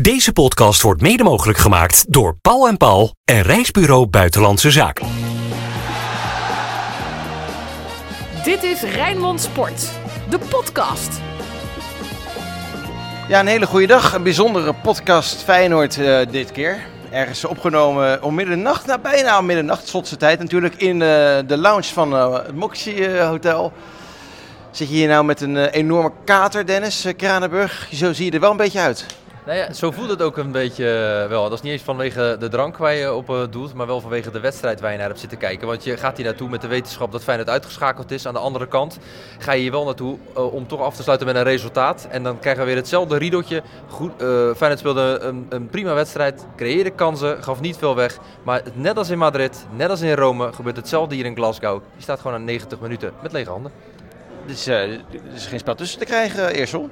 Deze 0.00 0.32
podcast 0.32 0.82
wordt 0.82 1.00
mede 1.00 1.22
mogelijk 1.22 1.58
gemaakt 1.58 2.12
door 2.12 2.36
Paul 2.40 2.68
en 2.68 2.76
Paul 2.76 3.14
en 3.24 3.42
Reisbureau 3.42 4.06
Buitenlandse 4.06 4.70
Zaken. 4.70 5.06
Dit 8.44 8.62
is 8.62 8.82
Rijnmond 8.82 9.40
Sport, 9.40 9.90
de 10.30 10.38
podcast. 10.38 11.20
Ja, 13.28 13.40
een 13.40 13.46
hele 13.46 13.66
goede 13.66 13.86
dag. 13.86 14.14
Een 14.14 14.22
bijzondere 14.22 14.74
podcast 14.82 15.42
Feyenoord 15.42 15.98
eh, 15.98 16.20
dit 16.30 16.52
keer. 16.52 16.86
Ergens 17.10 17.44
opgenomen 17.44 18.22
om 18.22 18.34
middernacht, 18.34 18.86
nou 18.86 19.00
bijna 19.00 19.38
om 19.38 19.46
middernacht, 19.46 19.88
slotse 19.88 20.16
tijd 20.16 20.38
natuurlijk, 20.38 20.74
in 20.74 21.02
eh, 21.02 21.38
de 21.46 21.56
lounge 21.56 21.92
van 21.92 22.14
eh, 22.14 22.32
het 22.32 22.54
Moxie 22.54 23.06
eh, 23.08 23.28
Hotel. 23.28 23.72
Zit 24.70 24.88
je 24.88 24.94
hier 24.94 25.08
nou 25.08 25.24
met 25.24 25.40
een 25.40 25.56
enorme 25.56 26.12
kater, 26.24 26.66
Dennis 26.66 27.06
Kranenburg? 27.16 27.88
Zo 27.92 28.12
zie 28.12 28.24
je 28.24 28.30
er 28.30 28.40
wel 28.40 28.50
een 28.50 28.56
beetje 28.56 28.80
uit. 28.80 29.06
Nou 29.46 29.58
ja, 29.58 29.72
zo 29.72 29.90
voelt 29.90 30.08
het 30.08 30.22
ook 30.22 30.36
een 30.36 30.52
beetje 30.52 31.18
eh, 31.22 31.28
wel. 31.28 31.42
Dat 31.42 31.52
is 31.52 31.60
niet 31.60 31.72
eens 31.72 31.82
vanwege 31.82 32.36
de 32.38 32.48
drank 32.48 32.76
waar 32.76 32.94
je 32.94 33.12
op 33.12 33.30
eh, 33.30 33.42
doet, 33.50 33.74
maar 33.74 33.86
wel 33.86 34.00
vanwege 34.00 34.30
de 34.30 34.40
wedstrijd 34.40 34.80
waar 34.80 34.90
je 34.90 34.96
naar 34.98 35.06
hebt 35.06 35.20
zitten 35.20 35.38
kijken. 35.38 35.66
Want 35.66 35.84
je 35.84 35.96
gaat 35.96 36.16
hier 36.16 36.26
naartoe 36.26 36.48
met 36.48 36.60
de 36.60 36.66
wetenschap 36.66 37.12
dat 37.12 37.22
Feyenoord 37.22 37.48
uitgeschakeld 37.48 38.10
is. 38.10 38.26
Aan 38.26 38.32
de 38.32 38.40
andere 38.40 38.66
kant 38.66 38.98
ga 39.38 39.52
je 39.52 39.60
hier 39.60 39.70
wel 39.70 39.84
naartoe 39.84 40.18
eh, 40.34 40.52
om 40.52 40.66
toch 40.66 40.80
af 40.80 40.96
te 40.96 41.02
sluiten 41.02 41.26
met 41.26 41.36
een 41.36 41.42
resultaat. 41.42 42.06
En 42.10 42.22
dan 42.22 42.38
krijgen 42.38 42.62
we 42.62 42.68
weer 42.68 42.76
hetzelfde 42.76 43.16
riedeltje. 43.16 43.62
Goed, 43.88 44.12
Feyenoord 44.56 44.78
speelde 44.78 45.18
een, 45.20 45.46
een 45.48 45.68
prima 45.68 45.94
wedstrijd, 45.94 46.46
creëerde 46.56 46.90
kansen, 46.90 47.42
gaf 47.42 47.60
niet 47.60 47.76
veel 47.76 47.94
weg. 47.94 48.18
Maar 48.42 48.62
net 48.74 48.96
als 48.96 49.10
in 49.10 49.18
Madrid, 49.18 49.66
net 49.76 49.90
als 49.90 50.00
in 50.00 50.14
Rome, 50.14 50.52
gebeurt 50.52 50.76
hetzelfde 50.76 51.14
hier 51.14 51.24
in 51.24 51.36
Glasgow. 51.36 51.82
Je 51.96 52.02
staat 52.02 52.20
gewoon 52.20 52.36
aan 52.36 52.44
90 52.44 52.80
minuten 52.80 53.12
met 53.22 53.32
lege 53.32 53.50
handen. 53.50 53.72
Dus 54.46 54.66
er 54.66 55.00
is 55.34 55.46
geen 55.46 55.58
spel 55.58 55.74
tussen 55.74 55.98
te 55.98 56.04
krijgen, 56.04 56.48
Eersel. 56.48 56.90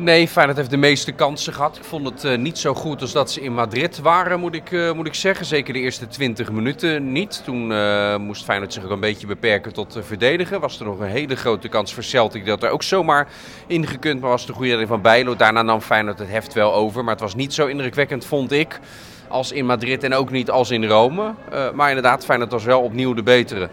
Nee, 0.00 0.28
Feyenoord 0.28 0.56
heeft 0.56 0.70
de 0.70 0.76
meeste 0.76 1.12
kansen 1.12 1.52
gehad. 1.52 1.76
Ik 1.76 1.84
vond 1.84 2.06
het 2.08 2.24
eh, 2.24 2.38
niet 2.38 2.58
zo 2.58 2.74
goed 2.74 3.00
als 3.00 3.12
dat 3.12 3.30
ze 3.30 3.40
in 3.40 3.54
Madrid 3.54 3.98
waren, 3.98 4.40
moet 4.40 4.54
ik, 4.54 4.72
eh, 4.72 4.92
moet 4.92 5.06
ik 5.06 5.14
zeggen. 5.14 5.46
Zeker 5.46 5.72
de 5.72 5.78
eerste 5.78 6.06
20 6.06 6.52
minuten 6.52 7.12
niet. 7.12 7.44
Toen 7.44 7.72
eh, 7.72 8.16
moest 8.16 8.44
Feyenoord 8.44 8.72
zich 8.72 8.84
ook 8.84 8.90
een 8.90 9.00
beetje 9.00 9.26
beperken 9.26 9.72
tot 9.72 9.98
verdedigen. 10.00 10.60
Was 10.60 10.80
er 10.80 10.86
nog 10.86 10.98
een 10.98 11.06
hele 11.06 11.36
grote 11.36 11.68
kans 11.68 11.94
voor 11.94 12.02
Celtic 12.02 12.46
dat 12.46 12.62
er 12.62 12.70
ook 12.70 12.82
zomaar 12.82 13.28
ingekund. 13.66 14.20
Maar 14.20 14.30
was 14.30 14.46
de 14.46 14.52
goede 14.52 14.68
redding 14.68 14.88
van 14.88 15.02
Bijlo. 15.02 15.36
Daarna 15.36 15.62
nam 15.62 15.80
Feyenoord 15.80 16.18
het 16.18 16.30
heft 16.30 16.52
wel 16.52 16.74
over. 16.74 17.04
Maar 17.04 17.12
het 17.12 17.22
was 17.22 17.34
niet 17.34 17.54
zo 17.54 17.66
indrukwekkend, 17.66 18.24
vond 18.24 18.52
ik, 18.52 18.80
als 19.28 19.52
in 19.52 19.66
Madrid 19.66 20.04
en 20.04 20.14
ook 20.14 20.30
niet 20.30 20.50
als 20.50 20.70
in 20.70 20.84
Rome. 20.84 21.34
Maar 21.74 21.88
inderdaad, 21.88 22.24
Feyenoord 22.24 22.52
was 22.52 22.64
wel 22.64 22.80
opnieuw 22.80 23.14
de 23.14 23.22
betere. 23.22 23.68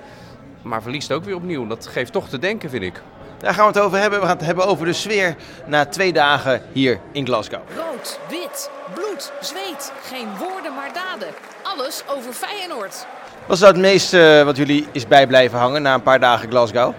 Maar 0.62 0.81
verliest 0.81 1.12
ook 1.12 1.23
weer 1.23 1.36
opnieuw. 1.36 1.68
Dat 1.68 1.88
geeft 1.88 2.12
toch 2.12 2.30
te 2.30 2.40
denken, 2.40 2.70
vind 2.70 2.84
ik. 2.84 3.02
Daar 3.46 3.54
gaan 3.54 3.72
we 3.72 3.72
het 3.72 3.82
over 3.82 4.00
hebben. 4.00 4.20
We 4.20 4.26
gaan 4.26 4.38
het 4.38 4.46
hebben 4.46 4.66
over 4.66 4.86
de 4.86 4.94
sfeer 4.94 5.36
na 5.66 5.86
twee 5.86 6.14
dagen 6.14 6.62
hier 6.72 7.00
in 7.12 7.26
Glasgow. 7.26 7.60
Rood, 7.76 8.20
wit, 8.30 8.70
bloed, 8.94 9.32
zweet. 9.42 9.92
Geen 10.04 10.28
woorden 10.40 10.74
maar 10.76 10.94
daden. 10.94 11.28
Alles 11.64 12.04
over 12.08 12.34
Feyenoord. 12.34 13.06
Wat 13.46 13.56
is 13.56 13.62
nou 13.62 13.74
het 13.74 13.82
meeste 13.82 14.42
wat 14.46 14.58
jullie 14.58 14.88
is 14.92 15.08
bij 15.08 15.28
blijven 15.28 15.60
hangen 15.60 15.82
na 15.82 15.94
een 15.94 16.02
paar 16.02 16.20
dagen 16.20 16.50
Glasgow? 16.50 16.94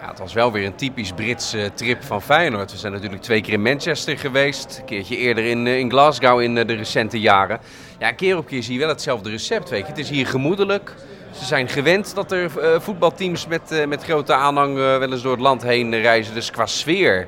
Ja, 0.00 0.08
het 0.08 0.18
was 0.18 0.32
wel 0.32 0.52
weer 0.52 0.66
een 0.66 0.74
typisch 0.74 1.12
Britse 1.12 1.70
trip 1.74 2.02
van 2.04 2.22
Feyenoord. 2.22 2.72
We 2.72 2.78
zijn 2.78 2.92
natuurlijk 2.92 3.22
twee 3.22 3.40
keer 3.40 3.52
in 3.52 3.62
Manchester 3.62 4.18
geweest. 4.18 4.78
Een 4.78 4.84
keertje 4.84 5.16
eerder 5.16 5.44
in, 5.44 5.66
eh, 5.66 5.78
in 5.78 5.90
Glasgow 5.90 6.40
in 6.40 6.58
eh, 6.58 6.66
de 6.66 6.74
recente 6.74 7.20
jaren. 7.20 7.60
Ja, 7.98 8.12
keer 8.12 8.36
op 8.36 8.46
keer 8.46 8.62
zie 8.62 8.72
je 8.72 8.80
wel 8.80 8.88
hetzelfde 8.88 9.30
recept. 9.30 9.70
Weet 9.70 9.80
je. 9.80 9.86
Het 9.86 9.98
is 9.98 10.10
hier 10.10 10.26
gemoedelijk. 10.26 10.94
Ze 11.30 11.44
zijn 11.44 11.68
gewend 11.68 12.14
dat 12.14 12.32
er 12.32 12.58
eh, 12.58 12.80
voetbalteams 12.80 13.46
met, 13.46 13.72
eh, 13.72 13.86
met 13.86 14.04
grote 14.04 14.32
aanhang 14.32 14.70
eh, 14.70 14.98
wel 14.98 15.12
eens 15.12 15.22
door 15.22 15.32
het 15.32 15.40
land 15.40 15.62
heen 15.62 16.00
reizen. 16.00 16.34
Dus 16.34 16.50
qua 16.50 16.66
sfeer 16.66 17.26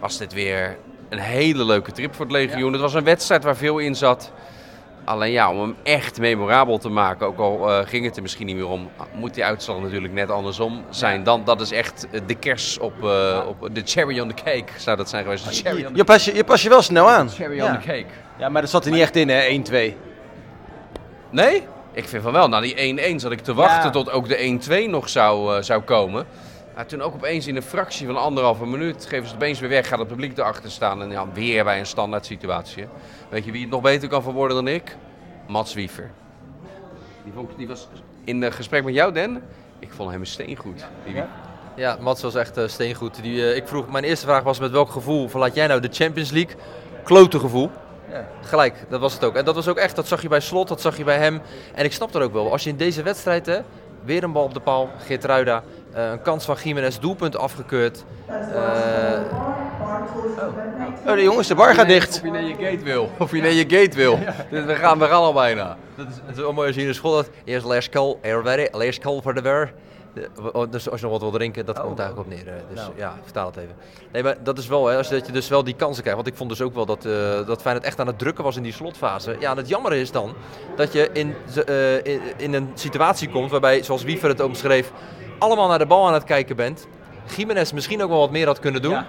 was 0.00 0.18
dit 0.18 0.32
weer 0.32 0.76
een 1.08 1.18
hele 1.18 1.64
leuke 1.64 1.92
trip 1.92 2.14
voor 2.14 2.24
het 2.24 2.34
legioen. 2.34 2.72
Het 2.72 2.80
was 2.80 2.94
een 2.94 3.04
wedstrijd 3.04 3.44
waar 3.44 3.56
veel 3.56 3.78
in 3.78 3.94
zat. 3.94 4.32
Alleen 5.04 5.32
ja, 5.32 5.50
om 5.50 5.60
hem 5.60 5.76
echt 5.82 6.18
memorabel 6.18 6.78
te 6.78 6.88
maken, 6.88 7.26
ook 7.26 7.38
al 7.38 7.84
ging 7.84 8.04
het 8.04 8.16
er 8.16 8.22
misschien 8.22 8.46
niet 8.46 8.56
meer 8.56 8.68
om, 8.68 8.90
moet 9.14 9.34
die 9.34 9.44
uitslag 9.44 9.80
natuurlijk 9.80 10.12
net 10.12 10.30
andersom 10.30 10.84
zijn. 10.90 11.22
Dan, 11.24 11.44
dat 11.44 11.60
is 11.60 11.70
echt 11.72 12.06
de 12.26 12.34
kers 12.34 12.78
op, 12.78 13.04
eh, 13.04 13.40
op 13.48 13.68
de 13.74 13.82
cherry 13.84 14.20
on 14.20 14.28
the 14.28 14.34
cake, 14.34 14.64
zou 14.76 14.96
dat 14.96 15.08
zijn 15.08 15.22
geweest. 15.22 15.44
De 15.48 15.54
cherry 15.54 15.84
on 15.84 15.92
the, 15.92 15.96
Je 15.96 16.04
pas 16.04 16.24
je, 16.24 16.34
je, 16.34 16.44
pas 16.44 16.62
je 16.62 16.68
wel 16.68 16.82
snel 16.82 17.10
aan. 17.10 17.30
cherry 17.30 17.56
Ja. 17.56 17.66
on 17.66 17.80
the 17.80 17.86
cake. 17.86 18.06
Ja, 18.38 18.48
maar 18.48 18.62
dat 18.62 18.70
zat 18.70 18.84
er 18.84 18.90
niet 18.92 19.00
echt 19.00 19.16
in, 19.16 19.28
hè? 19.28 19.42
1-2. 19.42 19.96
Nee? 21.30 21.62
Ik 21.92 22.08
vind 22.08 22.22
van 22.22 22.32
wel, 22.32 22.48
na 22.48 22.60
die 22.60 22.74
1-1 23.14 23.20
zat 23.20 23.32
ik 23.32 23.40
te 23.40 23.54
wachten 23.54 23.84
Ja. 23.84 23.90
tot 23.90 24.10
ook 24.10 24.28
de 24.28 24.42
1-2 24.42 24.88
nog 24.88 25.08
zou, 25.08 25.56
eh, 25.56 25.62
zou 25.62 25.82
komen. 25.82 26.26
Maar 26.74 26.86
toen 26.86 27.00
ook 27.02 27.14
opeens 27.14 27.46
in 27.46 27.56
een 27.56 27.62
fractie 27.62 28.06
van 28.06 28.16
anderhalve 28.16 28.66
minuut 28.66 29.02
geven 29.06 29.26
ze 29.28 29.34
het 29.34 29.42
opeens 29.42 29.60
weer 29.60 29.68
weg, 29.68 29.88
gaat 29.88 29.98
het 29.98 30.08
publiek 30.08 30.38
erachter 30.38 30.70
staan 30.70 31.02
en 31.02 31.10
ja, 31.10 31.26
weer 31.32 31.64
bij 31.64 31.78
een 31.78 31.86
standaard 31.86 32.26
situatie. 32.26 32.84
Weet 33.28 33.44
je 33.44 33.52
wie 33.52 33.60
het 33.62 33.70
nog 33.70 33.80
beter 33.82 34.08
kan 34.08 34.22
verwoorden 34.22 34.56
dan 34.56 34.68
ik? 34.68 34.96
Mats 35.48 35.74
Wiever. 35.74 36.10
Die, 37.24 37.32
vond, 37.32 37.50
die 37.56 37.68
was 37.68 37.88
in 38.24 38.42
het 38.42 38.54
gesprek 38.54 38.84
met 38.84 38.94
jou, 38.94 39.12
Den. 39.12 39.42
Ik 39.78 39.90
vond 39.92 40.10
hem 40.10 40.20
een 40.20 40.26
steen 40.26 40.56
goed. 40.56 40.84
Die- 41.04 41.22
Ja, 41.76 41.96
Mats 42.00 42.22
was 42.22 42.34
echt 42.34 42.56
eh, 42.56 42.68
steengoed. 42.68 43.22
Die, 43.22 43.50
eh, 43.50 43.56
ik 43.56 43.68
vroeg, 43.68 43.90
mijn 43.90 44.04
eerste 44.04 44.26
vraag 44.26 44.42
was 44.42 44.58
met 44.58 44.70
welk 44.70 44.90
gevoel 44.90 45.28
verlaat 45.28 45.54
jij 45.54 45.66
nou 45.66 45.80
de 45.80 45.88
Champions 45.92 46.30
League? 46.30 46.54
Klote 47.04 47.38
gevoel. 47.38 47.70
Gelijk, 48.42 48.74
dat 48.88 49.00
was 49.00 49.12
het 49.14 49.24
ook. 49.24 49.34
En 49.36 49.44
dat 49.44 49.54
was 49.54 49.68
ook 49.68 49.76
echt, 49.78 49.96
dat 49.96 50.06
zag 50.08 50.22
je 50.22 50.28
bij 50.28 50.40
Slot, 50.40 50.68
dat 50.68 50.80
zag 50.80 50.96
je 50.96 51.04
bij 51.04 51.16
hem. 51.18 51.40
En 51.74 51.84
ik 51.84 51.92
snap 51.92 52.12
dat 52.12 52.22
ook 52.22 52.32
wel. 52.32 52.52
Als 52.52 52.64
je 52.64 52.70
in 52.70 52.76
deze 52.76 53.02
wedstrijd, 53.02 53.46
hè, 53.46 53.58
weer 54.04 54.22
een 54.22 54.32
bal 54.32 54.44
op 54.44 54.54
de 54.54 54.60
paal, 54.60 54.88
Geertruida, 55.06 55.62
eh 55.94 56.10
een 56.10 56.22
kans 56.22 56.44
van 56.44 56.56
Jiménez, 56.64 56.98
doelpunt 56.98 57.36
afgekeurd. 57.36 58.04
Eh, 58.28 59.20
Oh, 61.06 61.14
de 61.14 61.22
jongens, 61.22 61.48
de 61.48 61.54
bar 61.54 61.74
gaat 61.74 61.86
dicht. 61.88 62.16
Of 62.16 62.22
je 62.24 62.30
naar 62.30 62.42
je 62.42 62.54
gate 62.54 62.84
wil. 62.84 63.10
Of 63.18 63.30
je 63.30 63.40
naar 63.42 63.50
je 63.52 63.64
gate 63.68 63.96
wil. 63.96 64.18
Dus 64.50 64.64
we, 64.70 64.74
gaan, 64.74 64.98
we 64.98 65.04
gaan 65.04 65.22
al 65.22 65.32
bijna. 65.32 65.76
dat 65.96 66.06
is, 66.08 66.14
het 66.26 66.36
is 66.36 66.42
wel 66.42 66.52
mooi 66.52 66.66
als 66.66 66.76
je 66.76 66.82
in 66.82 66.88
de 66.88 66.92
school 66.94 67.12
dat 67.14 67.30
eerst 67.44 67.66
last 67.66 67.88
call, 67.88 68.16
er 68.20 68.42
ready, 68.42 68.68
last 68.72 68.98
call 68.98 69.20
for 69.20 69.34
the 69.34 69.42
bear. 69.42 69.64
De- 69.66 69.72
oh, 69.72 69.72
Dus 70.70 70.90
als 70.90 71.00
je 71.00 71.06
nog 71.06 71.12
wat 71.12 71.20
wil 71.20 71.30
drinken, 71.38 71.66
dat 71.66 71.80
komt 71.80 71.98
eigenlijk 71.98 72.28
op 72.28 72.34
neer. 72.34 72.48
eh. 72.48 72.54
Dus 72.74 72.88
ja, 72.96 73.18
vertaal 73.22 73.46
het 73.46 73.56
even. 73.56 73.74
Nee, 74.12 74.22
maar 74.22 74.36
dat 74.42 74.58
is 74.58 74.66
wel, 74.66 74.86
hè, 74.86 74.96
als 74.96 75.08
je, 75.08 75.14
dat 75.14 75.26
je 75.26 75.32
dus 75.32 75.48
wel 75.48 75.64
die 75.64 75.74
kansen 75.74 76.02
krijgt. 76.02 76.20
Want 76.22 76.32
ik 76.32 76.36
vond 76.36 76.50
dus 76.50 76.60
ook 76.60 76.74
wel 76.74 76.86
dat, 76.86 77.04
eh 77.04 77.46
dat 77.46 77.60
Feyenoord 77.62 77.86
echt 77.86 78.00
aan 78.00 78.06
het 78.06 78.18
drukken 78.18 78.44
was 78.44 78.56
in 78.56 78.62
die 78.62 78.72
slotfase. 78.72 79.36
Ja, 79.40 79.50
en 79.50 79.56
het 79.56 79.68
jammer 79.68 79.92
is 79.92 80.10
dan 80.10 80.34
dat 80.76 80.92
je 80.92 81.10
in, 81.12 81.34
eh, 81.66 81.96
in, 81.96 82.20
in 82.36 82.54
een 82.54 82.70
situatie 82.74 83.28
komt 83.30 83.50
waarbij, 83.50 83.82
zoals 83.82 84.02
Wiever 84.02 84.28
het 84.28 84.40
omschreef, 84.40 84.92
allemaal 85.38 85.68
naar 85.68 85.78
de 85.78 85.86
bal 85.86 86.06
aan 86.06 86.14
het 86.14 86.24
kijken 86.24 86.56
bent. 86.56 86.86
Jiménez 87.36 87.72
misschien 87.72 88.02
ook 88.02 88.08
wel 88.08 88.18
wat 88.18 88.30
meer 88.30 88.46
had 88.46 88.58
kunnen 88.58 88.82
doen. 88.82 89.04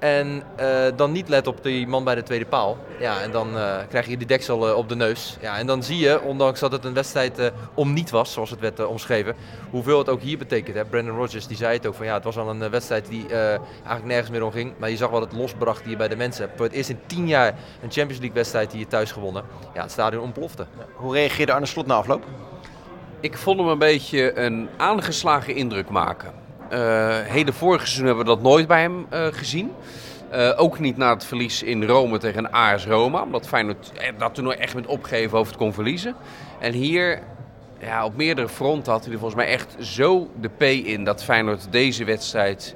En 0.00 0.42
eh, 0.56 0.66
dan 0.96 1.12
niet 1.12 1.28
let 1.28 1.46
op 1.46 1.62
die 1.62 1.86
man 1.86 2.04
bij 2.04 2.14
de 2.14 2.22
tweede 2.22 2.44
paal. 2.44 2.78
Ja, 2.98 3.20
en 3.20 3.30
dan 3.30 3.56
eh, 3.56 3.76
krijg 3.88 4.06
je 4.06 4.16
die 4.16 4.26
deksel 4.26 4.68
eh, 4.68 4.76
op 4.76 4.88
de 4.88 4.96
neus. 4.96 5.36
Ja, 5.40 5.58
en 5.58 5.66
dan 5.66 5.82
zie 5.82 5.98
je, 5.98 6.20
ondanks 6.22 6.60
dat 6.60 6.72
het 6.72 6.84
een 6.84 6.94
wedstrijd 6.94 7.38
eh, 7.38 7.46
om 7.74 7.92
niet 7.92 8.10
was, 8.10 8.32
zoals 8.32 8.50
het 8.50 8.60
werd 8.60 8.86
omschreven, 8.86 9.34
hoeveel 9.70 9.98
het 9.98 10.08
ook 10.08 10.20
hier 10.20 10.38
betekent. 10.38 10.76
Hè? 10.76 10.84
Brandon 10.84 11.16
Rodgers 11.16 11.46
die 11.46 11.56
zei 11.56 11.76
het 11.76 11.86
ook 11.86 11.94
van 11.94 12.06
ja, 12.06 12.14
het 12.14 12.24
was 12.24 12.36
al 12.36 12.50
een 12.50 12.70
wedstrijd 12.70 13.08
die 13.08 13.26
eh, 13.28 13.48
eigenlijk 13.48 14.04
nergens 14.04 14.30
meer 14.30 14.44
om 14.44 14.50
ging. 14.52 14.72
Maar 14.78 14.90
je 14.90 14.96
zag 14.96 15.10
wat 15.10 15.20
het 15.20 15.32
losbracht 15.32 15.84
hier 15.84 15.96
bij 15.96 16.08
de 16.08 16.16
mensen. 16.16 16.50
Voor 16.56 16.64
het 16.64 16.74
eerst 16.74 16.90
in 16.90 17.00
tien 17.06 17.26
jaar 17.26 17.48
een 17.82 17.90
Champions 17.90 18.18
League 18.18 18.32
wedstrijd 18.32 18.70
die 18.70 18.80
je 18.80 18.86
thuis 18.86 19.12
gewonnen. 19.12 19.44
Ja, 19.74 19.82
het 19.82 19.90
stadion 19.90 20.22
ontplofte. 20.22 20.66
Hoe 20.94 21.14
reageerde 21.14 21.52
Arne 21.52 21.66
Slot 21.66 21.86
na 21.86 21.94
afloop? 21.94 22.24
Ik 23.20 23.36
vond 23.36 23.58
hem 23.58 23.68
een 23.68 23.78
beetje 23.78 24.38
een 24.38 24.68
aangeslagen 24.76 25.54
indruk 25.54 25.88
maken. 25.88 26.39
Eh 26.70 27.10
hele 27.22 27.52
vorige 27.52 27.86
seizoen 27.86 28.06
hebben 28.06 28.24
we 28.24 28.30
dat 28.30 28.42
nooit 28.42 28.66
bij 28.66 28.80
hem 28.80 29.06
eh, 29.08 29.26
gezien. 29.30 29.72
Eh, 30.30 30.50
ook 30.56 30.78
niet 30.78 30.96
na 30.96 31.12
het 31.12 31.24
verlies 31.24 31.62
in 31.62 31.84
Rome 31.84 32.18
tegen 32.18 32.50
AS 32.50 32.86
Roma. 32.86 33.22
Omdat 33.22 33.48
Feyenoord 33.48 33.92
dat 34.18 34.34
toen 34.34 34.44
nog 34.44 34.54
echt 34.54 34.74
met 34.74 34.86
opgeven 34.86 35.38
over 35.38 35.52
het 35.52 35.60
kon 35.60 35.72
verliezen. 35.72 36.14
En 36.58 36.72
hier, 36.72 37.22
ja, 37.78 38.04
op 38.04 38.16
meerdere 38.16 38.48
fronten 38.48 38.92
had 38.92 39.04
hij 39.04 39.12
er 39.12 39.18
volgens 39.18 39.42
mij 39.42 39.52
echt 39.52 39.76
zo 39.78 40.30
de 40.40 40.48
P 40.48 40.62
in... 40.62 41.04
dat 41.04 41.24
Feyenoord 41.24 41.66
deze 41.72 42.04
wedstrijd 42.04 42.74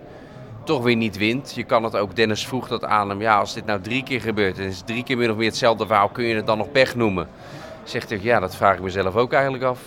toch 0.65 0.83
weer 0.83 0.97
niet 0.97 1.17
wint. 1.17 1.55
Je 1.55 1.65
kan 1.65 1.85
het 1.85 1.97
ook, 1.97 2.17
Dennis 2.17 2.47
vroeg 2.47 2.69
dat 2.69 2.85
aan 2.85 3.09
hem. 3.09 3.21
Ja, 3.21 3.39
als 3.39 3.55
dit 3.55 3.67
nou 3.67 3.81
drie 3.81 4.03
keer 4.03 4.21
gebeurt 4.21 4.59
en 4.59 4.63
het 4.65 4.73
is 4.73 4.83
drie 4.85 5.03
keer 5.03 5.17
min 5.17 5.31
of 5.31 5.37
meer 5.37 5.49
hetzelfde 5.49 5.87
verhaal... 5.87 6.09
kun 6.09 6.25
je 6.25 6.35
het 6.35 6.47
dan 6.47 6.59
nog 6.59 6.73
pech 6.73 6.95
noemen? 6.95 7.29
Zegt 7.85 8.09
hij, 8.09 8.19
ja, 8.23 8.41
dat 8.41 8.57
vraag 8.57 8.75
ik 8.75 8.83
mezelf 8.83 9.17
ook 9.17 9.33
eigenlijk 9.33 9.65
af. 9.65 9.81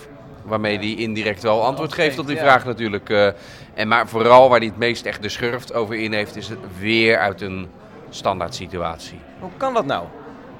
Waarmee 0.43 0.77
hij 0.77 0.93
indirect 0.95 1.43
wel 1.43 1.65
antwoord 1.65 1.93
geeft 1.93 2.19
op 2.19 2.27
die 2.27 2.37
vraag 2.37 2.65
natuurlijk. 2.65 3.33
En 3.77 3.87
maar 3.87 4.07
vooral 4.07 4.49
waar 4.49 4.59
hij 4.59 4.67
het 4.67 4.77
meest 4.77 5.05
echt 5.05 5.21
de 5.21 5.29
schurft 5.29 5.73
over 5.73 5.95
in 5.95 6.13
heeft, 6.13 6.35
is 6.35 6.49
het 6.49 6.59
weer 6.79 7.17
uit 7.17 7.41
een 7.41 7.67
standaard 8.09 8.55
situatie. 8.55 9.19
Hoe 9.39 9.49
kan 9.57 9.73
dat 9.73 9.85
nou? 9.85 10.05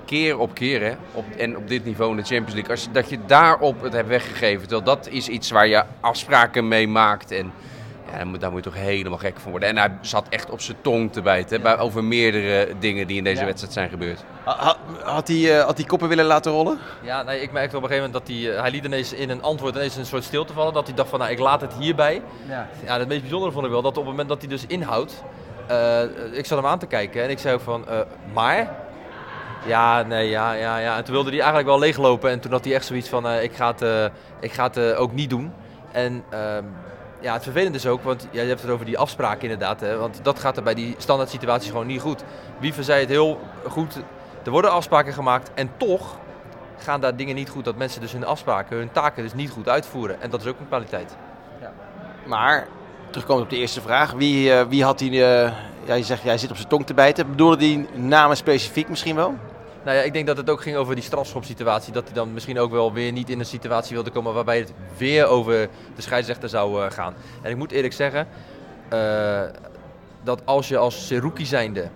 Keer 0.06 0.38
op 0.38 0.54
keer, 0.54 0.82
hè. 0.82 0.94
Op, 1.12 1.26
en 1.38 1.58
op 1.58 1.68
dit 1.68 1.86
niveau 1.86 2.12
in 2.12 2.18
de 2.18 2.24
Champions 2.24 2.54
League. 2.54 2.72
Als 2.72 2.84
je, 2.84 2.92
dat 2.92 3.10
je 3.10 3.20
daarop 3.26 3.82
het 3.82 3.94
hebt 3.94 4.08
weggegeven. 4.08 4.62
Terwijl 4.62 4.84
dat 4.84 5.08
is 5.08 5.28
iets 5.28 5.52
waar 5.52 5.68
je 5.68 5.84
afspraken 6.00 6.68
mee 6.68 6.88
maakt. 6.88 7.32
En 7.32 7.52
ja, 8.12 8.18
daar, 8.18 8.28
moet, 8.28 8.42
daar 8.42 8.52
moet 8.52 8.64
je 8.64 8.70
toch 8.70 8.80
helemaal 8.80 9.18
gek 9.18 9.40
van 9.40 9.52
worden. 9.52 9.70
En 9.70 9.78
hij 9.78 9.98
zat 10.02 10.26
echt 10.30 10.50
op 10.50 10.62
zijn 10.62 10.78
tong 10.82 11.14
te 11.14 11.22
bijten. 11.22 11.62
hè, 11.62 11.80
over 11.80 12.04
meerdere 12.04 12.68
dingen 12.80 13.08
die 13.08 13.18
in 13.18 13.24
deze 13.24 13.46
wedstrijd 13.46 13.74
zijn 13.74 13.90
gebeurd. 13.90 14.24
Ha- 14.44 14.58
ha- 14.58 14.78
Had 15.04 15.28
hij, 15.28 15.58
eh, 15.60 15.66
had 15.66 15.78
hij 15.78 15.86
koppen 15.86 16.08
willen 16.10 16.26
laten 16.26 16.52
rollen? 16.52 16.78
Ja, 17.02 17.24
nee, 17.24 17.42
ik 17.42 17.52
merkte 17.52 17.78
op 17.78 17.84
een 17.84 17.90
gegeven 17.90 18.10
moment 18.12 18.28
dat 18.28 18.36
hij, 18.38 18.54
eh, 18.56 18.62
hij 18.62 18.72
liet 18.72 18.86
ineens 18.86 19.14
in 19.14 19.30
een 19.30 19.42
antwoord 19.42 19.76
ineens 19.76 19.96
een 19.96 20.06
soort 20.06 20.24
stilte 20.24 20.54
vallen. 20.54 20.74
Dat 20.74 20.88
hij 20.88 20.96
dacht 20.96 21.10
van, 21.10 21.20
nou, 21.20 21.32
ik 21.32 21.40
laat 21.40 21.62
het 21.62 21.74
hierbij. 21.74 22.22
Ja. 22.48 22.68
Ja, 22.86 23.00
het 23.00 23.08
meest 23.08 23.22
bijzondere 23.22 23.52
vond 23.52 23.66
ik 23.66 23.72
wel 23.72 23.82
dat 23.82 23.92
op 23.98 23.98
het 24.04 24.06
moment 24.12 24.30
dat 24.30 24.40
hij 24.42 24.50
dus 24.50 24.66
inhoudt, 24.68 25.24
eh, 25.68 26.02
ik 26.32 26.46
zat 26.46 26.58
hem 26.58 26.68
aan 26.68 26.80
te 26.80 26.86
kijken 26.88 27.24
en 27.24 27.30
ik 27.30 27.40
zei 27.40 27.54
ook 27.56 27.62
van, 27.62 27.88
eh, 27.88 28.00
maar, 28.34 28.76
Ja, 29.66 30.02
nee, 30.02 30.30
ja, 30.30 30.54
ja, 30.54 30.78
ja. 30.78 30.98
En 30.98 31.04
toen 31.04 31.14
wilde 31.14 31.30
hij 31.30 31.40
eigenlijk 31.40 31.68
wel 31.70 31.80
leeglopen. 31.80 32.30
En 32.30 32.40
toen 32.40 32.52
had 32.52 32.66
hij 32.66 32.74
echt 32.74 32.86
zoiets 32.86 33.10
van, 33.10 33.28
eh, 33.28 33.44
ik 33.44 33.54
ga 33.56 33.68
het, 33.72 33.82
eh, 33.82 34.06
ik 34.40 34.52
ga 34.52 34.64
het 34.74 34.96
ook 34.96 35.14
niet 35.14 35.30
doen. 35.30 35.54
En 35.92 36.24
ehm, 36.30 36.64
ja, 37.20 37.34
het 37.34 37.44
vervelende 37.44 37.78
is 37.78 37.88
ook, 37.88 38.04
want 38.04 38.28
ja, 38.32 38.42
je 38.42 38.48
hebt 38.48 38.62
het 38.62 38.72
over 38.72 38.86
die 38.86 38.98
afspraken 38.98 39.42
inderdaad. 39.42 39.80
Hè, 39.80 39.98
want 39.98 40.20
dat 40.24 40.40
gaat 40.40 40.58
er 40.58 40.64
bij 40.64 40.74
die 40.74 40.96
standaard 40.98 41.30
situaties 41.30 41.70
gewoon 41.70 41.88
niet 41.88 42.02
goed. 42.02 42.24
Wiever 42.60 42.84
zei 42.84 43.00
het 43.00 43.10
heel 43.10 43.40
goed. 43.68 44.00
Er 44.44 44.52
worden 44.52 44.72
afspraken 44.72 45.14
gemaakt 45.14 45.52
en 45.54 45.70
toch 45.78 46.18
gaan 46.78 47.02
daar 47.02 47.16
dingen 47.16 47.36
niet 47.36 47.50
goed. 47.50 47.66
Dat 47.66 47.76
mensen 47.76 48.02
dus 48.02 48.12
hun 48.12 48.26
afspraken, 48.26 48.78
hun 48.78 48.92
taken 48.92 49.24
dus 49.24 49.34
niet 49.34 49.50
goed 49.50 49.70
uitvoeren. 49.70 50.22
En 50.22 50.30
dat 50.30 50.42
is 50.42 50.48
ook 50.48 50.60
een 50.60 50.68
kwaliteit. 50.68 51.16
Maar, 52.26 52.68
terugkomend 53.10 53.46
op 53.46 53.50
de 53.50 53.58
eerste 53.58 53.82
vraag. 53.82 54.12
Wie, 54.12 54.54
eh, 54.54 54.66
wie 54.68 54.84
had 54.84 54.98
die... 55.00 55.24
eh, 55.24 55.52
ja, 55.84 55.94
je 55.94 56.04
zegt, 56.04 56.24
jij 56.24 56.38
zit 56.38 56.50
op 56.50 56.56
zijn 56.56 56.68
tong 56.68 56.86
te 56.86 56.94
bijten. 56.94 57.30
Bedoelde 57.30 57.58
die 57.58 57.88
namen 57.94 58.38
specifiek 58.38 58.90
misschien 58.90 59.16
wel? 59.16 59.36
Nou 59.88 60.00
ja, 60.00 60.06
ik 60.06 60.14
denk 60.14 60.28
dat 60.28 60.38
het 60.38 60.50
ook 60.50 60.62
ging 60.62 60.76
over 60.76 60.96
die 60.96 61.04
strafschopsituatie. 61.04 61.94
Dat 61.94 62.06
hij 62.06 62.14
dan 62.14 62.34
misschien 62.34 62.60
ook 62.60 62.72
wel 62.72 62.94
weer 62.94 63.12
niet 63.12 63.30
in 63.30 63.40
een 63.40 63.46
situatie 63.46 63.96
wilde 63.96 64.10
komen 64.10 64.34
waarbij 64.34 64.58
het 64.58 64.74
weer 64.98 65.26
over 65.26 65.70
de 65.96 66.02
scheidsrechter 66.02 66.50
zou 66.50 66.84
eh, 66.84 66.92
gaan. 66.92 67.16
En 67.42 67.52
ik 67.52 67.58
moet 67.58 67.72
eerlijk 67.72 67.94
zeggen, 67.94 68.28
eh, 68.90 69.42
dat 70.24 70.42
als 70.46 70.68
je 70.68 70.78
als 70.78 71.08
Seruki 71.08 71.46
zijnde 71.46 71.90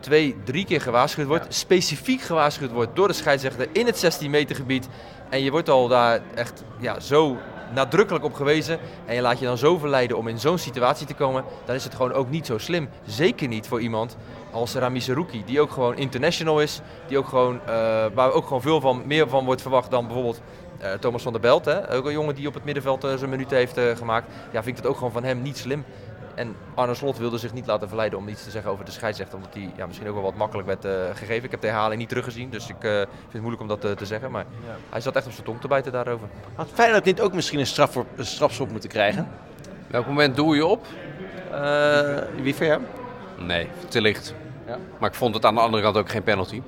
twee, 0.00 0.36
drie 0.44 0.64
keer 0.64 0.80
gewaarschuwd 0.80 1.26
wordt, 1.26 1.54
specifiek 1.54 2.20
gewaarschuwd 2.20 2.70
wordt 2.70 2.96
door 2.96 3.08
de 3.08 3.14
scheidsrechter 3.14 3.68
in 3.72 3.86
het 3.86 3.98
16 3.98 4.30
meter 4.30 4.56
gebied. 4.56 4.88
En 5.28 5.42
je 5.42 5.50
wordt 5.50 5.68
al 5.68 5.88
daar 5.88 6.20
echt 6.34 6.64
ja, 6.78 7.00
zo 7.00 7.36
nadrukkelijk 7.74 8.24
op 8.24 8.34
gewezen. 8.34 8.78
En 9.04 9.14
je 9.14 9.20
laat 9.20 9.38
je 9.38 9.44
dan 9.44 9.58
zo 9.58 9.78
verleiden 9.78 10.16
om 10.16 10.28
in 10.28 10.38
zo'n 10.38 10.58
situatie 10.58 11.06
te 11.06 11.14
komen. 11.14 11.44
Dan 11.64 11.74
is 11.74 11.84
het 11.84 11.94
gewoon 11.94 12.12
ook 12.12 12.30
niet 12.30 12.46
zo 12.46 12.58
slim. 12.58 12.88
Zeker 13.06 13.48
niet 13.48 13.66
voor 13.66 13.80
iemand 13.80 14.16
als 14.50 14.74
Rami 14.74 15.00
Seruki. 15.00 15.42
Die 15.44 15.60
ook 15.60 15.70
gewoon 15.70 15.96
international 15.96 16.60
is. 16.60 16.80
Die 17.06 17.18
ook 17.18 17.28
gewoon, 17.28 17.60
eh, 17.66 18.04
waar 18.14 18.32
ook 18.32 18.46
gewoon 18.46 18.62
veel 18.62 18.80
van, 18.80 19.02
meer 19.06 19.28
van 19.28 19.44
wordt 19.44 19.62
verwacht 19.62 19.90
dan 19.90 20.06
bijvoorbeeld 20.06 20.40
eh, 20.78 20.92
Thomas 20.92 21.22
van 21.22 21.32
der 21.32 21.40
Belt. 21.40 21.64
Hè? 21.64 21.94
Ook 21.94 22.06
een 22.06 22.12
jongen 22.12 22.34
die 22.34 22.48
op 22.48 22.54
het 22.54 22.64
middenveld 22.64 23.04
eh, 23.04 23.14
zijn 23.14 23.30
minuten 23.30 23.56
heeft 23.56 23.80
gemaakt. 23.94 24.26
Ja, 24.52 24.62
vind 24.62 24.76
ik 24.76 24.82
het 24.82 24.86
ook 24.86 24.96
gewoon 24.96 25.12
van 25.12 25.24
hem 25.24 25.42
niet 25.42 25.58
slim. 25.58 25.84
En 26.34 26.56
Arne 26.74 26.94
Slot 26.94 27.18
wilde 27.18 27.38
zich 27.38 27.52
niet 27.52 27.66
laten 27.66 27.88
verleiden 27.88 28.18
om 28.18 28.28
iets 28.28 28.44
te 28.44 28.50
zeggen 28.50 28.70
over 28.70 28.84
de 28.84 28.90
scheidsrechter. 28.90 29.36
Omdat 29.36 29.54
hij 29.54 29.70
ja, 29.76 29.86
misschien 29.86 30.08
ook 30.08 30.14
wel 30.14 30.22
wat 30.22 30.34
makkelijk 30.34 30.68
werd 30.68 30.84
eh, 30.84 30.92
gegeven. 31.14 31.44
Ik 31.44 31.50
heb 31.50 31.60
de 31.60 31.66
herhaling 31.66 32.00
niet 32.00 32.08
teruggezien, 32.08 32.50
dus 32.50 32.68
ik 32.68 32.84
eh, 32.84 32.90
vind 32.90 33.32
het 33.32 33.40
moeilijk 33.40 33.62
om 33.62 33.68
dat 33.68 33.84
eh, 33.84 33.90
te 33.90 34.06
zeggen. 34.06 34.30
Maar 34.30 34.44
hij 34.90 35.00
zat 35.00 35.16
echt 35.16 35.26
op 35.26 35.32
zijn 35.32 35.44
tong 35.44 35.60
te 35.60 35.68
bijten 35.68 35.92
daarover. 35.92 36.28
Had 36.54 36.68
Feyenoord 36.72 37.04
niet 37.04 37.20
ook 37.20 37.32
misschien 37.32 37.58
een, 37.58 37.66
straf 37.66 37.92
voor, 37.92 38.06
een 38.16 38.26
strafschop 38.26 38.70
moeten 38.70 38.88
krijgen? 38.88 39.28
Welk 39.86 40.06
moment 40.06 40.36
doe 40.36 40.56
je 40.56 40.66
op? 40.66 40.86
Eh, 41.54 42.42
wie 42.42 42.54
voor 42.54 42.66
jou? 42.66 42.80
Nee, 43.38 43.68
te 43.88 44.00
licht. 44.00 44.34
Ja. 44.66 44.78
Maar 44.98 45.08
ik 45.08 45.14
vond 45.14 45.34
het 45.34 45.44
aan 45.44 45.54
de 45.54 45.60
andere 45.60 45.82
kant 45.82 45.96
ook 45.96 46.10
geen 46.10 46.22
penalty. 46.22 46.62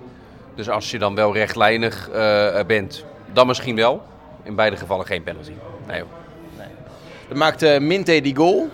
Dus 0.55 0.69
als 0.69 0.91
je 0.91 0.99
dan 0.99 1.15
wel 1.15 1.35
rechtlijnig 1.35 2.11
eh, 2.11 2.65
bent, 2.67 3.05
dan 3.33 3.47
misschien 3.47 3.77
wel. 3.77 4.03
In 4.43 4.55
beide 4.55 4.77
gevallen 4.77 5.07
geen 5.07 5.23
penalty. 5.23 5.53
Nee, 5.87 6.01
hoor. 6.01 6.11
Dan 7.29 7.39
maakte 7.39 7.79
Minte 7.81 8.21
die 8.21 8.37
goal. 8.37 8.69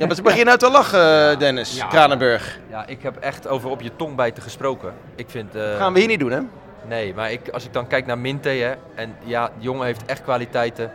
Ja, 0.00 0.06
maar 0.06 0.14
ze 0.14 0.22
beginnen 0.22 0.48
uit 0.50 0.60
te 0.60 0.70
lachen, 0.70 1.38
Dennis 1.38 1.76
Ja. 1.76 1.86
Kranenburg. 1.86 2.58
Ja, 2.70 2.86
ik 2.86 3.02
heb 3.02 3.16
echt 3.16 3.48
over 3.48 3.70
op 3.70 3.80
je 3.80 3.96
tong 3.96 4.16
bijten 4.16 4.42
gesproken. 4.42 4.92
Ik 5.14 5.30
vind... 5.30 5.54
eh, 5.54 5.76
Gaan 5.76 5.92
we 5.92 5.98
hier 5.98 6.08
niet 6.08 6.20
doen, 6.20 6.30
hè? 6.30 6.40
Nee, 6.88 7.14
maar 7.14 7.32
ik, 7.32 7.48
als 7.48 7.64
ik 7.64 7.72
dan 7.72 7.86
kijk 7.86 8.06
naar 8.06 8.18
Minte, 8.18 8.48
hè, 8.48 8.74
en 8.94 9.16
ja, 9.24 9.46
die 9.54 9.62
jongen 9.64 9.84
heeft 9.86 10.04
echt 10.06 10.22
kwaliteiten. 10.22 10.90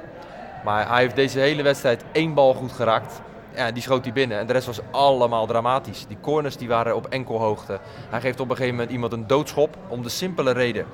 Maar 0.63 0.87
hij 0.89 1.01
heeft 1.01 1.15
deze 1.15 1.39
hele 1.39 1.63
wedstrijd 1.63 2.03
één 2.11 2.33
bal 2.33 2.53
goed 2.53 2.71
geraakt. 2.71 3.21
Ja, 3.55 3.71
die 3.71 3.81
schoot 3.83 4.03
hij 4.03 4.13
binnen. 4.13 4.37
En 4.39 4.47
de 4.47 4.53
rest 4.53 4.65
was 4.65 4.79
allemaal 4.91 5.45
dramatisch. 5.45 6.05
Die 6.07 6.17
corners 6.21 6.57
die 6.57 6.67
waren 6.67 6.95
op 6.95 7.05
enkelhoogte. 7.07 7.79
Hij 8.09 8.21
geeft 8.21 8.39
op 8.39 8.49
een 8.49 8.55
gegeven 8.55 8.75
moment 8.75 8.93
iemand 8.93 9.13
een 9.13 9.27
doodschop 9.27 9.77
om 9.87 10.03
de 10.03 10.09
simpele 10.09 10.51
reden. 10.51 10.85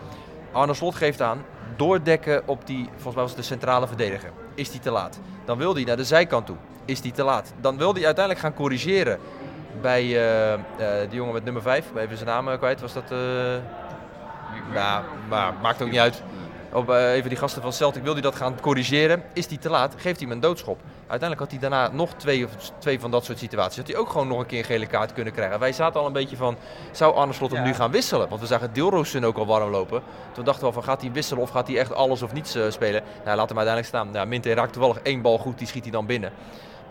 Arne 0.51 0.73
Slot 0.73 0.95
geeft 0.95 1.21
aan, 1.21 1.43
doordekken 1.75 2.41
op 2.45 2.67
die, 2.67 2.85
volgens 2.93 3.13
mij 3.13 3.23
was 3.23 3.31
het 3.31 3.39
de 3.41 3.45
centrale 3.47 3.87
verdediger. 3.87 4.29
Is 4.55 4.71
die 4.71 4.79
te 4.79 4.91
laat? 4.91 5.19
Dan 5.45 5.57
wil 5.57 5.73
hij 5.75 5.83
naar 5.83 5.97
de 5.97 6.03
zijkant 6.05 6.45
toe. 6.45 6.55
Is 6.85 7.01
die 7.01 7.11
te 7.11 7.23
laat? 7.23 7.53
Dan 7.61 7.77
wil 7.77 7.93
hij 7.93 8.05
uiteindelijk 8.05 8.45
gaan 8.45 8.53
corrigeren 8.53 9.19
bij 9.81 10.01
eh, 10.01 10.59
die 11.09 11.17
jongen 11.17 11.33
met 11.33 11.43
nummer 11.43 11.61
5. 11.61 11.85
Even 11.95 12.17
zijn 12.17 12.29
naam 12.29 12.49
eh, 12.49 12.57
kwijt. 12.57 12.81
Was 12.81 12.93
dat... 12.93 13.13
ja, 14.73 15.03
maar 15.29 15.53
maakt 15.61 15.81
ook 15.81 15.89
niet 15.89 15.99
uit. 15.99 16.21
Op, 16.73 16.89
even 16.89 17.29
die 17.29 17.37
gasten 17.37 17.61
van 17.61 17.73
Celtic 17.73 18.03
wil 18.03 18.13
hij 18.13 18.21
dat 18.21 18.35
gaan 18.35 18.59
corrigeren. 18.61 19.23
Is 19.33 19.47
die 19.47 19.57
te 19.57 19.69
laat, 19.69 19.93
geeft 19.97 20.19
hij 20.19 20.27
hem 20.27 20.31
een 20.31 20.39
doodschop. 20.39 20.79
Uiteindelijk 21.07 21.39
had 21.39 21.51
hij 21.51 21.69
daarna 21.69 21.95
nog 21.95 22.13
twee, 22.13 22.45
of 22.45 22.71
twee 22.77 22.99
van 22.99 23.11
dat 23.11 23.25
soort 23.25 23.37
situaties. 23.37 23.77
Had 23.77 23.87
hij 23.87 23.97
ook 23.97 24.09
gewoon 24.09 24.27
nog 24.27 24.39
een 24.39 24.45
keer 24.45 24.59
een 24.59 24.65
gele 24.65 24.85
kaart 24.85 25.13
kunnen 25.13 25.33
krijgen. 25.33 25.59
Wij 25.59 25.71
zaten 25.71 25.99
al 25.99 26.05
een 26.05 26.13
beetje 26.13 26.35
van, 26.35 26.57
zou 26.91 27.15
Arne 27.15 27.33
Slot 27.33 27.51
hem 27.51 27.63
nu 27.63 27.73
gaan 27.73 27.91
wisselen? 27.91 28.29
Want 28.29 28.41
we 28.41 28.47
zagen 28.47 28.73
Deelroosen 28.73 29.23
ook 29.23 29.37
al 29.37 29.45
warm 29.45 29.69
lopen. 29.69 30.01
Toen 30.31 30.45
dachten 30.45 30.67
we 30.67 30.73
van, 30.73 30.83
gaat 30.83 31.01
hij 31.01 31.11
wisselen 31.11 31.43
of 31.43 31.49
gaat 31.49 31.67
hij 31.67 31.77
echt 31.77 31.93
alles 31.93 32.21
of 32.21 32.33
niets 32.33 32.57
spelen? 32.69 33.03
Nou, 33.25 33.37
laat 33.37 33.49
hem 33.49 33.57
uiteindelijk 33.57 33.87
staan. 33.87 34.11
Nou, 34.11 34.27
Minte 34.27 34.53
raakt 34.53 34.73
toevallig 34.73 34.97
één 34.97 35.21
bal 35.21 35.37
goed, 35.37 35.57
die 35.57 35.67
schiet 35.67 35.83
hij 35.83 35.91
dan 35.91 36.05
binnen. 36.05 36.31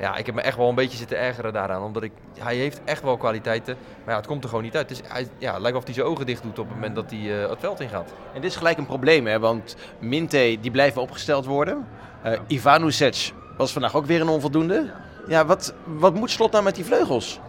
Ja, 0.00 0.16
ik 0.16 0.26
heb 0.26 0.34
me 0.34 0.40
echt 0.40 0.56
wel 0.56 0.68
een 0.68 0.74
beetje 0.74 0.96
zitten 0.96 1.18
ergeren 1.18 1.52
daaraan. 1.52 1.82
Omdat 1.82 2.02
ik, 2.02 2.12
hij 2.38 2.56
heeft 2.56 2.80
echt 2.84 3.02
wel 3.02 3.16
kwaliteiten. 3.16 3.76
Maar 4.04 4.14
ja, 4.14 4.16
het 4.16 4.26
komt 4.26 4.42
er 4.42 4.48
gewoon 4.48 4.64
niet 4.64 4.76
uit. 4.76 5.02
Hij, 5.06 5.28
ja, 5.38 5.52
het 5.52 5.60
lijkt 5.60 5.70
wel 5.70 5.78
of 5.78 5.84
hij 5.84 5.94
zijn 5.94 6.06
ogen 6.06 6.26
dicht 6.26 6.42
doet 6.42 6.58
op 6.58 6.66
het 6.66 6.74
moment 6.74 6.94
dat 6.94 7.10
hij 7.10 7.42
eh, 7.42 7.50
het 7.50 7.60
veld 7.60 7.80
ingaat. 7.80 8.12
En 8.34 8.40
dit 8.40 8.50
is 8.50 8.56
gelijk 8.56 8.78
een 8.78 8.86
probleem, 8.86 9.26
hè? 9.26 9.38
Want 9.38 9.76
Minte, 9.98 10.56
die 10.60 10.70
blijven 10.70 11.02
opgesteld 11.02 11.46
worden. 11.46 11.86
Eh 12.22 12.38
Ivanusec 12.46 13.30
was 13.56 13.72
vandaag 13.72 13.96
ook 13.96 14.06
weer 14.06 14.20
een 14.20 14.28
onvoldoende. 14.28 14.90
Ja, 15.28 15.46
wat, 15.46 15.74
wat 15.84 16.14
moet 16.14 16.30
Slot 16.30 16.52
nou 16.52 16.64
met 16.64 16.74
die 16.74 16.84
vleugels? 16.84 17.40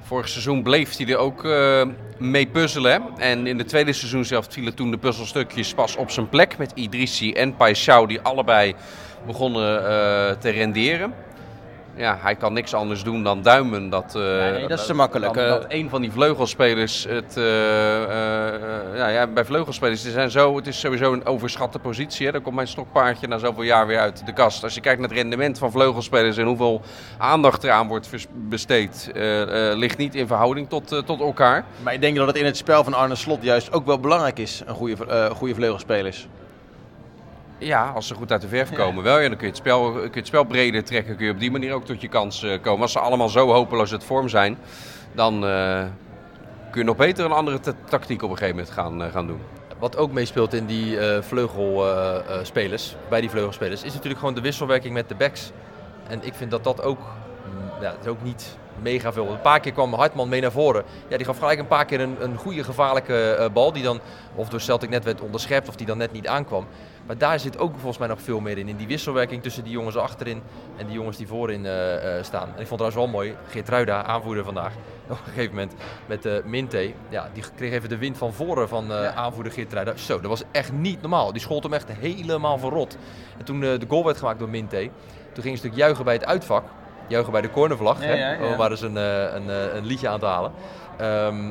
Vorig 0.00 0.28
seizoen 0.28 0.62
bleef 0.62 0.96
hij 0.96 1.06
er 1.06 1.16
ook 1.16 1.44
eh, 1.44 1.86
mee 2.18 2.46
puzzelen. 2.46 3.02
En 3.18 3.46
in 3.46 3.58
het 3.58 3.68
tweede 3.68 3.92
seizoen 3.92 4.24
zelf 4.24 4.46
vielen 4.50 4.74
toen 4.74 4.90
de 4.90 4.98
puzzelstukjes 4.98 5.74
pas 5.74 5.96
op 5.96 6.10
zijn 6.10 6.28
plek. 6.28 6.58
Met 6.58 6.72
Idrissi 6.74 7.32
en 7.32 7.52
Paixão 7.52 8.06
die 8.06 8.20
allebei 8.20 8.74
begonnen 9.26 9.78
eh, 9.78 10.36
te 10.36 10.50
renderen. 10.50 11.14
Ja, 11.98 12.18
hij 12.20 12.34
kan 12.34 12.52
niks 12.52 12.74
anders 12.74 13.02
doen 13.02 13.22
dan 13.22 13.42
duimen. 13.42 13.90
Dat, 13.90 14.14
eh, 14.14 14.22
Nee, 14.22 14.66
dat 14.66 14.78
is 14.78 14.86
te 14.86 14.94
makkelijk. 14.94 15.34
Dat, 15.34 15.44
Eh, 15.44 15.50
dat 15.50 15.64
een 15.68 15.88
van 15.88 16.00
die 16.00 16.12
vleugelspelers 16.12 17.06
het... 17.08 17.36
eh, 17.36 17.44
ja, 18.96 19.08
ja, 19.08 19.26
bij 19.26 19.44
vleugelspelers, 19.44 20.02
ze 20.02 20.10
zijn 20.10 20.30
zo, 20.30 20.56
het 20.56 20.66
is 20.66 20.80
sowieso 20.80 21.12
een 21.12 21.26
overschatte 21.26 21.78
positie. 21.78 22.26
Hè. 22.26 22.32
Daar 22.32 22.40
komt 22.40 22.54
mijn 22.54 22.68
stokpaardje 22.68 23.26
na 23.26 23.38
zoveel 23.38 23.62
jaar 23.62 23.86
weer 23.86 23.98
uit 23.98 24.26
de 24.26 24.32
kast. 24.32 24.62
Als 24.62 24.74
je 24.74 24.80
kijkt 24.80 25.00
naar 25.00 25.08
het 25.08 25.18
rendement 25.18 25.58
van 25.58 25.70
vleugelspelers 25.70 26.36
en 26.36 26.46
hoeveel 26.46 26.82
aandacht 27.18 27.64
eraan 27.64 27.88
wordt 27.88 28.28
besteed... 28.34 29.10
ligt 29.74 29.98
niet 29.98 30.14
in 30.14 30.26
verhouding 30.26 30.68
tot, 30.68 30.88
tot 31.06 31.20
elkaar. 31.20 31.64
Maar 31.82 31.94
ik 31.94 32.00
denk 32.00 32.16
dat 32.16 32.26
het 32.26 32.36
in 32.36 32.44
het 32.44 32.56
spel 32.56 32.84
van 32.84 32.94
Arne 32.94 33.14
Slot 33.14 33.42
juist 33.42 33.72
ook 33.72 33.86
wel 33.86 33.98
belangrijk 34.00 34.38
is, 34.38 34.62
een 34.66 34.74
goede, 34.74 35.30
goede 35.34 35.54
vleugelspelers. 35.54 36.28
Ja, 37.58 37.88
als 37.90 38.06
ze 38.06 38.14
goed 38.14 38.32
uit 38.32 38.40
de 38.40 38.48
verf 38.48 38.72
komen 38.72 39.04
wel. 39.04 39.20
Dan 39.20 39.28
kun 39.30 39.38
je, 39.40 39.46
het 39.46 39.56
spel, 39.56 39.92
kun 39.92 40.02
je 40.02 40.10
het 40.12 40.26
spel 40.26 40.44
breder 40.44 40.84
trekken. 40.84 41.16
Kun 41.16 41.26
je 41.26 41.32
op 41.32 41.38
die 41.40 41.50
manier 41.50 41.72
ook 41.72 41.84
tot 41.84 42.00
je 42.00 42.08
kans 42.08 42.42
eh, 42.42 42.60
komen. 42.60 42.82
Als 42.82 42.92
ze 42.92 42.98
allemaal 42.98 43.28
zo 43.28 43.52
hopeloos 43.52 43.92
uit 43.92 44.04
vorm 44.04 44.28
zijn, 44.28 44.58
dan 45.12 45.46
eh, 45.46 45.84
kun 46.70 46.80
je 46.80 46.86
nog 46.86 46.96
beter 46.96 47.24
een 47.24 47.32
andere 47.32 47.60
ta- 47.60 47.72
tactiek 47.88 48.22
op 48.22 48.30
een 48.30 48.36
gegeven 48.36 48.56
moment 48.56 48.74
gaan, 48.74 49.02
eh, 49.02 49.12
gaan 49.12 49.26
doen. 49.26 49.40
Wat 49.78 49.96
ook 49.96 50.12
meespeelt 50.12 50.54
in 50.54 50.66
die 50.66 50.98
eh 50.98 51.22
vleugelspelers, 51.22 52.96
bij 53.08 53.20
die 53.20 53.30
vleugelspelers, 53.30 53.82
is 53.82 53.92
natuurlijk 53.92 54.18
gewoon 54.20 54.34
de 54.34 54.40
wisselwerking 54.40 54.94
met 54.94 55.08
de 55.08 55.14
backs. 55.14 55.50
En 56.08 56.24
ik 56.24 56.34
vind 56.34 56.50
dat 56.50 56.64
dat 56.64 56.82
ook, 56.82 56.98
ja, 57.80 57.90
het 57.90 58.00
is 58.00 58.06
ook 58.06 58.22
niet 58.22 58.58
mega 58.82 59.12
veel. 59.12 59.28
Een 59.28 59.40
paar 59.40 59.60
keer 59.60 59.72
kwam 59.72 59.94
Hartman 59.94 60.28
mee 60.28 60.40
naar 60.40 60.52
voren. 60.52 60.84
Ja, 61.08 61.16
die 61.16 61.26
gaf 61.26 61.38
gelijk 61.38 61.58
een 61.58 61.66
paar 61.66 61.84
keer 61.84 62.00
een, 62.00 62.16
een 62.20 62.36
goede 62.36 62.64
gevaarlijke 62.64 63.30
eh, 63.30 63.48
bal. 63.52 63.72
Die 63.72 63.82
dan 63.82 64.00
of 64.34 64.48
door 64.48 64.60
Celtic 64.60 64.90
net 64.90 65.04
werd 65.04 65.20
onderschept 65.20 65.68
of 65.68 65.76
die 65.76 65.86
dan 65.86 65.98
net 65.98 66.12
niet 66.12 66.26
aankwam. 66.26 66.66
Maar 67.06 67.18
daar 67.18 67.40
zit 67.40 67.58
ook 67.58 67.72
volgens 67.72 67.98
mij 67.98 68.08
nog 68.08 68.20
veel 68.20 68.40
meer 68.40 68.58
in. 68.58 68.68
In 68.68 68.76
die 68.76 68.86
wisselwerking 68.86 69.42
tussen 69.42 69.64
die 69.64 69.72
jongens 69.72 69.96
achterin 69.96 70.42
en 70.76 70.86
die 70.86 70.94
jongens 70.94 71.16
die 71.16 71.26
voorin 71.26 71.66
eh, 71.66 72.18
eh, 72.18 72.24
staan. 72.24 72.48
En 72.54 72.60
ik 72.60 72.66
vond 72.66 72.80
het 72.80 72.90
trouwens 72.90 72.96
wel 72.96 73.06
mooi. 73.06 73.36
Geertruida, 73.48 74.04
aanvoerder 74.04 74.44
vandaag. 74.44 74.72
Op 75.08 75.10
een 75.10 75.32
gegeven 75.32 75.54
moment 75.54 75.74
met 76.06 76.44
Minte. 76.44 76.92
Ja, 77.08 77.30
die 77.32 77.42
kreeg 77.56 77.72
even 77.72 77.88
de 77.88 77.98
wind 77.98 78.18
van 78.18 78.32
voren 78.32 78.68
van 78.68 78.92
aanvoerder 78.92 79.52
Geertruida. 79.52 79.96
Zo, 79.96 80.20
dat 80.20 80.30
was 80.30 80.42
echt 80.50 80.72
niet 80.72 81.00
normaal. 81.00 81.32
Die 81.32 81.40
schold 81.40 81.62
hem 81.62 81.72
echt 81.72 81.88
helemaal 81.92 82.58
verrot. 82.58 82.96
En 83.38 83.44
toen 83.44 83.60
de 83.60 83.86
goal 83.88 84.04
werd 84.04 84.16
gemaakt 84.18 84.38
door 84.38 84.48
Minte. 84.48 84.90
Toen 85.32 85.42
ging 85.42 85.52
een 85.54 85.68
stuk 85.68 85.74
juichen 85.74 86.04
bij 86.04 86.14
het 86.14 86.24
uitvak. 86.24 86.64
Juichen 87.08 87.32
bij 87.32 87.40
de 87.40 87.50
cornervlag. 87.50 88.00
Ja, 88.00 88.06
hè? 88.06 88.14
ja, 88.14 88.32
ja. 88.32 88.50
Om 88.50 88.56
maar 88.56 88.70
eens 88.70 88.82
een, 88.82 88.96
eh, 88.96 89.34
een, 89.34 89.50
eh, 89.50 89.74
een 89.74 89.86
liedje 89.86 90.08
aan 90.08 90.18
te 90.18 90.26
halen. 90.26 90.52
Ehm, 90.96 91.50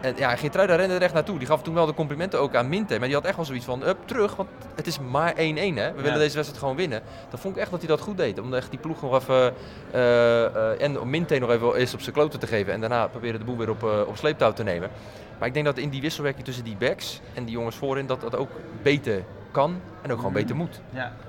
en, 0.00 0.14
ja, 0.16 0.36
Geertruida 0.36 0.74
rende 0.74 0.94
er 0.94 1.02
echt 1.02 1.14
naartoe. 1.14 1.38
Die 1.38 1.46
gaf 1.46 1.62
toen 1.62 1.74
wel 1.74 1.86
de 1.86 1.94
complimenten 1.94 2.40
ook 2.40 2.54
aan 2.54 2.68
Minte. 2.68 2.98
Maar 2.98 3.06
die 3.06 3.16
had 3.16 3.24
echt 3.24 3.36
wel 3.36 3.44
zoiets 3.44 3.64
van, 3.64 3.86
up, 3.86 3.96
terug. 4.04 4.36
Want 4.36 4.48
het 4.74 4.86
is 4.86 4.98
maar 4.98 5.34
1-1 5.36 5.76
hè. 5.76 5.92
We 5.92 6.02
willen 6.02 6.18
deze 6.18 6.34
wedstrijd 6.34 6.58
gewoon 6.58 6.76
winnen. 6.76 7.02
Dan 7.30 7.38
vond 7.38 7.54
ik 7.54 7.60
echt 7.60 7.70
dat 7.70 7.80
hij 7.80 7.88
dat 7.88 8.00
goed 8.00 8.16
deed. 8.16 8.40
Om 8.40 8.54
echt 8.54 8.70
die 8.70 8.78
ploeg 8.78 9.02
nog 9.02 9.14
even... 9.14 9.54
eh, 9.90 10.44
eh, 10.44 10.82
en 10.82 11.00
om 11.00 11.10
Minte 11.10 11.38
nog 11.38 11.50
even 11.50 11.74
eerst 11.74 11.94
op 11.94 12.00
zijn 12.00 12.14
kloten 12.14 12.40
te 12.40 12.46
geven. 12.46 12.72
En 12.72 12.80
daarna 12.80 13.06
proberen 13.06 13.38
de 13.38 13.46
boel 13.46 13.56
weer 13.56 13.70
op, 13.70 13.82
op 13.82 14.16
sleeptouw 14.16 14.52
te 14.52 14.62
nemen. 14.62 14.90
Maar 15.38 15.48
ik 15.48 15.54
denk 15.54 15.66
dat 15.66 15.78
in 15.78 15.88
die 15.88 16.00
wisselwerking 16.00 16.44
tussen 16.44 16.64
die 16.64 16.76
backs 16.76 17.20
en 17.34 17.44
die 17.44 17.54
jongens 17.54 17.76
voorin... 17.76 18.06
dat 18.06 18.20
dat 18.20 18.36
ook 18.36 18.50
beter 18.82 19.24
kan 19.50 19.80
en 20.02 20.12
ook 20.12 20.18
gewoon 20.18 20.32
beter 20.32 20.56
moet. 20.56 20.80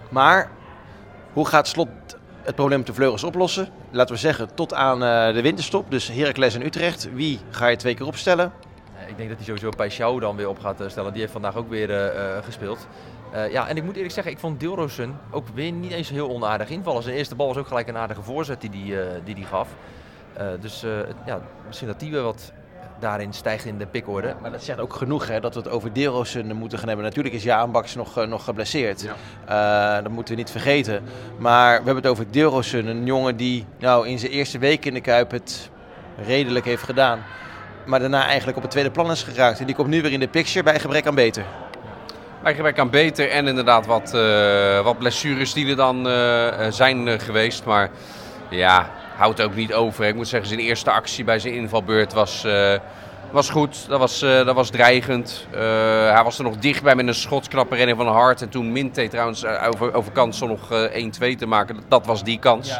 Maar 0.09 0.49
hoe 1.33 1.47
gaat 1.47 1.67
Slot 1.67 1.89
het 2.43 2.55
probleem 2.55 2.77
met 2.77 2.87
de 2.87 2.93
vleugels 2.93 3.23
oplossen? 3.23 3.67
Laten 3.91 4.13
we 4.15 4.19
zeggen 4.21 4.53
tot 4.55 4.73
aan 4.73 5.03
eh, 5.03 5.33
de 5.33 5.41
winterstop. 5.41 5.91
Dus 5.91 6.07
Heracles 6.07 6.55
en 6.55 6.65
Utrecht. 6.65 7.09
Wie 7.13 7.39
ga 7.49 7.67
je 7.67 7.75
twee 7.75 7.93
keer 7.93 8.05
opstellen? 8.05 8.51
Eh, 8.99 9.09
Ik 9.09 9.17
denk 9.17 9.29
dat 9.29 9.37
hij 9.37 9.47
sowieso 9.47 9.69
Paixão 9.69 10.19
dan 10.21 10.35
weer 10.35 10.49
op 10.49 10.59
gaat 10.59 10.81
eh, 10.81 10.89
stellen. 10.89 11.11
Die 11.11 11.21
heeft 11.21 11.33
vandaag 11.33 11.55
ook 11.55 11.69
weer 11.69 12.11
gespeeld. 12.43 12.87
Ja, 13.51 13.67
en 13.67 13.77
ik 13.77 13.83
moet 13.83 13.95
eerlijk 13.95 14.13
zeggen, 14.13 14.33
ik 14.33 14.39
vond 14.39 14.59
Dilrosun 14.59 15.17
ook 15.31 15.47
weer 15.53 15.71
niet 15.71 15.91
eens 15.91 16.09
heel 16.09 16.29
onaardig 16.29 16.69
invallen. 16.69 17.03
Zijn 17.03 17.15
eerste 17.15 17.35
bal 17.35 17.47
was 17.47 17.57
ook 17.57 17.67
gelijk 17.67 17.87
een 17.87 17.97
aardige 17.97 18.21
voorzet 18.21 18.61
die 18.61 18.69
hij 18.69 18.79
die, 18.79 19.01
eh, 19.01 19.07
die 19.23 19.35
die 19.35 19.45
gaf. 19.45 19.67
Dus 20.59 20.85
ja, 21.25 21.41
misschien 21.67 21.87
dat 21.87 21.99
die 21.99 22.11
weer 22.11 22.21
wat 22.21 22.51
daarin 23.01 23.33
stijgt 23.33 23.65
in 23.65 23.77
de 23.77 23.85
pikorde. 23.85 24.35
Maar 24.41 24.51
dat 24.51 24.63
zegt 24.63 24.79
ook 24.79 24.93
genoeg 24.93 25.27
hè, 25.27 25.39
dat 25.39 25.53
we 25.53 25.59
het 25.59 25.69
over 25.69 25.93
Deelrosen 25.93 26.55
moeten 26.55 26.77
gaan 26.77 26.87
hebben. 26.87 27.05
Natuurlijk 27.05 27.35
is 27.35 27.43
Jaan 27.43 27.71
Baks 27.71 27.95
nog, 27.95 28.17
eh, 28.17 28.27
nog 28.27 28.43
geblesseerd. 28.43 29.05
Eh, 29.45 29.93
dat 29.93 30.11
moeten 30.11 30.33
we 30.33 30.39
niet 30.39 30.51
vergeten. 30.51 31.03
Maar 31.37 31.69
we 31.69 31.85
hebben 31.85 32.03
het 32.03 32.07
over 32.07 32.31
Deelrosen, 32.31 32.87
een 32.87 33.05
jongen 33.05 33.37
die 33.37 33.65
nou, 33.79 34.07
in 34.07 34.19
zijn 34.19 34.31
eerste 34.31 34.57
week 34.57 34.85
in 34.85 34.93
de 34.93 35.01
Kuip 35.01 35.31
het 35.31 35.69
redelijk 36.25 36.65
heeft 36.65 36.83
gedaan. 36.83 37.23
Maar 37.85 37.99
daarna 37.99 38.25
eigenlijk 38.25 38.57
op 38.57 38.63
het 38.63 38.71
tweede 38.71 38.91
plan 38.91 39.11
is 39.11 39.23
geraakt. 39.23 39.59
En 39.59 39.65
die 39.65 39.75
komt 39.75 39.87
nu 39.87 40.01
weer 40.01 40.11
in 40.11 40.19
de 40.19 40.27
picture 40.27 40.63
bij 40.63 40.79
gebrek 40.79 41.07
aan 41.07 41.15
beter. 41.15 41.45
Bij 42.43 42.55
gebrek 42.55 42.79
aan 42.79 42.89
beter 42.89 43.29
en 43.29 43.47
inderdaad 43.47 43.85
wat, 43.85 44.13
eh, 44.13 44.83
wat 44.83 44.97
blessures 44.97 45.53
die 45.53 45.69
er 45.69 45.75
dan 45.75 46.05
zijn 46.73 47.19
geweest. 47.19 47.65
Maar 47.65 47.89
ja, 48.49 48.89
houdt 49.21 49.41
ook 49.41 49.55
niet 49.55 49.73
over. 49.73 50.05
Ik 50.05 50.15
moet 50.15 50.27
zeggen, 50.27 50.49
zijn 50.49 50.59
eerste 50.59 50.91
actie 50.91 51.23
bij 51.23 51.39
zijn 51.39 51.53
invalbeurt 51.53 52.13
was, 52.13 52.43
eh, 52.43 52.73
was 53.31 53.49
goed. 53.49 53.87
Dat 53.87 53.99
was, 53.99 54.21
eh, 54.21 54.45
dat 54.45 54.55
was 54.55 54.69
dreigend. 54.69 55.47
Eh, 55.51 55.59
hij 56.13 56.21
was 56.23 56.37
er 56.37 56.43
nog 56.43 56.57
dichtbij 56.57 56.95
met 56.95 57.07
een 57.07 57.13
schotsknappe 57.13 57.75
redding 57.75 57.97
van 57.97 58.07
Hart. 58.07 58.41
En 58.41 58.49
toen 58.49 58.71
Minte 58.71 59.07
trouwens 59.07 59.45
over, 59.45 59.93
over 59.93 60.11
kans 60.11 60.41
om 60.41 60.49
nog 60.49 60.71
eh, 60.71 61.03
1-2 61.03 61.35
te 61.35 61.45
maken. 61.45 61.77
Dat, 61.87 62.05
was 62.05 62.23
die 62.23 62.39
kans. 62.39 62.79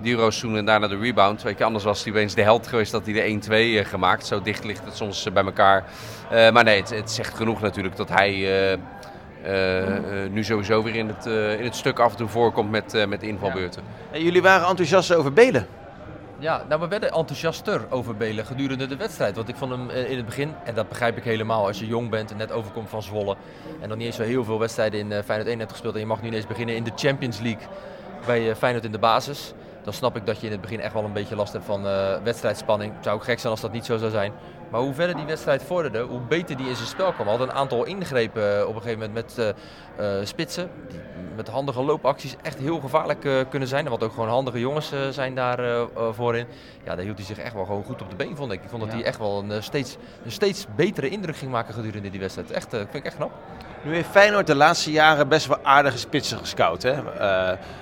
Die 0.00 0.14
roos 0.14 0.38
toen 0.38 0.56
en 0.56 0.64
daarna 0.64 0.88
de 0.88 0.98
rebound. 0.98 1.42
Weet 1.42 1.58
je, 1.58 1.64
anders 1.64 1.84
was 1.84 2.04
hij 2.04 2.12
opeens 2.12 2.34
de 2.34 2.42
held 2.42 2.66
geweest 2.66 2.92
dat 2.92 3.04
hij 3.04 3.14
de 3.14 3.22
1-2 3.22 3.78
eh, 3.78 3.84
gemaakt. 3.84 4.26
Zo 4.26 4.42
dicht 4.42 4.64
ligt 4.64 4.84
het 4.84 4.96
soms 4.96 5.26
bij 5.32 5.44
elkaar. 5.44 5.84
Maar 6.30 6.64
nee, 6.64 6.80
het, 6.80 6.90
het 6.90 7.10
zegt 7.10 7.36
genoeg 7.36 7.60
natuurlijk 7.60 7.96
dat 7.96 8.08
hij 8.08 8.78
nu 10.30 10.44
sowieso 10.44 10.82
weer 10.82 10.94
in 10.94 11.08
het, 11.08 11.26
eh, 11.26 11.58
in 11.58 11.64
het 11.64 11.76
stuk 11.76 11.98
af 11.98 12.10
en 12.10 12.16
toe 12.16 12.28
voorkomt 12.28 12.70
met, 12.70 12.94
eh, 12.94 13.06
met 13.06 13.22
invalbeurten. 13.22 13.82
En 14.10 14.22
jullie 14.22 14.42
waren 14.42 14.68
enthousiast 14.68 15.14
over 15.14 15.32
Belen. 15.32 15.66
Ja, 16.40 16.64
nou 16.68 16.80
we 16.80 16.88
werden 16.88 17.10
enthousiaster 17.10 17.86
over 17.90 18.16
Belen 18.16 18.46
gedurende 18.46 18.86
de 18.86 18.96
wedstrijd. 18.96 19.36
Want 19.36 19.48
ik 19.48 19.56
vond 19.56 19.70
hem 19.70 19.90
eh, 19.90 20.10
in 20.10 20.16
het 20.16 20.26
begin, 20.26 20.54
en 20.64 20.74
dat 20.74 20.88
begrijp 20.88 21.16
ik 21.16 21.24
helemaal, 21.24 21.66
als 21.66 21.78
je 21.78 21.86
jong 21.86 22.10
bent 22.10 22.30
en 22.30 22.36
net 22.36 22.52
overkomt 22.52 22.88
van 22.88 23.02
Zwolle. 23.02 23.36
En 23.80 23.88
nog 23.88 23.96
niet 23.96 24.06
eens 24.06 24.16
zo 24.16 24.22
heel 24.22 24.44
veel 24.44 24.58
wedstrijden 24.58 25.00
in 25.00 25.12
eh, 25.12 25.22
Feyenoord 25.24 25.50
1 25.50 25.58
hebt 25.58 25.70
gespeeld. 25.70 25.94
En 25.94 26.00
je 26.00 26.06
mag 26.06 26.22
nu 26.22 26.28
ineens 26.28 26.46
beginnen 26.46 26.76
in 26.76 26.84
de 26.84 26.92
Champions 26.96 27.40
League 27.40 27.66
bij 28.26 28.50
eh, 28.50 28.56
Feyenoord 28.56 28.84
in 28.84 28.92
de 28.92 28.98
basis. 28.98 29.52
Dan 29.90 29.98
snap 29.98 30.16
ik 30.16 30.26
dat 30.26 30.40
je 30.40 30.46
in 30.46 30.52
het 30.52 30.60
begin 30.60 30.80
echt 30.80 30.92
wel 30.92 31.04
een 31.04 31.12
beetje 31.12 31.36
last 31.36 31.52
hebt 31.52 31.64
van 31.64 31.86
eh, 31.86 32.16
wedstrijdspanning. 32.22 32.94
Het 32.94 33.04
zou 33.04 33.16
ook 33.16 33.24
gek 33.24 33.38
zijn 33.38 33.52
als 33.52 33.60
dat 33.60 33.72
niet 33.72 33.84
zo 33.84 33.96
zou 33.96 34.10
zijn. 34.10 34.32
Maar 34.70 34.80
hoe 34.80 34.94
verder 34.94 35.16
die 35.16 35.24
wedstrijd 35.24 35.62
vorderde, 35.62 36.00
hoe 36.00 36.20
beter 36.20 36.56
die 36.56 36.68
in 36.68 36.76
zijn 36.76 36.88
spel 36.88 37.12
kwam. 37.12 37.24
We 37.24 37.30
hadden 37.30 37.48
een 37.48 37.54
aantal 37.54 37.84
ingrepen 37.84 38.58
eh, 38.58 38.68
op 38.68 38.74
een 38.74 38.82
gegeven 38.82 38.98
moment 38.98 39.36
met 39.36 39.54
eh, 39.96 40.06
spitsen. 40.24 40.70
Die 40.88 40.98
met 41.36 41.48
handige 41.48 41.82
loopacties 41.82 42.36
echt 42.42 42.58
heel 42.58 42.80
gevaarlijk 42.80 43.48
kunnen 43.48 43.68
zijn. 43.68 43.88
Wat 43.88 44.02
ook 44.02 44.12
gewoon 44.12 44.28
handige 44.28 44.60
jongens 44.60 44.92
zijn 45.10 45.34
daar 45.34 45.86
voorin. 46.10 46.46
Ja, 46.84 46.94
daar 46.94 47.04
hield 47.04 47.16
hij 47.16 47.26
zich 47.26 47.38
echt 47.38 47.54
wel 47.54 47.64
gewoon 47.64 47.84
goed 47.84 48.02
op 48.02 48.10
de 48.10 48.16
been, 48.16 48.36
vond 48.36 48.52
ik. 48.52 48.62
Ik 48.62 48.68
vond 48.68 48.82
dat 48.82 48.92
hij 48.92 49.04
echt 49.04 49.18
wel 49.18 49.44
een, 49.48 49.62
steeds, 49.62 49.96
een 50.24 50.32
steeds 50.32 50.66
betere 50.76 51.08
indruk 51.08 51.36
ging 51.36 51.50
maken 51.50 51.74
gedurende 51.74 52.10
die 52.10 52.20
wedstrijd. 52.20 52.50
Echt, 52.50 52.68
vind 52.70 52.94
ik 52.94 53.04
echt 53.04 53.16
knap. 53.16 53.30
Nu 53.82 53.94
heeft 53.94 54.08
Feyenoord 54.08 54.46
de 54.46 54.54
laatste 54.54 54.90
jaren 54.90 55.28
best 55.28 55.46
wel 55.46 55.58
aardige 55.62 55.98
spitsen 55.98 56.38
gescout. 56.38 56.82
Hè? 56.82 56.94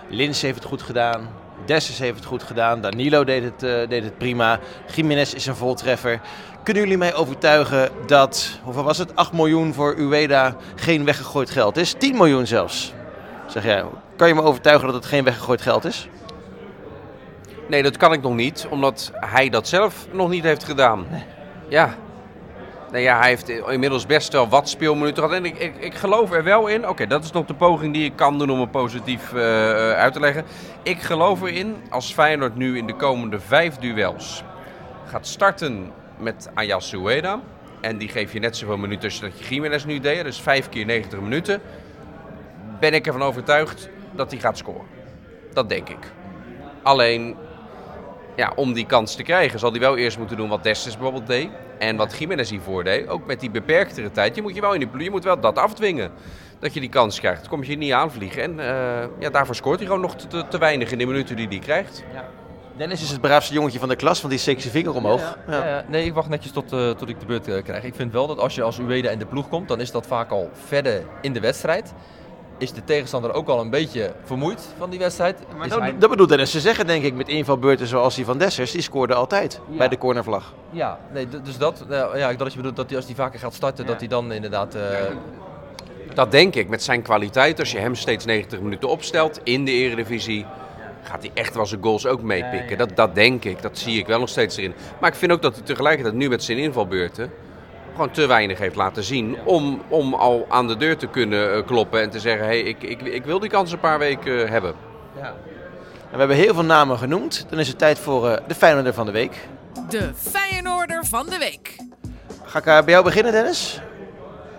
Lins 0.08 0.42
heeft 0.42 0.58
het 0.58 0.68
goed 0.68 0.82
gedaan. 0.82 1.28
Dessers 1.68 1.98
heeft 1.98 2.16
het 2.16 2.24
goed 2.24 2.42
gedaan. 2.42 2.80
Danilo 2.80 3.24
deed 3.24 3.42
het, 3.42 3.62
eh, 3.62 3.88
deed 3.88 4.04
het 4.04 4.18
prima. 4.18 4.58
Jiménez 4.94 5.32
is 5.32 5.46
een 5.46 5.56
voltreffer. 5.56 6.20
Kunnen 6.62 6.82
jullie 6.82 6.98
mij 6.98 7.14
overtuigen 7.14 7.88
dat, 8.06 8.58
hoeveel 8.62 8.82
was 8.82 8.98
het, 8.98 9.16
8 9.16 9.32
miljoen 9.32 9.74
voor 9.74 9.94
Ueda 9.96 10.56
geen 10.74 11.04
weggegooid 11.04 11.50
geld 11.50 11.76
is? 11.76 11.94
10 11.98 12.16
miljoen 12.16 12.46
zelfs. 12.46 12.92
Zeg 13.46 13.64
jij, 13.64 13.84
kan 14.16 14.28
je 14.28 14.34
me 14.34 14.42
overtuigen 14.42 14.86
dat 14.86 14.94
het 14.94 15.06
geen 15.06 15.24
weggegooid 15.24 15.62
geld 15.62 15.84
is? 15.84 16.08
Nee, 17.68 17.82
dat 17.82 17.96
kan 17.96 18.12
ik 18.12 18.22
nog 18.22 18.34
niet, 18.34 18.66
omdat 18.70 19.12
hij 19.14 19.48
dat 19.48 19.68
zelf 19.68 20.06
nog 20.12 20.28
niet 20.28 20.44
heeft 20.44 20.64
gedaan. 20.64 21.06
Ja. 21.68 21.94
Nee, 22.92 23.02
ja, 23.02 23.18
hij 23.18 23.28
heeft 23.28 23.48
inmiddels 23.48 24.06
best 24.06 24.32
wel 24.32 24.48
wat 24.48 24.68
speelminuten 24.68 25.22
gehad. 25.22 25.36
En 25.36 25.44
ik, 25.44 25.58
ik, 25.58 25.76
ik 25.76 25.94
geloof 25.94 26.32
er 26.32 26.44
wel 26.44 26.66
in. 26.66 26.88
Oké, 26.88 27.06
dat 27.06 27.24
is 27.24 27.30
nog 27.30 27.46
de 27.46 27.54
poging 27.54 27.92
die 27.92 28.04
ik 28.04 28.16
kan 28.16 28.38
doen 28.38 28.50
om 28.50 28.60
het 28.60 28.70
positief 28.70 29.32
eh, 29.32 29.40
uit 29.92 30.12
te 30.12 30.20
leggen. 30.20 30.44
Ik 30.82 31.00
geloof 31.00 31.42
erin 31.42 31.76
als 31.90 32.12
Feyenoord 32.12 32.56
nu 32.56 32.76
in 32.76 32.86
de 32.86 32.94
komende 32.94 33.40
vijf 33.40 33.76
duels 33.76 34.42
gaat 35.06 35.26
starten 35.26 35.92
met 36.18 36.50
Ayas 36.54 36.92
Ueda. 36.92 37.40
En 37.80 37.98
die 37.98 38.08
geef 38.08 38.32
je 38.32 38.38
net 38.38 38.56
zoveel 38.56 38.76
minuten 38.76 39.04
als 39.04 39.20
dat 39.20 39.38
je 39.38 39.54
Jiménez 39.54 39.84
nu 39.84 40.00
deed. 40.00 40.24
Dus 40.24 40.40
vijf 40.40 40.68
keer 40.68 40.84
90 40.84 41.20
minuten. 41.20 41.60
Ben 42.80 42.94
ik 42.94 43.06
ervan 43.06 43.22
overtuigd 43.22 43.88
dat 44.12 44.30
hij 44.30 44.40
gaat 44.40 44.58
scoren. 44.58 44.86
Dat 45.52 45.68
denk 45.68 45.88
ik. 45.88 46.12
Alleen, 46.82 47.36
ja, 48.36 48.52
om 48.56 48.72
die 48.72 48.86
kans 48.86 49.14
te 49.14 49.22
krijgen 49.22 49.58
zal 49.58 49.70
hij 49.70 49.80
wel 49.80 49.96
eerst 49.96 50.18
moeten 50.18 50.36
doen 50.36 50.48
wat 50.48 50.62
Destes 50.62 50.94
bijvoorbeeld 50.94 51.26
deed. 51.26 51.48
En 51.78 51.96
wat 51.96 52.18
Jiménez 52.18 52.50
hiervoor 52.50 52.84
deed. 52.84 53.08
Ook 53.08 53.26
met 53.26 53.40
die 53.40 53.50
beperktere 53.50 54.10
tijd. 54.10 54.34
Je 54.34 54.42
moet 54.42 54.54
je 54.54 54.60
wel 54.60 54.72
in 54.72 54.78
die 54.78 54.88
ploeg, 54.88 55.02
je 55.02 55.10
moet 55.10 55.24
wel 55.24 55.40
dat 55.40 55.58
afdwingen. 55.58 56.10
Dat 56.58 56.74
je 56.74 56.80
die 56.80 56.88
kans 56.88 57.20
krijgt. 57.20 57.40
Dan 57.40 57.50
kom 57.50 57.64
je 57.64 57.76
niet 57.76 57.92
aanvliegen. 57.92 58.42
En 58.42 58.60
eh, 58.60 59.06
ja, 59.18 59.30
daarvoor 59.30 59.54
scoort 59.54 59.78
hij 59.78 59.86
gewoon 59.86 60.00
nog 60.00 60.14
te, 60.14 60.48
te, 60.48 60.58
weinig 60.58 60.90
in 60.90 60.98
de 60.98 61.06
minuten 61.06 61.36
die 61.36 61.48
hij 61.48 61.58
krijgt. 61.58 62.04
Dennis 62.76 63.02
is 63.02 63.10
het 63.10 63.20
braafste 63.20 63.54
jongetje 63.54 63.78
van 63.78 63.88
de 63.88 63.96
klas, 63.96 64.18
want 64.20 64.32
die 64.32 64.42
steekt 64.42 64.60
zijn 64.60 64.72
vinger 64.72 64.94
omhoog. 64.94 65.20
Ja. 65.20 65.56
Ja, 65.56 65.68
ja. 65.68 65.84
nee, 65.88 66.04
ik 66.04 66.14
wacht 66.14 66.28
netjes 66.28 66.52
tot, 66.52 66.72
eh, 66.72 66.90
tot 66.90 67.08
ik 67.08 67.20
de 67.20 67.26
beurt 67.26 67.48
eh, 67.48 67.62
krijg. 67.62 67.84
Ik 67.84 67.94
vind 67.94 68.12
wel 68.12 68.26
dat 68.26 68.38
als 68.38 68.54
je 68.54 68.62
als 68.62 68.78
Ueda 68.78 69.10
in 69.10 69.18
de 69.18 69.26
ploeg 69.26 69.48
komt, 69.48 69.68
dan 69.68 69.80
is 69.80 69.90
dat 69.90 70.06
vaak 70.06 70.30
al 70.30 70.50
verder 70.52 71.02
in 71.20 71.32
de 71.32 71.40
wedstrijd. 71.40 71.94
Is 72.58 72.72
de 72.72 72.84
tegenstander 72.84 73.32
ook 73.32 73.48
al 73.48 73.60
een 73.60 73.70
beetje 73.70 74.12
vermoeid 74.24 74.60
van 74.78 74.90
die 74.90 74.98
wedstrijd? 74.98 75.38
Maar 75.58 75.68
dat, 75.68 75.78
hij- 75.78 75.98
dat 75.98 76.10
bedoelt 76.10 76.28
Dennis. 76.28 76.50
Ze 76.50 76.60
zeggen 76.60 76.86
denk 76.86 77.04
ik 77.04 77.14
met 77.14 77.28
invalbeurten 77.28 77.86
zoals 77.86 78.14
die 78.14 78.24
van 78.24 78.38
Dessers, 78.38 78.70
die 78.70 78.82
scoorde 78.82 79.14
altijd 79.14 79.60
Ja. 79.70 79.76
bij 79.76 79.88
de 79.88 79.98
cornervlag. 79.98 80.54
Ja, 80.70 80.98
nee, 81.12 81.28
dus 81.42 81.58
dat, 81.58 81.84
nou, 81.88 82.18
ja, 82.18 82.32
dat 82.32 82.46
is 82.46 82.52
je 82.52 82.58
bedoelt 82.58 82.76
dat 82.76 82.86
hij, 82.88 82.96
als 82.96 83.06
hij 83.06 83.14
vaker 83.14 83.38
gaat 83.40 83.54
starten, 83.54 83.86
dat 83.86 83.98
hij 83.98 84.08
dan 84.08 84.32
inderdaad... 84.32 84.74
eh, 84.74 84.82
Dat 86.14 86.30
denk 86.30 86.54
ik 86.54 86.68
met 86.68 86.82
zijn 86.82 87.02
kwaliteit. 87.02 87.58
Als 87.58 87.72
je 87.72 87.78
hem 87.78 87.94
steeds 87.94 88.24
90 88.24 88.60
minuten 88.60 88.88
opstelt 88.88 89.40
in 89.42 89.64
de 89.64 89.70
eredivisie, 89.70 90.46
gaat 91.02 91.20
hij 91.22 91.30
echt 91.34 91.54
wel 91.54 91.66
zijn 91.66 91.82
goals 91.82 92.06
ook 92.06 92.22
meepikken. 92.22 92.78
Dat, 92.78 92.96
dat 92.96 93.14
denk 93.14 93.44
ik. 93.44 93.62
Dat 93.62 93.78
zie 93.78 93.98
ik 93.98 94.06
wel 94.06 94.18
nog 94.18 94.28
steeds 94.28 94.56
erin. 94.56 94.74
Maar 95.00 95.10
ik 95.10 95.16
vind 95.16 95.32
ook 95.32 95.42
dat 95.42 95.54
hij 95.54 95.64
tegelijkertijd 95.64 96.14
nu 96.14 96.28
met 96.28 96.42
zijn 96.42 96.58
invalbeurten 96.58 97.30
gewoon 97.98 98.14
te 98.14 98.26
weinig 98.26 98.58
heeft 98.58 98.76
laten 98.76 99.02
zien 99.02 99.38
om, 99.44 99.82
om 99.88 100.14
al 100.14 100.46
aan 100.48 100.66
de 100.66 100.76
deur 100.76 100.96
te 100.96 101.06
kunnen 101.06 101.54
eh, 101.54 101.66
kloppen 101.66 102.00
en 102.00 102.10
te 102.10 102.20
zeggen, 102.20 102.46
hey, 102.46 102.60
ik, 102.60 102.82
ik, 102.82 103.02
ik 103.02 103.24
wil 103.24 103.38
die 103.38 103.50
kans 103.50 103.72
een 103.72 103.80
paar 103.80 103.98
weken 103.98 104.44
eh, 104.44 104.50
hebben. 104.50 104.74
En 106.10 106.14
we 106.14 106.18
hebben 106.18 106.36
heel 106.36 106.54
veel 106.54 106.64
namen 106.64 106.98
genoemd. 106.98 107.46
Dan 107.48 107.58
is 107.58 107.68
het 107.68 107.78
tijd 107.78 107.98
voor 107.98 108.28
eh, 108.28 108.46
de 108.46 108.54
Feyenoorder 108.54 108.94
van 108.94 109.06
de 109.06 109.12
week. 109.12 109.48
De 109.88 110.10
Feyenoorder 110.14 111.04
van 111.04 111.26
de 111.26 111.38
week. 111.38 111.76
Ga 112.44 112.58
ik 112.58 112.64
bij 112.64 112.82
jou 112.94 113.04
beginnen, 113.04 113.32
Dennis? 113.32 113.80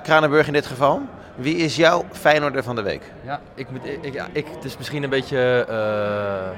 Kranenburg 0.04 0.48
in 0.48 0.54
dit 0.54 0.66
geval. 0.66 1.02
Wie 1.36 1.56
is 1.56 1.76
jouw 1.76 2.06
Feyenoorder 2.12 2.64
van 2.64 2.76
de 2.76 2.82
week? 2.82 3.12
Ja, 3.26 3.42
ik 3.56 3.70
moet, 3.70 3.86
ik, 4.02 4.14
ja, 4.14 4.28
ik, 4.32 4.48
het 4.56 4.64
is 4.64 4.78
misschien 4.78 5.04
een 5.04 5.10
beetje 5.10 5.66
eh, 5.70 6.58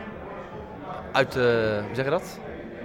uit 1.11 1.31
de, 1.31 1.79
hoe 1.85 1.95
zeg 1.95 2.05
je 2.05 2.11
dat? 2.11 2.39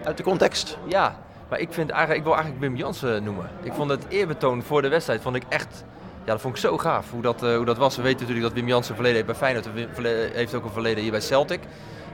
Uit 0.05 0.17
de 0.17 0.23
context. 0.23 0.79
Ja, 0.89 1.17
maar 1.49 1.59
ik, 1.61 1.69
vind 1.73 1.91
eigenlijk, 1.91 2.19
ik 2.19 2.25
wil 2.27 2.35
eigenlijk 2.37 2.65
Wim 2.65 2.77
Jansen 2.77 3.23
noemen. 3.25 3.51
Ik 3.63 3.73
vond 3.73 3.91
het 3.91 4.07
eerbetoon 4.09 4.63
voor 4.63 4.83
de 4.83 4.89
wedstrijd 4.89 5.23
vond 5.23 5.37
ik 5.37 5.43
echt, 5.49 5.85
ja 6.25 6.33
dat 6.33 6.41
vond 6.41 6.55
ik 6.55 6.61
zo 6.61 6.79
gaaf 6.79 7.11
hoe 7.11 7.23
dat, 7.23 7.43
eh, 7.43 7.57
hoe 7.57 7.65
dat 7.65 7.77
was. 7.77 7.97
We 7.97 8.03
weten 8.03 8.19
natuurlijk 8.21 8.47
dat 8.47 8.55
Wim 8.57 8.69
Jansen 8.69 8.95
verleden 8.95 9.17
heeft 9.25 9.39
bij 9.39 9.51
Feyenoord, 9.53 9.69
verle- 9.93 10.31
heeft 10.33 10.55
ook 10.55 10.65
een 10.65 10.71
verleden 10.71 11.03
hier 11.03 11.11
bij 11.11 11.21
Celtic. 11.21 11.61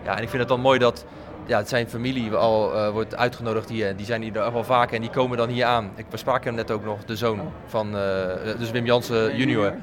Ja, 0.05 0.17
en 0.17 0.23
ik 0.23 0.29
vind 0.29 0.41
het 0.41 0.49
dan 0.49 0.61
mooi 0.61 0.79
dat 0.79 1.05
ja, 1.47 1.65
zijn 1.65 1.89
familie 1.89 2.35
al 2.35 2.75
eh, 2.75 2.91
wordt 2.91 3.17
uitgenodigd 3.17 3.69
hier. 3.69 3.97
Die 3.97 4.07
zijn 4.07 4.23
hier 4.23 4.41
al 4.41 4.65
vaker 4.65 4.95
en 4.95 5.01
die 5.01 5.11
komen 5.11 5.37
dan 5.37 5.49
hier 5.49 5.65
aan. 5.65 5.91
Ik, 5.95 6.07
spraken 6.15 6.47
hem 6.47 6.55
net 6.55 6.71
ook 6.71 6.85
nog, 6.85 7.05
de 7.05 7.17
zoon 7.17 7.41
van, 7.67 7.97
eh, 7.97 8.59
dus 8.59 8.71
Wim 8.71 8.85
Jansen 8.85 9.37
junior. 9.37 9.75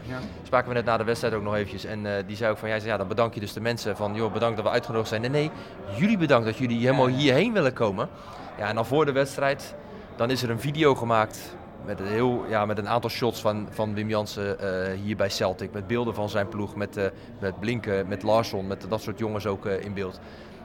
Spraken 0.43 0.69
we 0.69 0.73
net 0.73 0.85
na 0.85 0.97
de 0.97 1.03
wedstrijd 1.03 1.33
ook 1.33 1.43
nog 1.43 1.55
eventjes. 1.55 1.85
En 1.85 2.05
eh, 2.05 2.23
die 2.27 2.35
zei 2.35 2.51
ook 2.51 2.57
van, 2.57 2.69
jij 2.69 2.79
zei, 2.79 2.91
ja, 2.91 2.97
dan 2.97 3.07
bedank 3.07 3.33
je 3.33 3.39
dus 3.39 3.53
de 3.53 3.61
mensen 3.61 3.95
van, 3.95 4.15
joh, 4.15 4.33
bedankt 4.33 4.55
dat 4.55 4.65
we 4.65 4.71
uitgenodigd 4.71 5.09
zijn. 5.09 5.21
Nee, 5.21 5.29
nee, 5.29 5.51
jullie 5.95 6.17
bedankt 6.17 6.45
dat 6.45 6.57
jullie 6.57 6.79
helemaal 6.79 7.07
hierheen 7.07 7.53
willen 7.53 7.73
komen. 7.73 8.09
Ja, 8.57 8.67
en 8.67 8.75
dan 8.75 8.85
voor 8.85 9.05
de 9.05 9.11
wedstrijd, 9.11 9.75
dan 10.15 10.29
is 10.29 10.43
er 10.43 10.49
een 10.49 10.59
video 10.59 10.95
gemaakt 10.95 11.57
met 11.85 11.99
een, 11.99 12.07
heel, 12.07 12.45
ja, 12.49 12.65
met 12.65 12.77
een 12.77 12.89
aantal 12.89 13.09
shots 13.09 13.41
van, 13.41 13.67
van 13.69 13.93
Wim 13.93 14.09
Jansen 14.09 14.59
eh, 14.59 14.99
hier 15.01 15.15
bij 15.15 15.29
Celtic. 15.29 15.71
Met 15.71 15.87
beelden 15.87 16.15
van 16.15 16.29
zijn 16.29 16.47
ploeg, 16.47 16.75
met, 16.75 16.97
eh, 16.97 17.05
met 17.39 17.59
Blinken, 17.59 18.07
met 18.07 18.23
Larsson, 18.23 18.67
met 18.67 18.85
dat 18.89 19.01
soort 19.01 19.19
jongens 19.19 19.45
ook 19.45 19.65
eh, 19.65 19.83
in 19.83 19.93
beeld. 19.93 20.19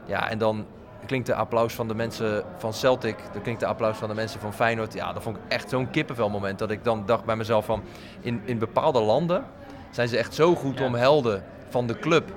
Ja, 0.06 0.30
en 0.30 0.38
dan 0.38 0.66
klinkt 1.06 1.26
de 1.26 1.34
applaus 1.34 1.74
van 1.74 1.88
de 1.88 1.94
mensen 1.94 2.44
van 2.58 2.72
Celtic, 2.72 3.16
dan 3.32 3.42
klinkt 3.42 3.60
de 3.60 3.66
applaus 3.66 3.96
van 3.96 4.08
de 4.08 4.14
mensen 4.14 4.40
van 4.40 4.54
Feyenoord. 4.54 4.94
Ja, 4.94 5.12
dat 5.12 5.22
vond 5.22 5.36
ik 5.36 5.42
echt 5.48 5.68
zo'n 5.70 5.90
kippenvelmoment. 5.90 6.58
Dat 6.58 6.70
ik 6.70 6.84
dan 6.84 7.02
dacht 7.06 7.24
bij 7.24 7.36
mezelf 7.36 7.64
van, 7.64 7.82
in, 8.20 8.42
in 8.44 8.58
bepaalde 8.58 9.00
landen 9.00 9.44
zijn 9.90 10.08
ze 10.08 10.16
echt 10.16 10.34
zo 10.34 10.54
goed 10.54 10.80
om 10.80 10.94
helden 10.94 11.42
van 11.68 11.86
de 11.86 11.98
club 11.98 12.32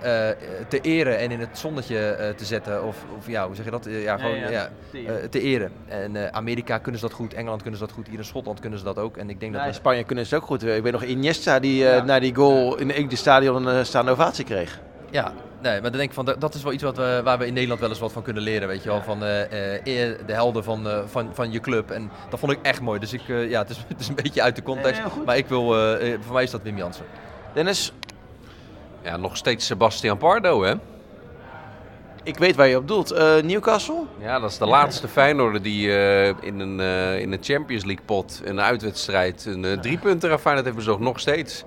eh, 0.00 0.28
te 0.68 0.80
eren 0.82 1.18
en 1.18 1.30
in 1.30 1.40
het 1.40 1.58
zonnetje 1.58 1.98
eh, 1.98 2.34
te 2.34 2.44
zetten. 2.44 2.84
Of, 2.84 3.04
of 3.18 3.26
ja, 3.26 3.46
hoe 3.46 3.54
zeg 3.56 3.64
je 3.64 3.70
dat? 3.70 3.86
Eh, 3.86 4.02
ja, 4.02 4.16
gewoon 4.16 4.36
ja, 4.38 4.48
ja, 4.50 4.68
te 4.90 4.98
eren. 4.98 5.30
te 5.30 5.40
eren. 5.40 5.72
En 5.88 6.34
Amerika 6.34 6.78
kunnen 6.78 7.00
ze 7.00 7.06
dat 7.06 7.14
goed, 7.16 7.34
Engeland 7.34 7.62
kunnen 7.62 7.80
ze 7.80 7.86
dat 7.86 7.94
goed, 7.94 8.06
hier 8.08 8.18
in 8.18 8.24
Schotland 8.24 8.60
kunnen 8.60 8.78
ze 8.78 8.84
dat 8.84 8.98
ook. 8.98 9.16
En 9.16 9.30
ik 9.30 9.40
denk 9.40 9.52
dat 9.52 9.62
in 9.62 9.68
we- 9.68 9.74
Spanje 9.74 10.04
kunnen 10.04 10.26
ze 10.26 10.34
het 10.34 10.42
ook 10.42 10.48
goed. 10.48 10.62
Ik 10.64 10.82
weet 10.82 10.92
nog 10.92 11.02
Iniesta 11.04 11.58
die 11.60 11.84
na 12.02 12.18
die 12.18 12.34
goal 12.34 12.76
in 12.78 12.90
het 12.90 13.18
stadion 13.18 13.66
een 13.66 13.86
staande 13.86 14.10
ovatie 14.10 14.44
kreeg. 14.44 14.80
Ja, 15.14 15.32
nee, 15.62 15.72
maar 15.72 15.90
dan 15.90 15.92
denk 15.92 16.08
ik 16.08 16.12
van, 16.14 16.24
dat- 16.24 16.40
dat 16.40 16.54
is 16.54 16.62
wel 16.62 16.72
iets 16.72 16.82
wat 16.82 16.96
we, 16.96 17.20
waar 17.24 17.38
we 17.38 17.46
in 17.46 17.52
Nederland 17.52 17.80
wel 17.80 17.88
eens 17.88 17.98
wat 17.98 18.12
van 18.12 18.22
kunnen 18.22 18.42
leren, 18.42 18.68
weet 18.68 18.82
je 18.82 18.88
wel. 18.88 19.02
Van 19.02 19.24
eh, 19.24 19.74
eh, 19.74 19.80
eer 19.84 20.26
de 20.26 20.32
helden 20.32 20.64
van, 20.64 20.88
eh, 20.88 20.98
van, 21.06 21.28
van 21.32 21.52
je 21.52 21.60
club. 21.60 21.90
En 21.90 22.10
dat 22.30 22.38
vond 22.38 22.52
ik 22.52 22.58
echt 22.62 22.80
mooi. 22.80 23.00
Dus 23.00 23.12
ik, 23.12 23.28
eh, 23.28 23.50
ja, 23.50 23.60
het 23.60 23.70
is, 23.70 23.76
het 23.88 24.00
is 24.00 24.08
een 24.08 24.14
beetje 24.14 24.42
uit 24.42 24.56
de 24.56 24.62
context. 24.62 25.00
Nee, 25.00 25.24
maar 25.24 25.36
ik 25.36 25.46
wil, 25.46 25.64
voor 26.20 26.32
mij 26.32 26.42
is 26.42 26.50
dat 26.50 26.62
Wim 26.62 26.76
Jansen. 26.76 27.04
Dennis, 27.52 27.92
Ja, 29.02 29.16
nog 29.16 29.36
steeds 29.36 29.66
Sebastian 29.66 30.18
Pardo, 30.18 30.62
hè? 30.64 30.74
ik 32.22 32.38
weet 32.38 32.54
waar 32.56 32.68
je 32.68 32.76
op 32.76 32.88
doelt. 32.88 33.10
Eh, 33.10 33.36
Newcastle? 33.42 34.02
Ja, 34.20 34.40
dat 34.40 34.50
is 34.50 34.58
de 34.58 34.66
laatste 34.66 35.08
Feyenoorder 35.08 35.62
die 35.62 35.96
eh, 35.96 36.26
in, 36.40 36.60
een, 36.60 36.80
eh, 36.80 37.18
in 37.20 37.32
een 37.32 37.38
Champions 37.42 37.84
League 37.84 38.04
pot, 38.04 38.40
een 38.44 38.60
uitwedstrijd, 38.60 39.44
een 39.44 39.62
uh, 39.64 39.78
driepunter 39.78 40.32
aan 40.32 40.38
Feyenoord 40.40 40.64
heeft 40.66 40.76
bezocht. 40.78 41.00
Nog 41.00 41.20
steeds. 41.20 41.64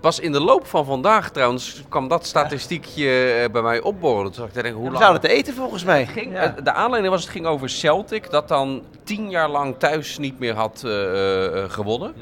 Pas 0.00 0.18
in 0.20 0.32
de 0.32 0.40
loop 0.40 0.66
van 0.66 0.84
vandaag 0.84 1.30
trouwens 1.30 1.82
kwam 1.88 2.08
dat 2.08 2.26
statistiekje 2.26 3.30
eh, 3.32 3.50
bij 3.50 3.62
mij 3.62 3.80
opborrelen. 3.80 4.24
Toen 4.24 4.34
zag 4.34 4.46
ik 4.46 4.52
te 4.52 4.62
denken, 4.62 4.80
hoe 4.80 4.84
We 4.90 4.92
lang... 4.92 5.04
zouden 5.04 5.22
het 5.30 5.38
eten 5.38 5.54
volgens 5.54 5.84
mij. 5.84 6.06
Ging, 6.06 6.32
Ja. 6.32 6.56
eh, 6.56 6.64
De 6.64 6.72
aanleiding 6.72 7.12
was, 7.12 7.22
het 7.22 7.30
ging 7.32 7.46
over 7.46 7.68
Celtic, 7.70 8.30
dat 8.30 8.48
dan 8.48 8.82
tien 9.04 9.30
jaar 9.30 9.48
lang 9.48 9.74
thuis 9.78 10.18
niet 10.18 10.38
meer 10.38 10.54
had 10.54 10.82
eh, 10.84 11.62
eh, 11.64 11.70
gewonnen. 11.70 12.14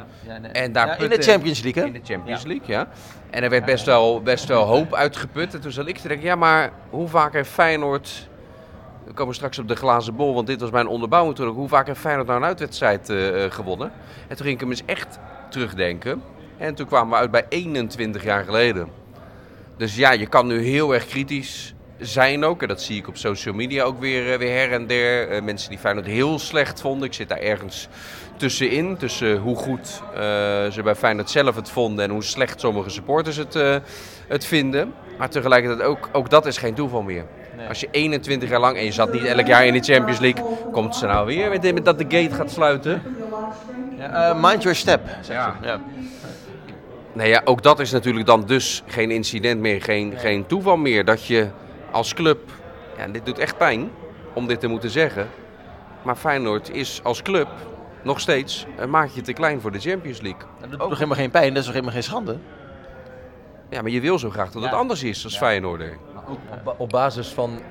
En 0.52 0.72
daar 0.72 0.86
Ja, 0.86 0.96
in 0.96 1.10
de 1.10 1.22
Champions 1.22 1.62
League, 1.62 1.82
hè? 1.82 1.88
In 1.88 1.94
de 1.94 2.12
Champions 2.12 2.44
League, 2.44 2.66
ja. 2.66 2.88
En 3.30 3.42
er 3.42 3.50
werd 3.50 3.64
best 3.64 3.86
wel, 3.86 4.22
best 4.22 4.44
wel 4.48 4.62
hoop 4.64 4.94
uitgeput. 4.94 5.54
En 5.54 5.60
toen 5.60 5.72
zat 5.72 5.86
ik 5.86 5.98
te 5.98 6.08
denken, 6.08 6.26
ja, 6.26 6.34
maar 6.34 6.72
hoe 6.90 7.08
vaak 7.08 7.32
heeft 7.32 7.50
Feyenoord... 7.50 8.28
We 9.06 9.12
komen 9.12 9.34
straks 9.34 9.58
op 9.58 9.68
de 9.68 9.76
glazen 9.76 10.16
bol, 10.16 10.34
want 10.34 10.46
dit 10.46 10.60
was 10.60 10.70
mijn 10.70 10.86
onderbouwing 10.86 11.32
natuurlijk. 11.32 11.58
Hoe 11.58 11.68
vaak 11.68 11.86
heeft 11.86 12.00
Feyenoord 12.00 12.26
nou 12.26 12.40
een 12.40 12.46
uitwedstrijd 12.46 13.12
gewonnen? 13.48 13.92
En 14.28 14.36
toen 14.36 14.46
ging 14.46 14.54
ik 14.54 14.60
hem 14.60 14.70
eens 14.70 14.82
echt 14.86 15.18
terugdenken. 15.50 16.22
En 16.58 16.74
toen 16.74 16.86
kwamen 16.86 17.10
we 17.10 17.16
uit 17.16 17.30
bij 17.30 17.46
21 17.48 18.24
jaar 18.24 18.44
geleden. 18.44 18.88
Dus 19.76 19.96
ja, 19.96 20.12
je 20.12 20.26
kan 20.26 20.46
nu 20.46 20.60
heel 20.60 20.94
erg 20.94 21.06
kritisch 21.06 21.74
zijn 21.98 22.44
ook. 22.44 22.62
En 22.62 22.68
dat 22.68 22.82
zie 22.82 22.96
ik 22.96 23.08
op 23.08 23.16
social 23.16 23.54
media 23.54 23.82
ook 23.82 24.00
weer, 24.00 24.32
eh, 24.32 24.38
weer 24.38 24.52
her 24.52 24.72
en 24.72 24.86
der. 24.86 25.28
Eh, 25.28 25.42
mensen 25.42 25.70
die 25.70 25.78
Feyenoord 25.78 26.06
heel 26.06 26.38
slecht 26.38 26.80
vonden. 26.80 27.08
Ik 27.08 27.14
zit 27.14 27.28
daar 27.28 27.38
ergens 27.38 27.88
tussenin. 28.36 28.96
Tussen 28.96 29.36
hoe 29.36 29.56
goed 29.56 30.02
eh, 30.14 30.20
ze 30.70 30.80
bij 30.84 30.94
Feyenoord 30.94 31.30
zelf 31.30 31.56
het 31.56 31.70
vonden 31.70 32.04
en 32.04 32.10
hoe 32.10 32.22
slecht 32.22 32.60
sommige 32.60 32.90
supporters 32.90 33.36
het, 33.36 33.82
het 34.28 34.46
vinden. 34.46 34.94
Maar 35.18 35.28
tegelijkertijd 35.28 35.88
ook, 35.88 36.08
ook 36.12 36.30
dat 36.30 36.46
is 36.46 36.58
geen 36.58 36.74
toeval 36.74 37.02
meer. 37.02 37.24
Als 37.68 37.80
je 37.80 37.88
21 37.90 38.48
jaar 38.48 38.60
lang, 38.60 38.76
en 38.76 38.84
je 38.84 38.92
zat 38.92 39.12
niet 39.12 39.24
elk 39.24 39.46
jaar 39.46 39.66
in 39.66 39.72
de 39.72 39.92
Champions 39.92 40.18
League, 40.18 40.44
komt 40.72 40.96
ze 40.96 41.06
nou 41.06 41.26
weer 41.26 41.50
met, 41.50 41.74
met 41.74 41.84
dat 41.84 41.98
de 41.98 42.04
gate 42.08 42.34
gaat 42.34 42.50
sluiten? 42.50 43.02
Ja, 43.98 44.36
mind 44.40 44.62
your 44.62 44.76
step. 44.76 45.00
Ja. 45.28 45.56
Ja. 45.62 45.80
Nee, 47.16 47.28
ja, 47.28 47.42
ook 47.44 47.62
dat 47.62 47.80
is 47.80 47.90
natuurlijk 47.92 48.26
dan 48.26 48.44
dus 48.46 48.82
geen 48.86 49.10
incident 49.10 49.60
meer, 49.60 49.82
geen, 49.82 50.12
geen 50.18 50.46
toeval 50.46 50.76
meer. 50.76 51.04
Dat 51.04 51.26
je 51.26 51.48
als 51.90 52.14
club, 52.14 52.38
ja, 52.96 53.02
en 53.02 53.12
dit 53.12 53.26
doet 53.26 53.38
echt 53.38 53.56
pijn 53.56 53.90
om 54.34 54.46
dit 54.46 54.60
te 54.60 54.66
moeten 54.66 54.90
zeggen. 54.90 55.28
Maar 56.02 56.16
Feyenoord 56.16 56.70
is 56.70 57.00
als 57.02 57.22
club 57.22 57.48
nog 58.02 58.20
steeds 58.20 58.66
een 58.76 58.90
maatje 58.90 59.20
te 59.22 59.32
klein 59.32 59.60
voor 59.60 59.72
de 59.72 59.78
Champions 59.78 60.20
League. 60.20 60.40
Dat 60.60 60.70
doet 60.70 60.78
toch 60.80 60.94
helemaal 60.94 61.16
geen 61.16 61.30
pijn? 61.30 61.48
Dat 61.48 61.56
is 61.56 61.64
toch 61.64 61.72
helemaal 61.72 61.94
geen 61.94 62.02
schande? 62.02 62.36
Ja, 63.70 63.82
maar 63.82 63.90
je 63.90 64.00
wil 64.00 64.18
zo 64.18 64.30
graag 64.30 64.50
dat 64.50 64.62
het 64.62 64.70
Ja. 64.70 64.78
anders 64.78 65.02
is 65.02 65.24
als 65.24 65.36
Feyenoorder. 65.36 65.96
Op, 66.28 66.74
op 66.78 66.88
basis 66.88 67.28
van 67.28 67.50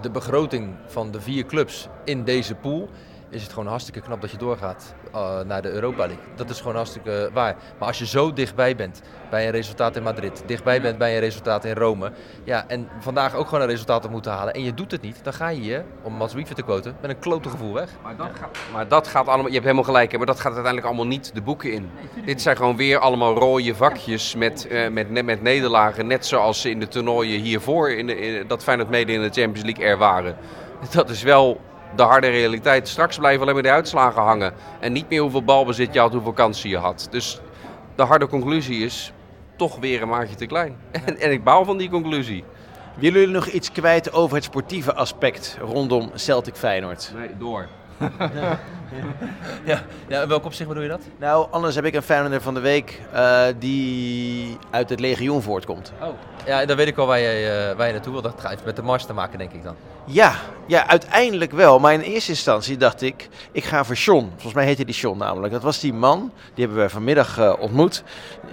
de 0.00 0.10
begroting 0.12 0.74
van 0.86 1.10
de 1.10 1.20
vier 1.20 1.46
clubs 1.46 1.88
in 2.04 2.24
deze 2.24 2.54
pool 2.54 2.88
is 3.34 3.42
het 3.42 3.52
gewoon 3.52 3.68
hartstikke 3.68 4.00
knap 4.00 4.20
dat 4.20 4.30
je 4.30 4.36
doorgaat 4.36 4.94
eh, 5.12 5.40
naar 5.40 5.62
de 5.62 5.70
Europa 5.70 6.06
League. 6.06 6.24
Dat 6.36 6.50
is 6.50 6.58
gewoon 6.58 6.74
hartstikke 6.74 7.30
waar. 7.32 7.56
Maar 7.78 7.88
als 7.88 7.98
je 7.98 8.06
zo 8.06 8.32
dichtbij 8.32 8.76
bent 8.76 9.02
bij 9.30 9.46
een 9.46 9.50
resultaat 9.50 9.96
in 9.96 10.02
Madrid, 10.02 10.42
dichtbij 10.46 10.80
bent 10.80 10.98
bij 10.98 11.14
een 11.14 11.20
resultaat 11.20 11.64
in 11.64 11.74
Rome, 11.74 12.12
ja, 12.44 12.64
en 12.68 12.88
vandaag 13.00 13.34
ook 13.34 13.44
gewoon 13.44 13.60
een 13.60 13.68
resultaat 13.68 14.02
had 14.02 14.10
moeten 14.10 14.32
halen 14.32 14.54
en 14.54 14.62
je 14.62 14.74
doet 14.74 14.90
het 14.90 15.02
niet, 15.02 15.24
dan 15.24 15.32
ga 15.32 15.48
je 15.48 15.62
je, 15.62 15.82
om 16.02 16.14
Mats 16.14 16.34
Wiever 16.34 16.54
te 16.54 16.62
quoten, 16.62 16.96
met 17.00 17.10
een 17.10 17.18
klote 17.18 17.48
gevoel 17.48 17.72
weg. 17.72 17.90
Maar 18.02 18.16
dat, 18.16 18.30
gaat, 18.32 18.58
maar 18.72 18.88
dat 18.88 19.08
gaat 19.08 19.26
allemaal, 19.26 19.46
je 19.46 19.52
hebt 19.52 19.64
helemaal 19.64 19.84
gelijk, 19.84 20.12
hè, 20.12 20.16
maar 20.16 20.26
dat 20.26 20.40
gaat 20.40 20.52
uiteindelijk 20.52 20.86
allemaal 20.86 21.06
niet 21.06 21.34
de 21.34 21.42
boeken 21.42 21.72
in. 21.72 21.90
Dit 22.24 22.42
zijn 22.42 22.56
gewoon 22.56 22.76
weer 22.76 22.98
allemaal 22.98 23.34
rode 23.34 23.74
vakjes 23.74 24.34
met, 24.34 24.66
eh, 24.66 24.88
met, 24.88 25.10
met, 25.10 25.24
met 25.24 25.42
nederlagen, 25.42 26.06
net 26.06 26.26
zoals 26.26 26.60
ze 26.60 26.70
in 26.70 26.80
de 26.80 26.88
toernooien 26.88 27.40
hiervoor, 27.40 27.90
in 27.90 28.06
de, 28.06 28.16
in, 28.16 28.46
dat 28.46 28.62
Feyenoord 28.62 28.90
mede 28.90 29.12
in 29.12 29.22
de 29.22 29.30
Champions 29.30 29.62
League 29.62 29.84
er 29.84 29.98
waren. 29.98 30.36
Dat 30.90 31.08
is 31.10 31.22
wel 31.22 31.60
de 31.96 32.02
harde 32.02 32.28
realiteit. 32.28 32.88
Straks 32.88 33.18
blijven 33.18 33.42
alleen 33.42 33.54
maar 33.54 33.62
de 33.62 33.70
uitslagen 33.70 34.22
hangen 34.22 34.52
en 34.80 34.92
niet 34.92 35.08
meer 35.08 35.20
hoeveel 35.20 35.44
balbezit 35.44 35.94
je 35.94 36.00
had, 36.00 36.12
hoeveel 36.12 36.32
kansen 36.32 36.68
je 36.68 36.76
had. 36.76 37.08
Dus 37.10 37.40
de 37.94 38.02
harde 38.02 38.26
conclusie 38.26 38.84
is 38.84 39.12
toch 39.56 39.78
weer 39.78 40.02
een 40.02 40.08
maatje 40.08 40.34
te 40.34 40.46
klein. 40.46 40.76
En, 41.06 41.18
en 41.18 41.32
ik 41.32 41.44
baal 41.44 41.64
van 41.64 41.76
die 41.76 41.90
conclusie. 41.90 42.44
Willen 42.94 43.20
jullie 43.20 43.34
nog 43.34 43.46
iets 43.46 43.72
kwijt 43.72 44.12
over 44.12 44.34
het 44.34 44.44
sportieve 44.44 44.94
aspect 44.94 45.58
rondom 45.60 46.10
Celtic 46.14 46.54
Feyenoord? 46.54 47.12
Nee, 47.16 47.30
door. 47.38 47.68
Ja, 49.64 49.82
ja 50.08 50.22
in 50.22 50.28
welk 50.28 50.44
opzicht 50.44 50.68
bedoel 50.68 50.82
je 50.82 50.88
dat? 50.88 51.00
Nou, 51.18 51.46
anders 51.50 51.74
heb 51.74 51.84
ik 51.84 51.94
een 51.94 52.02
Feyenoorder 52.02 52.40
van 52.40 52.54
de 52.54 52.60
week 52.60 53.00
eh, 53.12 53.44
die 53.58 54.58
uit 54.70 54.88
het 54.88 55.00
legioen 55.00 55.42
voortkomt. 55.42 55.92
Oh. 56.00 56.08
Ja, 56.46 56.64
dan 56.64 56.76
weet 56.76 56.86
ik 56.86 56.96
al 56.96 57.06
waar 57.06 57.18
je, 57.18 57.68
eh, 57.68 57.76
waar 57.76 57.86
je 57.86 57.92
naartoe 57.92 58.12
wil. 58.12 58.22
Dat 58.22 58.48
heeft 58.48 58.64
met 58.64 58.76
de 58.76 58.82
mars 58.82 59.04
te 59.04 59.12
maken, 59.12 59.38
denk 59.38 59.52
ik 59.52 59.62
dan. 59.62 59.76
Ja, 60.04 60.34
ja, 60.66 60.86
uiteindelijk 60.86 61.52
wel. 61.52 61.78
Maar 61.78 61.92
in 61.92 62.00
eerste 62.00 62.30
instantie 62.30 62.76
dacht 62.76 63.02
ik, 63.02 63.28
ik 63.52 63.64
ga 63.64 63.84
voor 63.84 63.96
Sean. 63.96 64.30
Volgens 64.30 64.54
mij 64.54 64.64
heette 64.64 64.84
die 64.84 64.94
Sean 64.94 65.18
namelijk. 65.18 65.52
Dat 65.52 65.62
was 65.62 65.80
die 65.80 65.92
man, 65.92 66.32
die 66.54 66.64
hebben 66.64 66.84
we 66.84 66.90
vanmiddag 66.90 67.38
eh, 67.38 67.52
ontmoet. 67.58 68.02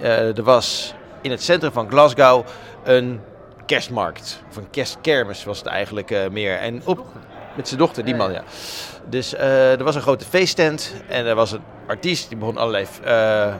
Eh, 0.01 0.37
er 0.37 0.43
was 0.43 0.93
in 1.21 1.31
het 1.31 1.43
centrum 1.43 1.71
van 1.71 1.89
Glasgow 1.89 2.45
een 2.83 3.19
kerstmarkt. 3.65 4.43
Of 4.49 4.55
een 4.55 4.69
kerstkermis 4.69 5.43
was 5.43 5.57
het 5.57 5.67
eigenlijk 5.67 6.11
eh, 6.11 6.29
meer. 6.29 6.57
En 6.57 6.81
op, 6.85 7.05
met 7.55 7.67
zijn 7.67 7.79
dochter, 7.79 8.05
die 8.05 8.15
man, 8.15 8.31
ja. 8.31 8.43
Dus 9.09 9.35
eh, 9.35 9.71
er 9.71 9.83
was 9.83 9.95
een 9.95 10.01
grote 10.01 10.25
feesttent 10.25 10.93
en 11.07 11.25
er 11.25 11.35
was 11.35 11.51
een 11.51 11.61
artiest 11.87 12.29
die 12.29 12.37
begon 12.37 12.57
allerlei 12.57 12.85
eh, 13.03 13.11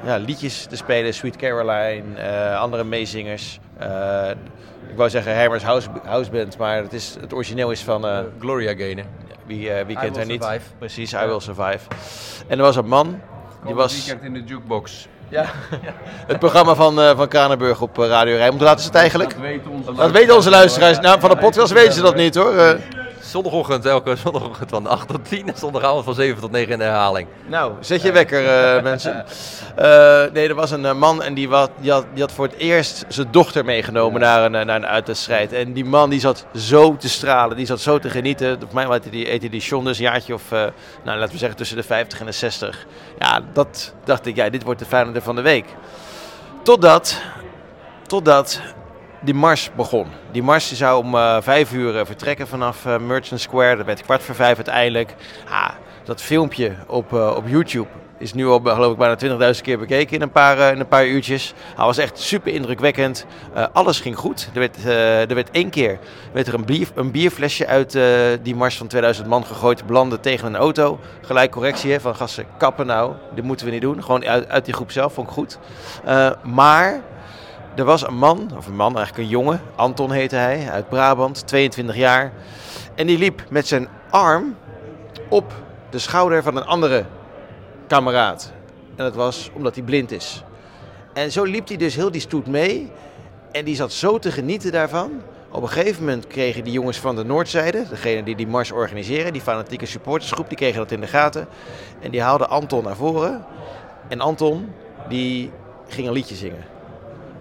ja, 0.05 0.17
liedjes 0.17 0.65
te 0.65 0.75
spelen. 0.75 1.13
Sweet 1.13 1.35
Caroline, 1.35 2.15
eh, 2.15 2.59
andere 2.59 2.83
meezingers. 2.83 3.59
Ik 4.89 4.97
wou 4.97 5.09
zeggen 5.09 5.39
Hammers 5.39 5.63
House, 5.63 5.87
House 6.03 6.31
Band, 6.31 6.57
maar 6.57 6.77
het, 6.77 6.93
is, 6.93 7.15
het 7.19 7.33
origineel 7.33 7.71
is 7.71 7.81
van... 7.81 8.25
Gloria 8.39 8.73
Gaynor. 8.75 9.05
wie, 9.45 9.71
wie 9.87 9.97
kent 9.97 10.15
haar 10.15 10.25
niet? 10.25 10.43
Survive. 10.43 10.65
Precies, 10.77 11.13
I 11.13 11.25
Will 11.25 11.39
Survive. 11.39 11.79
En 12.47 12.57
er 12.57 12.63
was 12.63 12.75
een 12.75 12.87
man, 12.87 13.21
die 13.65 13.73
was 13.75 14.05
weekend 14.05 14.23
in 14.25 14.33
de 14.33 14.43
jukebox. 14.43 15.07
het 16.27 16.39
programma 16.39 16.75
van, 16.75 17.15
van 17.15 17.27
Kranenburg 17.27 17.81
op 17.81 17.97
Radio 17.97 18.35
Rijm. 18.35 18.51
Hoe 18.51 18.61
laat 18.61 18.79
is 18.79 18.85
het 18.85 18.95
eigenlijk? 18.95 19.35
onze 19.69 19.93
Dat 19.93 20.11
weten 20.11 20.35
onze 20.35 20.49
luisteraars. 20.49 20.99
Nou, 20.99 21.19
van 21.19 21.29
de 21.29 21.37
podcast 21.37 21.71
weten 21.71 21.93
ze 21.93 22.01
dat 22.01 22.15
niet 22.15 22.35
hoor. 22.35 22.79
Eh, 23.31 23.37
Zondagochtend, 23.37 23.85
elke 23.85 24.15
zondagochtend 24.15 24.69
van 24.69 24.87
8 24.87 25.07
tot 25.07 25.25
10 25.29 25.47
en 25.47 25.57
zondagavond 25.57 26.03
van 26.05 26.13
7 26.13 26.41
tot 26.41 26.51
9 26.51 26.71
in 26.71 26.77
de 26.77 26.83
herhaling. 26.83 27.27
Nou, 27.47 27.73
zet 27.79 28.01
je 28.01 28.11
wekker, 28.11 28.47
eh, 28.47 28.83
mensen. 28.91 29.25
Eh, 29.75 30.23
nee, 30.33 30.47
er 30.47 30.55
was 30.55 30.71
een 30.71 30.85
eh, 30.85 30.93
man 30.93 31.23
en 31.23 31.33
die, 31.33 31.49
wat, 31.49 31.71
die, 31.79 31.91
had, 31.91 32.05
die 32.13 32.21
had 32.21 32.31
voor 32.31 32.45
het 32.45 32.55
eerst 32.57 33.05
zijn 33.07 33.27
dochter 33.31 33.65
meegenomen 33.65 34.21
naar 34.21 34.45
een, 34.45 34.55
eh, 34.55 34.65
naar 34.65 34.75
een 34.75 34.85
uitwedstrijd. 34.85 35.53
En 35.53 35.73
die 35.73 35.85
man 35.85 36.09
die 36.09 36.19
zat 36.19 36.45
zo 36.55 36.97
te 36.97 37.09
stralen, 37.09 37.57
die 37.57 37.65
zat 37.65 37.79
zo 37.79 37.99
te 37.99 38.09
genieten. 38.09 38.59
Op 38.63 38.73
mij 38.73 38.85
heette 38.89 39.09
die, 39.09 39.27
heette 39.27 39.49
die 39.49 39.61
John 39.61 39.85
dus 39.85 39.97
een 39.97 40.03
jaartje 40.03 40.33
of, 40.33 40.51
eh, 40.51 40.59
nou, 41.03 41.17
laten 41.17 41.33
we 41.33 41.37
zeggen, 41.37 41.57
tussen 41.57 41.77
de 41.77 41.83
50 41.83 42.19
en 42.19 42.25
de 42.25 42.31
60. 42.31 42.85
Ja, 43.19 43.41
dat 43.53 43.93
dacht 44.03 44.25
ik, 44.25 44.35
ja, 44.35 44.49
dit 44.49 44.63
wordt 44.63 44.79
de 44.79 44.85
Feyenoorder 44.85 45.21
van 45.21 45.35
de 45.35 45.41
week. 45.41 45.65
Totdat, 46.63 47.21
totdat 48.07 48.61
die 49.21 49.33
mars 49.33 49.69
begon. 49.75 50.07
Die 50.31 50.43
mars 50.43 50.73
zou 50.73 51.03
om 51.03 51.15
eh, 51.15 51.37
vijf 51.41 51.73
uur 51.73 51.99
eh, 51.99 52.05
vertrekken 52.05 52.47
vanaf 52.47 52.85
eh, 52.85 52.97
Merchant 52.97 53.41
Square. 53.41 53.75
Dat 53.75 53.85
werd 53.85 54.01
kwart 54.01 54.23
voor 54.23 54.35
vijf 54.35 54.55
uiteindelijk. 54.55 55.15
Ah, 55.49 55.69
dat 56.03 56.21
filmpje 56.21 56.75
op, 56.87 57.13
op 57.13 57.43
YouTube 57.47 57.87
is 58.17 58.33
nu 58.33 58.47
al 58.47 58.59
geloof 58.63 58.91
ik 58.91 58.97
bijna 58.97 59.53
20.000 59.55 59.61
keer 59.61 59.77
bekeken 59.79 60.15
in 60.15 60.21
een 60.21 60.31
paar, 60.31 60.73
in 60.73 60.79
een 60.79 60.87
paar 60.87 61.05
uurtjes. 61.05 61.53
Hij 61.75 61.85
was 61.85 61.97
echt 61.97 62.19
super 62.19 62.53
indrukwekkend. 62.53 63.25
Alles 63.73 63.99
ging 63.99 64.17
goed. 64.17 64.49
Er 64.53 64.59
werd, 64.59 64.85
er 65.29 65.35
werd 65.35 65.51
één 65.51 65.69
keer 65.69 65.99
werd 66.31 66.47
er 66.47 66.53
een, 66.53 66.65
bier, 66.65 66.87
een 66.95 67.11
bierflesje 67.11 67.67
uit 67.67 67.97
die 68.41 68.55
mars 68.55 68.77
van 68.77 68.87
2000 68.87 69.27
man 69.27 69.45
gegooid. 69.45 69.85
Belandde 69.85 70.19
tegen 70.19 70.47
een 70.47 70.55
auto. 70.55 70.99
Gelijk 71.21 71.51
correctie 71.51 71.91
hè, 71.91 71.99
van 71.99 72.15
gasten, 72.15 72.45
kappen 72.57 72.85
nou. 72.85 73.13
Dit 73.35 73.43
moeten 73.43 73.65
we 73.65 73.71
niet 73.71 73.81
doen. 73.81 74.03
Gewoon 74.03 74.25
uit, 74.25 74.49
uit 74.49 74.65
die 74.65 74.73
groep 74.73 74.91
zelf, 74.91 75.13
vond 75.13 75.27
ik 75.27 75.33
goed. 75.33 75.59
Maar 76.43 77.01
er 77.75 77.85
was 77.85 78.07
een 78.07 78.17
man, 78.17 78.51
of 78.57 78.67
een 78.67 78.75
man, 78.75 78.95
eigenlijk 78.95 79.27
een 79.27 79.37
jongen, 79.37 79.61
Anton 79.75 80.11
heette 80.11 80.35
hij, 80.35 80.69
uit 80.71 80.89
Brabant, 80.89 81.47
22 81.47 81.95
jaar. 81.95 82.31
En 82.95 83.07
die 83.07 83.17
liep 83.17 83.43
met 83.49 83.67
zijn 83.67 83.87
arm 84.09 84.55
op 85.29 85.53
de 85.89 85.99
schouder 85.99 86.43
van 86.43 86.55
een 86.55 86.65
andere 86.65 87.05
kameraad. 87.87 88.51
En 88.95 89.03
dat 89.03 89.15
was 89.15 89.49
omdat 89.53 89.75
hij 89.75 89.83
blind 89.83 90.11
is. 90.11 90.43
En 91.13 91.31
zo 91.31 91.43
liep 91.43 91.67
hij 91.67 91.77
dus 91.77 91.95
heel 91.95 92.11
die 92.11 92.21
stoet 92.21 92.47
mee. 92.47 92.91
En 93.51 93.65
die 93.65 93.75
zat 93.75 93.91
zo 93.91 94.19
te 94.19 94.31
genieten 94.31 94.71
daarvan. 94.71 95.11
Op 95.49 95.61
een 95.61 95.69
gegeven 95.69 96.03
moment 96.03 96.27
kregen 96.27 96.63
die 96.63 96.73
jongens 96.73 96.97
van 96.97 97.15
de 97.15 97.23
Noordzijde, 97.23 97.85
degene 97.89 98.23
die 98.23 98.35
die 98.35 98.47
mars 98.47 98.71
organiseren, 98.71 99.33
die 99.33 99.41
fanatieke 99.41 99.85
supportersgroep, 99.85 100.47
die 100.47 100.57
kregen 100.57 100.77
dat 100.77 100.91
in 100.91 101.01
de 101.01 101.07
gaten. 101.07 101.47
En 101.99 102.11
die 102.11 102.21
haalden 102.21 102.49
Anton 102.49 102.83
naar 102.83 102.95
voren. 102.95 103.45
En 104.07 104.19
Anton, 104.19 104.73
die 105.09 105.51
ging 105.87 106.07
een 106.07 106.13
liedje 106.13 106.35
zingen. 106.35 106.63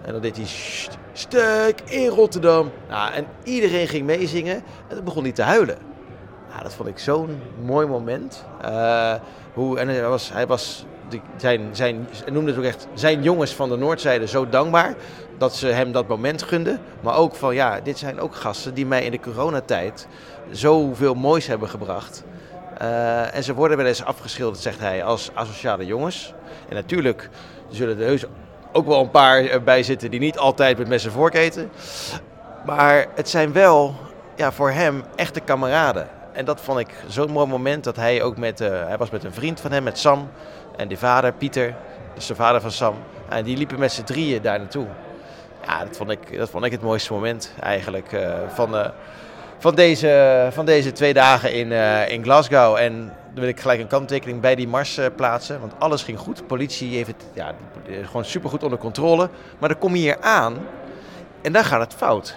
En 0.05 0.11
dan 0.11 0.21
deed 0.21 0.35
hij 0.35 0.45
"Sst, 0.45 0.97
stuk 1.13 1.81
in 1.85 2.07
Rotterdam. 2.07 2.71
Nou, 2.89 3.13
en 3.13 3.25
iedereen 3.43 3.87
ging 3.87 4.05
meezingen. 4.05 4.55
En 4.87 4.95
toen 4.95 5.03
begon 5.03 5.23
hij 5.23 5.31
te 5.31 5.41
huilen. 5.41 5.77
Nou, 6.49 6.63
dat 6.63 6.73
vond 6.73 6.89
ik 6.89 6.99
zo'n 6.99 7.41
mooi 7.63 7.87
moment. 7.87 8.45
Eh, 8.61 9.13
hoe, 9.53 9.79
en 9.79 9.87
hij 9.87 10.07
was, 10.07 10.31
hij 10.33 10.47
was 10.47 10.85
de, 11.09 11.19
zijn, 11.37 11.69
zijn, 11.71 12.07
noemde 12.31 12.49
het 12.49 12.59
ook 12.59 12.65
echt 12.65 12.87
zijn 12.93 13.23
jongens 13.23 13.53
van 13.53 13.69
de 13.69 13.77
Noordzijde 13.77 14.27
zo 14.27 14.49
dankbaar 14.49 14.95
dat 15.37 15.55
ze 15.55 15.67
hem 15.67 15.91
dat 15.91 16.07
moment 16.07 16.43
gunden. 16.43 16.79
Maar 17.01 17.15
ook 17.15 17.35
van 17.35 17.55
ja, 17.55 17.79
dit 17.79 17.97
zijn 17.97 18.19
ook 18.19 18.35
gasten 18.35 18.73
die 18.73 18.85
mij 18.85 19.03
in 19.03 19.11
de 19.11 19.19
coronatijd 19.19 20.07
zoveel 20.51 21.13
moois 21.13 21.47
hebben 21.47 21.69
gebracht. 21.69 22.23
Eh, 22.77 23.35
en 23.35 23.43
ze 23.43 23.53
worden 23.53 23.77
wel 23.77 23.85
eens 23.85 24.03
afgeschilderd, 24.03 24.59
zegt 24.59 24.79
hij, 24.79 25.03
als 25.03 25.29
asociale 25.33 25.85
jongens. 25.85 26.33
En 26.69 26.75
natuurlijk 26.75 27.29
zullen 27.69 27.99
er 27.99 28.05
heus 28.05 28.23
ook 28.71 28.85
wel 28.85 29.01
een 29.01 29.11
paar 29.11 29.45
eh, 29.45 29.61
bij 29.61 29.83
zitten 29.83 30.11
die 30.11 30.19
niet 30.19 30.37
altijd 30.37 30.77
met 30.77 30.87
messen 30.87 31.11
vork 31.11 31.33
eten. 31.33 31.71
Maar 32.65 33.05
het 33.15 33.29
zijn 33.29 33.53
wel 33.53 33.95
ja, 34.35 34.51
voor 34.51 34.71
hem 34.71 35.03
echte 35.15 35.39
kameraden. 35.39 36.07
En 36.31 36.45
dat 36.45 36.61
vond 36.61 36.79
ik 36.79 36.87
zo'n 37.07 37.31
mooi 37.31 37.47
moment 37.47 37.83
dat 37.83 37.95
hij 37.95 38.23
ook 38.23 38.37
met, 38.37 38.61
eh, 38.61 38.69
hij 38.69 38.97
was 38.97 39.09
met 39.09 39.23
een 39.23 39.33
vriend 39.33 39.59
van 39.59 39.71
hem, 39.71 39.83
met 39.83 39.97
Sam. 39.97 40.29
En 40.77 40.87
die 40.87 40.97
vader, 40.97 41.33
Pieter, 41.33 41.75
dus 42.13 42.25
de 42.25 42.35
vader 42.35 42.61
van 42.61 42.71
Sam. 42.71 42.95
En 43.29 43.43
die 43.43 43.57
liepen 43.57 43.79
met 43.79 43.91
z'n 43.91 44.03
drieën 44.03 44.41
daar 44.41 44.59
naartoe. 44.59 44.87
Ja, 45.65 45.85
dat 45.85 45.97
vond 45.97 46.09
ik, 46.09 46.37
dat 46.37 46.49
vond 46.49 46.65
ik 46.65 46.71
het 46.71 46.81
mooiste 46.81 47.13
moment 47.13 47.53
eigenlijk 47.59 48.11
eh, 48.11 48.33
van, 48.47 48.91
van, 49.61 49.75
deze, 49.75 50.47
van 50.51 50.65
deze 50.65 50.91
twee 50.91 51.13
dagen 51.13 51.53
in, 51.53 51.71
eh, 51.71 52.09
in 52.09 52.23
Glasgow. 52.23 52.75
En 52.75 52.97
dan 53.05 53.39
wil 53.39 53.47
ik 53.47 53.59
gelijk 53.59 53.79
een 53.79 53.87
kanttekening 53.87 54.41
bij 54.41 54.55
die 54.55 54.67
mars 54.67 54.97
eh, 54.97 55.05
plaatsen. 55.15 55.59
Want 55.59 55.73
alles 55.79 56.03
ging 56.03 56.19
goed. 56.19 56.37
De 56.37 56.43
politie 56.43 56.95
heeft 56.95 57.07
het 57.07 57.23
ja, 57.33 57.53
gewoon 58.03 58.25
supergoed 58.25 58.63
onder 58.63 58.79
controle. 58.79 59.29
Maar 59.59 59.69
dan 59.69 59.77
kom 59.77 59.95
je 59.95 60.01
hier 60.01 60.21
aan 60.21 60.57
en 61.41 61.53
dan 61.53 61.63
gaat 61.63 61.79
het 61.79 61.93
fout. 61.93 62.35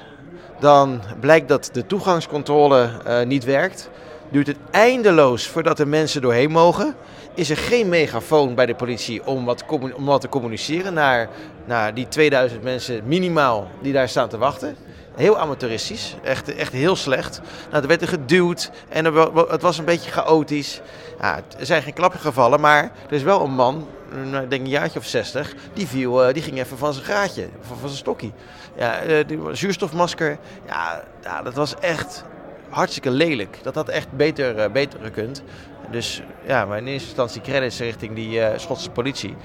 Dan 0.61 1.03
blijkt 1.21 1.49
dat 1.49 1.71
de 1.73 1.87
toegangscontrole 1.87 2.91
eh, 3.05 3.23
niet 3.23 3.45
werkt. 3.45 3.91
Duurt 4.31 4.47
het 4.47 4.59
eindeloos 4.71 5.47
voordat 5.47 5.77
de 5.77 5.87
mensen 5.87 6.23
doorheen 6.23 6.51
mogen. 6.51 6.95
Is 7.35 7.51
er 7.51 7.57
geen 7.57 7.89
megafoon 7.89 8.55
bij 8.55 8.67
de 8.67 8.75
politie 8.75 9.27
om 9.27 9.45
wat, 9.45 9.65
om 9.97 10.05
wat 10.05 10.21
te 10.21 10.29
communiceren 10.29 10.95
naar, 10.95 11.29
naar 11.65 11.95
die 11.95 12.09
2000 12.09 12.63
mensen 12.63 13.03
minimaal 13.05 13.69
die 13.83 13.93
daar 13.93 14.09
staan 14.09 14.29
te 14.29 14.39
wachten. 14.39 14.77
Heel 15.15 15.39
amateuristisch, 15.39 16.17
echt, 16.23 16.55
echt 16.55 16.73
heel 16.73 16.97
slecht. 16.97 17.41
Nou, 17.71 17.83
er 17.83 17.89
werd 17.89 18.03
er 18.03 18.09
geduwd 18.09 18.71
en 18.89 19.05
het 19.49 19.63
was 19.63 19.79
een 19.79 19.85
beetje 19.85 20.11
chaotisch. 20.11 20.81
Ja, 21.21 21.41
er 21.59 21.67
zijn 21.67 21.83
geen 21.83 21.93
klappen 21.93 22.21
gevallen, 22.21 22.61
maar 22.61 22.83
er 22.83 23.13
is 23.13 23.23
wel 23.23 23.45
een 23.45 23.55
man, 23.55 23.89
een, 24.13 24.43
ik 24.43 24.51
denk 24.51 24.63
een 24.63 24.69
jaartje 24.69 24.99
of 24.99 25.07
60, 25.07 25.55
die, 25.73 25.87
viel, 25.87 26.25
eh, 26.25 26.35
die 26.35 26.43
ging 26.43 26.59
even 26.59 26.79
van 26.79 26.93
zijn 26.93 27.05
graadje, 27.05 27.49
van, 27.61 27.79
zijn 27.79 27.93
stokkie. 27.93 28.33
Ja, 28.77 28.99
eh, 28.99 29.27
die 29.27 29.39
zuurstofmasker, 29.53 30.39
ja, 30.67 31.05
ja, 31.23 31.43
dat 31.43 31.55
was 31.55 31.75
echt 31.81 32.25
hartstikke 32.69 33.11
lelijk. 33.11 33.59
Dat 33.63 33.75
had 33.75 33.89
echt 33.89 34.13
beter, 34.13 34.59
eh, 34.59 34.71
beter 34.71 34.99
gekund. 35.03 35.43
Dus 35.91 36.23
ja, 36.47 36.65
maar 36.65 36.79
in 36.79 36.87
eerste 36.87 37.09
instantie 37.09 37.41
credits 37.41 37.79
richting 37.79 38.15
die 38.15 38.41
Schotse 38.57 38.91
politie. 38.91 39.37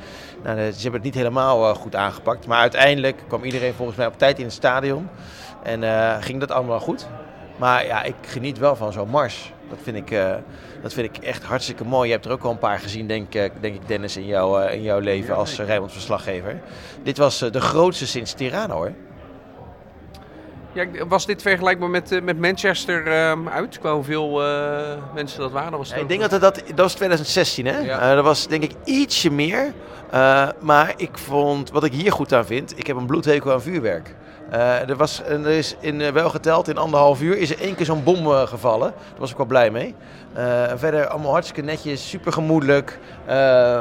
Nou, 0.43 0.57
ze 0.57 0.81
hebben 0.81 0.93
het 0.93 1.03
niet 1.03 1.13
helemaal 1.13 1.75
goed 1.75 1.95
aangepakt. 1.95 2.47
Maar 2.47 2.59
uiteindelijk 2.59 3.21
kwam 3.27 3.43
iedereen 3.43 3.73
volgens 3.73 3.97
mij 3.97 4.07
op 4.07 4.17
tijd 4.17 4.37
in 4.39 4.45
het 4.45 4.53
stadion. 4.53 5.09
En 5.63 5.83
eh, 5.83 6.15
ging 6.19 6.39
dat 6.39 6.51
allemaal 6.51 6.79
goed. 6.79 7.07
Maar 7.57 7.85
ja, 7.85 8.03
ik 8.03 8.15
geniet 8.21 8.57
wel 8.57 8.75
van 8.75 8.91
zo'n 8.91 9.09
mars. 9.09 9.53
Dat 9.69 9.77
vind, 9.81 9.97
ik, 9.97 10.11
eh, 10.11 10.35
dat 10.81 10.93
vind 10.93 11.17
ik 11.17 11.23
echt 11.23 11.43
hartstikke 11.43 11.83
mooi. 11.83 12.07
Je 12.07 12.13
hebt 12.13 12.25
er 12.25 12.31
ook 12.31 12.43
al 12.43 12.51
een 12.51 12.57
paar 12.57 12.79
gezien, 12.79 13.07
denk, 13.07 13.33
ik, 13.33 13.51
denk 13.61 13.75
ik, 13.75 13.87
Dennis, 13.87 14.17
in, 14.17 14.25
jou, 14.25 14.63
eh, 14.63 14.73
in 14.73 14.81
jouw 14.81 14.99
leven 14.99 15.35
als 15.35 15.59
Rijnmond-verslaggever. 15.59 16.61
Dit 17.03 17.17
was 17.17 17.41
eh, 17.41 17.51
de 17.51 17.61
grootste 17.61 18.07
sinds 18.07 18.33
Tirana, 18.33 18.73
hoor. 18.73 18.91
Ja, 20.73 20.85
was 21.07 21.25
dit 21.25 21.41
vergelijkbaar 21.41 21.89
met, 21.89 22.11
eh, 22.11 22.21
met 22.21 22.39
Manchester 22.39 23.07
ehm, 23.07 23.47
uit? 23.47 23.79
Qua 23.79 23.93
hoeveel 23.93 24.43
eh, 24.43 24.97
mensen 25.13 25.39
dat 25.39 25.51
waren? 25.51 25.71
Dat 25.71 25.79
was 25.79 25.89
Ja, 25.89 25.95
ik 25.95 26.07
denk 26.07 26.21
dat 26.21 26.41
dat, 26.41 26.41
dat 26.41 26.77
was 26.77 26.93
2016, 26.93 27.65
hè? 27.65 27.79
Ja. 27.79 27.99
Eh, 27.99 28.15
dat 28.15 28.23
was 28.23 28.47
denk 28.47 28.63
ik 28.63 28.71
ietsje 28.83 29.31
meer. 29.31 29.73
Eh, 30.11 30.49
maar 30.59 30.93
ik 30.97 31.17
vond, 31.17 31.71
wat 31.71 31.83
ik 31.83 31.93
hier 31.93 32.11
goed 32.11 32.33
aan 32.33 32.45
vind, 32.45 32.79
ik 32.79 32.87
heb 32.87 32.97
een 32.97 33.05
bloedhekel 33.05 33.51
aan 33.51 33.61
vuurwerk. 33.61 34.15
Eh, 34.51 34.89
er, 34.89 34.95
was, 34.95 35.21
er 35.23 35.47
is 35.47 35.75
in, 35.79 36.01
eh, 36.01 36.11
wel 36.11 36.29
geteld, 36.29 36.67
in 36.67 36.77
anderhalf 36.77 37.21
uur 37.21 37.37
is 37.37 37.51
er 37.51 37.59
één 37.59 37.75
keer 37.75 37.85
zo'n 37.85 38.03
bom 38.03 38.25
eh, 38.25 38.47
gevallen. 38.47 38.91
Daar 38.91 39.19
was 39.19 39.31
ik 39.31 39.37
wel 39.37 39.45
blij 39.45 39.71
mee. 39.71 39.95
Verder 40.75 41.07
allemaal 41.07 41.31
hartstikke 41.31 41.61
netjes, 41.61 42.09
super 42.09 42.31
gemoedelijk. 42.31 42.99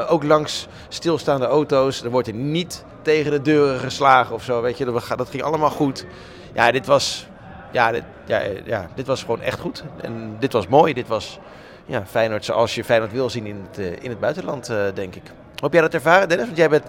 Ook 0.09 0.25
langs 0.25 0.69
stilstaande 0.89 1.47
auto's. 1.47 2.03
Er 2.03 2.11
wordt 2.11 2.29
er 2.29 2.35
niet 2.35 2.85
tegen 3.03 3.31
de 3.31 3.43
deuren 3.43 3.81
geslagen 3.81 4.35
of 4.35 4.43
zo, 4.43 4.63
weet 4.63 4.79
je. 4.79 4.85
Dat, 5.17 5.29
ging 5.31 5.43
allemaal 5.43 5.71
goed. 5.71 6.07
Ja, 6.55 6.71
dit 6.71 6.87
was, 6.87 7.27
ja, 7.73 7.93
ja, 8.25 8.43
ja, 8.65 8.89
dit 8.95 9.07
was 9.07 9.21
gewoon 9.21 9.41
echt 9.41 9.61
goed. 9.61 9.85
En 10.01 10.37
dit 10.39 10.53
was 10.53 10.67
mooi. 10.67 10.93
Dit 10.95 11.09
was 11.09 11.39
ja, 11.87 12.07
Feyenoord 12.07 12.45
zoals 12.45 12.75
je 12.75 12.85
Feyenoord 12.85 13.13
wil 13.13 13.31
zien 13.31 13.47
in 13.47 13.67
het, 13.71 14.03
in 14.03 14.11
het 14.11 14.21
buitenland, 14.21 14.73
denk 14.95 15.15
ik. 15.15 15.33
Heb 15.61 15.73
jij 15.73 15.81
dat 15.83 15.95
ervaren, 15.95 16.29
Dennis? 16.29 16.47
Want 16.47 16.59
jij, 16.59 16.69
bent, 16.69 16.85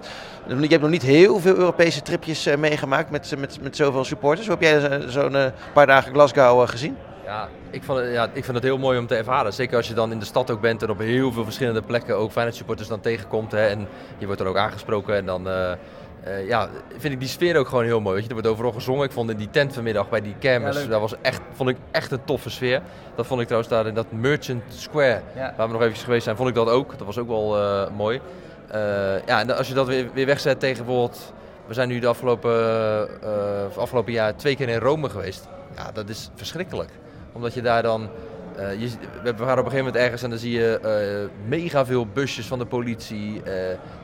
je 0.46 0.54
hebt 0.68 0.80
nog 0.80 0.90
niet 0.90 1.02
heel 1.02 1.38
veel 1.40 1.54
Europese 1.56 2.02
tripjes 2.02 2.46
eh, 2.46 2.56
meegemaakt 2.56 3.10
met, 3.10 3.34
met, 3.38 3.58
met 3.62 3.76
zoveel 3.76 4.04
supporters. 4.04 4.46
Hoe 4.48 4.56
heb 4.60 4.64
jij 4.64 4.80
zo- 5.00 5.08
zo'n 5.08 5.36
eh, 5.36 5.44
paar 5.74 5.86
dagen 5.86 6.12
Glasgow 6.12 6.62
eh, 6.62 6.68
gezien? 6.68 6.96
Ja 7.24 7.48
ik, 7.70 7.82
vond, 7.82 7.98
het- 7.98 8.12
ja, 8.12 8.24
ik 8.32 8.44
vind 8.44 8.56
het 8.56 8.64
heel 8.64 8.78
mooi 8.78 8.98
om 8.98 9.06
te 9.06 9.14
ervaren. 9.14 9.52
Zeker 9.52 9.76
als 9.76 9.88
je 9.88 9.94
dan 9.94 10.12
in 10.12 10.18
de 10.18 10.24
stad 10.24 10.50
ook 10.50 10.60
bent 10.60 10.82
en 10.82 10.90
op 10.90 10.98
heel 10.98 11.32
veel 11.32 11.44
verschillende 11.44 11.82
plekken 11.82 12.16
ook 12.16 12.30
Feyenoord 12.32 12.56
supporters 12.56 12.88
dan 12.88 13.00
tegenkomt. 13.00 13.52
Hè, 13.52 13.66
en 13.66 13.88
je 14.18 14.26
wordt 14.26 14.40
er 14.40 14.46
ook 14.46 14.56
aangesproken 14.56 15.14
en 15.14 15.26
dan 15.26 15.48
eh, 15.48 15.72
eh, 15.72 16.46
ja, 16.48 16.68
vind 16.98 17.12
ik 17.12 17.20
die 17.20 17.28
sfeer 17.28 17.56
ook 17.56 17.68
gewoon 17.68 17.84
heel 17.84 18.00
mooi. 18.00 18.14
Weet 18.14 18.22
je, 18.22 18.28
er 18.28 18.34
wordt 18.34 18.48
overal 18.50 18.72
gezongen. 18.72 19.04
Ik 19.04 19.12
vond 19.12 19.30
in 19.30 19.36
die 19.36 19.50
tent 19.50 19.74
vanmiddag 19.74 20.08
bij 20.08 20.20
die 20.20 20.34
kermis, 20.38 20.88
dat 20.88 21.00
was 21.00 21.14
echt, 21.22 21.40
vond 21.52 21.68
ik 21.68 21.76
echt 21.90 22.10
een 22.10 22.24
toffe 22.24 22.50
sfeer. 22.50 22.80
Dat 23.14 23.26
vond 23.26 23.40
ik 23.40 23.46
trouwens 23.46 23.72
daar 23.72 23.86
in 23.86 23.94
dat 23.94 24.06
Merchant 24.12 24.62
Square, 24.68 25.20
Ja. 25.36 25.54
waar 25.56 25.66
we 25.66 25.72
nog 25.72 25.80
eventjes 25.82 26.04
geweest 26.04 26.24
zijn, 26.24 26.36
vond 26.36 26.48
ik 26.48 26.54
dat 26.54 26.68
ook. 26.68 26.98
Dat 26.98 27.06
was 27.06 27.18
ook 27.18 27.28
wel 27.28 27.58
eh, 27.58 27.90
mooi. 27.96 28.20
Eh, 28.70 29.26
ja, 29.26 29.40
en 29.40 29.56
als 29.56 29.68
je 29.68 29.74
dat 29.74 29.86
weer, 29.86 30.08
weer 30.14 30.26
wegzet 30.26 30.60
tegen 30.60 30.84
bijvoorbeeld... 30.84 31.32
We 31.66 31.76
zijn 31.76 31.88
nu 31.88 31.98
de 31.98 32.06
afgelopen, 32.06 33.08
eh, 33.22 33.76
afgelopen 33.76 34.12
jaar 34.12 34.36
twee 34.36 34.56
keer 34.56 34.68
in 34.68 34.78
Rome 34.78 35.08
geweest. 35.08 35.48
Ja, 35.76 35.92
dat 35.92 36.08
is 36.08 36.30
verschrikkelijk. 36.34 36.90
Omdat 37.32 37.54
je 37.54 37.62
daar 37.62 37.82
dan... 37.82 38.08
eh, 38.56 38.80
je, 38.80 38.88
we 39.22 39.34
waren 39.34 39.58
op 39.58 39.64
een 39.64 39.70
gegeven 39.70 39.76
moment 39.76 39.96
ergens 39.96 40.22
en 40.22 40.30
dan 40.30 40.38
zie 40.38 40.52
je 40.52 41.28
mega 41.46 41.86
veel 41.86 42.06
busjes 42.06 42.46
van 42.46 42.58
de 42.58 42.66
politie. 42.66 43.42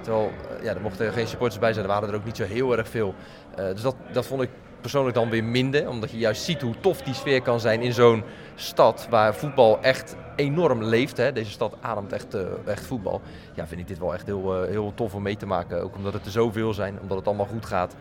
terwijl, 0.03 0.31
ja, 0.63 0.75
er 0.75 0.81
mochten 0.81 1.13
geen 1.13 1.27
supporters 1.27 1.61
bij 1.61 1.73
zijn, 1.73 1.85
er 1.85 1.91
waren 1.91 2.09
er 2.09 2.15
ook 2.15 2.25
niet 2.25 2.37
zo 2.37 2.45
heel 2.45 2.77
erg 2.77 2.89
veel. 2.89 3.15
Dus 3.57 3.83
dat, 3.83 3.97
dat 4.13 4.27
vond 4.27 4.43
ik 4.43 4.51
persoonlijk 4.81 5.15
dan 5.17 5.31
weer 5.31 5.45
minder. 5.45 5.89
Omdat 5.89 6.11
je 6.11 6.19
juist 6.19 6.43
ziet 6.43 6.61
hoe 6.61 6.75
tof 6.81 7.03
die 7.03 7.15
sfeer 7.15 7.43
kan 7.43 7.61
zijn 7.61 7.81
in 7.81 7.93
zo'n 7.93 8.25
stad 8.55 9.07
waar 9.11 9.35
voetbal 9.35 9.79
echt 9.83 10.17
enorm 10.37 10.83
leeft. 10.83 11.17
Hè. 11.17 11.33
Deze 11.33 11.51
stad 11.51 11.77
ademt 11.81 12.13
echt, 12.13 12.35
eh, 12.35 12.43
echt 12.65 12.87
voetbal. 12.87 13.21
Ja, 13.55 13.67
vind 13.67 13.81
ik 13.81 13.89
dit 13.89 13.99
wel 13.99 14.15
echt 14.15 14.27
heel, 14.27 14.63
eh, 14.63 14.69
heel 14.69 14.93
tof 14.95 15.15
om 15.15 15.23
mee 15.23 15.37
te 15.37 15.47
maken. 15.47 15.83
Ook 15.83 15.97
omdat 15.97 16.13
het 16.13 16.25
er 16.25 16.31
zoveel 16.31 16.75
zijn, 16.75 16.99
omdat 17.01 17.17
het 17.17 17.27
allemaal 17.27 17.47
goed 17.47 17.67
gaat. 17.67 17.95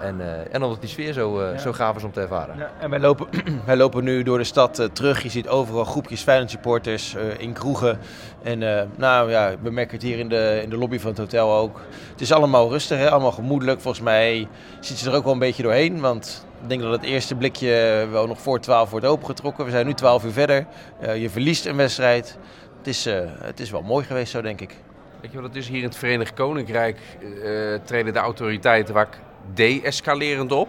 En, 0.00 0.20
eh, 0.20 0.54
en 0.54 0.62
omdat 0.62 0.80
die 0.80 0.90
sfeer 0.90 1.12
zo, 1.12 1.42
zo 1.58 1.72
gaaf 1.72 1.96
is 1.96 2.04
om 2.04 2.12
te 2.12 2.20
ervaren. 2.20 2.58
Ja, 2.58 2.70
en 2.80 2.90
wij 2.90 3.00
lopen, 3.00 3.26
wij 3.66 3.76
lopen 3.76 4.04
nu 4.04 4.22
door 4.22 4.38
de 4.38 4.44
stad 4.44 4.88
terug. 4.92 5.22
Je 5.22 5.28
ziet 5.28 5.48
overal 5.48 5.84
groepjes 5.84 6.22
Feyenoord 6.22 6.50
supporters 6.50 7.16
in 7.38 7.52
kroegen. 7.52 7.98
En 8.42 8.58
nou 8.96 9.30
ja, 9.30 9.54
we 9.62 9.70
merken 9.70 9.94
het 9.94 10.02
hier 10.02 10.18
in 10.18 10.28
de, 10.28 10.60
in 10.62 10.70
de 10.70 10.76
lobby 10.76 10.98
van 10.98 11.10
het 11.10 11.18
hotel 11.18 11.52
ook. 11.52 11.80
Het 12.10 12.20
is 12.20 12.32
allemaal 12.32 12.70
rustig, 12.70 12.98
hè? 12.98 13.10
allemaal 13.10 13.32
gemoedelijk. 13.32 13.80
Volgens 13.80 14.04
mij 14.04 14.48
zit 14.80 14.96
ze 14.96 15.10
er 15.10 15.16
ook 15.16 15.24
wel 15.24 15.32
een 15.32 15.38
beetje 15.38 15.62
doorheen. 15.62 16.00
Want 16.00 16.46
ik 16.64 16.70
denk 16.70 16.82
dat 16.82 16.92
het 16.92 17.02
eerste 17.02 17.34
blikje 17.34 18.06
wel 18.10 18.26
nog 18.26 18.40
voor 18.40 18.60
12 18.60 18.90
wordt 18.90 19.06
opengetrokken. 19.06 19.64
We 19.64 19.70
zijn 19.70 19.86
nu 19.86 19.94
12 19.94 20.24
uur 20.24 20.32
verder. 20.32 20.66
Eh, 21.00 21.20
je 21.20 21.30
verliest 21.30 21.66
een 21.66 21.76
wedstrijd. 21.76 22.38
Het 22.78 22.86
is, 22.86 23.06
eh, 23.06 23.20
het 23.40 23.60
is 23.60 23.70
wel 23.70 23.82
mooi 23.82 24.04
geweest 24.04 24.30
zo, 24.30 24.42
denk 24.42 24.60
ik. 24.60 24.74
Weet 25.20 25.30
je 25.32 25.40
wat 25.40 25.46
het 25.46 25.56
is? 25.56 25.68
Hier 25.68 25.78
in 25.78 25.84
het 25.84 25.96
Verenigd 25.96 26.34
Koninkrijk 26.34 26.98
eh, 27.20 27.74
treden 27.84 28.12
de 28.12 28.18
autoriteiten 28.18 28.94
vaak 28.94 29.18
de-escalerend 29.54 30.52
op. 30.52 30.68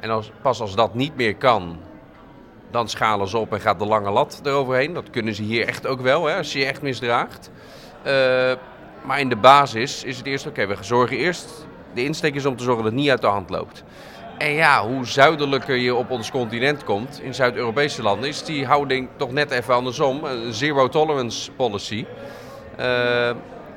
En 0.00 0.10
als, 0.10 0.32
pas 0.42 0.60
als 0.60 0.74
dat 0.74 0.94
niet 0.94 1.16
meer 1.16 1.36
kan, 1.36 1.78
dan 2.70 2.88
schalen 2.88 3.28
ze 3.28 3.38
op 3.38 3.52
en 3.52 3.60
gaat 3.60 3.78
de 3.78 3.86
lange 3.86 4.10
lat 4.10 4.40
eroverheen. 4.44 4.92
Dat 4.92 5.10
kunnen 5.10 5.34
ze 5.34 5.42
hier 5.42 5.66
echt 5.66 5.86
ook 5.86 6.00
wel, 6.00 6.26
hè, 6.26 6.36
als 6.36 6.52
je 6.52 6.58
je 6.58 6.64
echt 6.64 6.82
misdraagt. 6.82 7.50
Maar 9.04 9.20
in 9.20 9.28
de 9.28 9.36
basis 9.36 10.04
is 10.04 10.16
het 10.16 10.26
eerst, 10.26 10.46
oké, 10.46 10.66
we 10.66 10.76
zorgen 10.80 11.16
eerst... 11.16 11.66
De 11.94 12.04
insteek 12.04 12.34
is 12.34 12.46
om 12.46 12.56
te 12.56 12.64
zorgen 12.64 12.82
dat 12.82 12.92
het 12.92 13.00
niet 13.00 13.10
uit 13.10 13.20
de 13.20 13.26
hand 13.26 13.50
loopt. 13.50 13.84
En 14.38 14.52
ja, 14.52 14.86
hoe 14.86 15.06
zuidelijker 15.06 15.76
je 15.76 15.94
op 15.94 16.10
ons 16.10 16.30
continent 16.30 16.84
komt, 16.84 17.20
in 17.22 17.34
Zuid-Europese 17.34 18.02
landen, 18.02 18.28
is 18.28 18.44
die 18.44 18.66
houding 18.66 19.08
toch 19.16 19.32
net 19.32 19.50
even 19.50 19.74
andersom. 19.74 20.24
Een 20.24 20.52
zero 20.52 20.88
tolerance 20.88 21.50
policy. 21.52 22.04
Eh, 22.76 23.30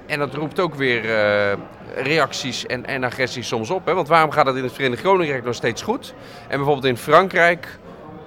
En 0.08 0.20
dat 0.20 0.34
roept 0.34 0.60
ook 0.60 0.76
weer 0.76 1.16
eh, 1.16 1.58
reacties 1.96 2.66
en, 2.66 2.86
en 2.86 3.04
agressies 3.04 3.48
soms 3.48 3.70
op. 3.70 3.86
Hè? 3.86 3.94
Want 3.94 4.08
waarom 4.08 4.32
gaat 4.32 4.46
het 4.46 4.56
in 4.56 4.64
het 4.64 4.74
Verenigd 4.74 5.02
Koninkrijk 5.02 5.44
nog 5.44 5.56
steeds 5.56 5.82
goed? 5.82 6.14
En 6.48 6.58
bijvoorbeeld 6.58 6.86
in 6.86 6.98
Frankrijk 6.98 7.80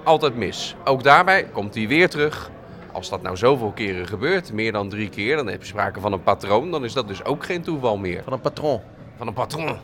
altijd 0.03 0.35
mis. 0.35 0.75
Ook 0.83 1.03
daarbij 1.03 1.43
komt 1.43 1.75
hij 1.75 1.87
weer 1.87 2.09
terug. 2.09 2.49
Als 2.91 3.09
dat 3.09 3.21
nou 3.21 3.37
zoveel 3.37 3.71
keren 3.71 4.07
gebeurt, 4.07 4.53
meer 4.53 4.71
dan 4.71 4.89
drie 4.89 5.09
keer, 5.09 5.35
dan 5.35 5.47
heb 5.47 5.61
je 5.61 5.67
sprake 5.67 5.99
van 5.99 6.13
een 6.13 6.23
patroon. 6.23 6.71
Dan 6.71 6.83
is 6.83 6.93
dat 6.93 7.07
dus 7.07 7.25
ook 7.25 7.45
geen 7.45 7.61
toeval 7.61 7.97
meer. 7.97 8.23
Van 8.23 8.33
een 8.33 8.41
patron. 8.41 8.81
Van 9.17 9.27
een 9.27 9.33
patroon. 9.33 9.77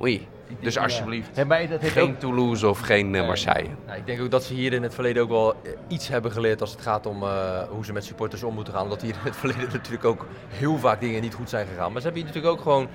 Oei. 0.00 0.28
Dus 0.60 0.78
alsjeblieft. 0.78 1.36
Ja, 1.36 1.44
maar 1.44 1.68
dat 1.68 1.80
heeft 1.80 1.92
Geen 1.92 2.10
ook... 2.10 2.18
Toulouse 2.18 2.68
of 2.68 2.78
geen 2.78 3.14
eh, 3.14 3.26
Marseille. 3.26 3.68
Nou, 3.86 3.98
ik 3.98 4.06
denk 4.06 4.20
ook 4.20 4.30
dat 4.30 4.44
ze 4.44 4.54
hier 4.54 4.72
in 4.72 4.82
het 4.82 4.94
verleden 4.94 5.22
ook 5.22 5.28
wel 5.28 5.52
eh, 5.52 5.70
iets 5.88 6.08
hebben 6.08 6.32
geleerd 6.32 6.60
als 6.60 6.70
het 6.70 6.80
gaat 6.80 7.06
om 7.06 7.22
eh, 7.22 7.62
hoe 7.68 7.84
ze 7.84 7.92
met 7.92 8.04
supporters 8.04 8.42
om 8.42 8.54
moeten 8.54 8.72
gaan. 8.72 8.82
Omdat 8.82 9.02
hier 9.02 9.14
in 9.14 9.20
het 9.22 9.36
verleden 9.36 9.68
natuurlijk 9.72 10.04
ook 10.04 10.26
heel 10.48 10.78
vaak 10.78 11.00
dingen 11.00 11.22
niet 11.22 11.34
goed 11.34 11.48
zijn 11.48 11.66
gegaan. 11.66 11.92
Maar 11.92 12.00
ze 12.00 12.06
hebben 12.06 12.22
hier 12.22 12.32
natuurlijk 12.32 12.54
ook 12.58 12.62
gewoon. 12.62 12.88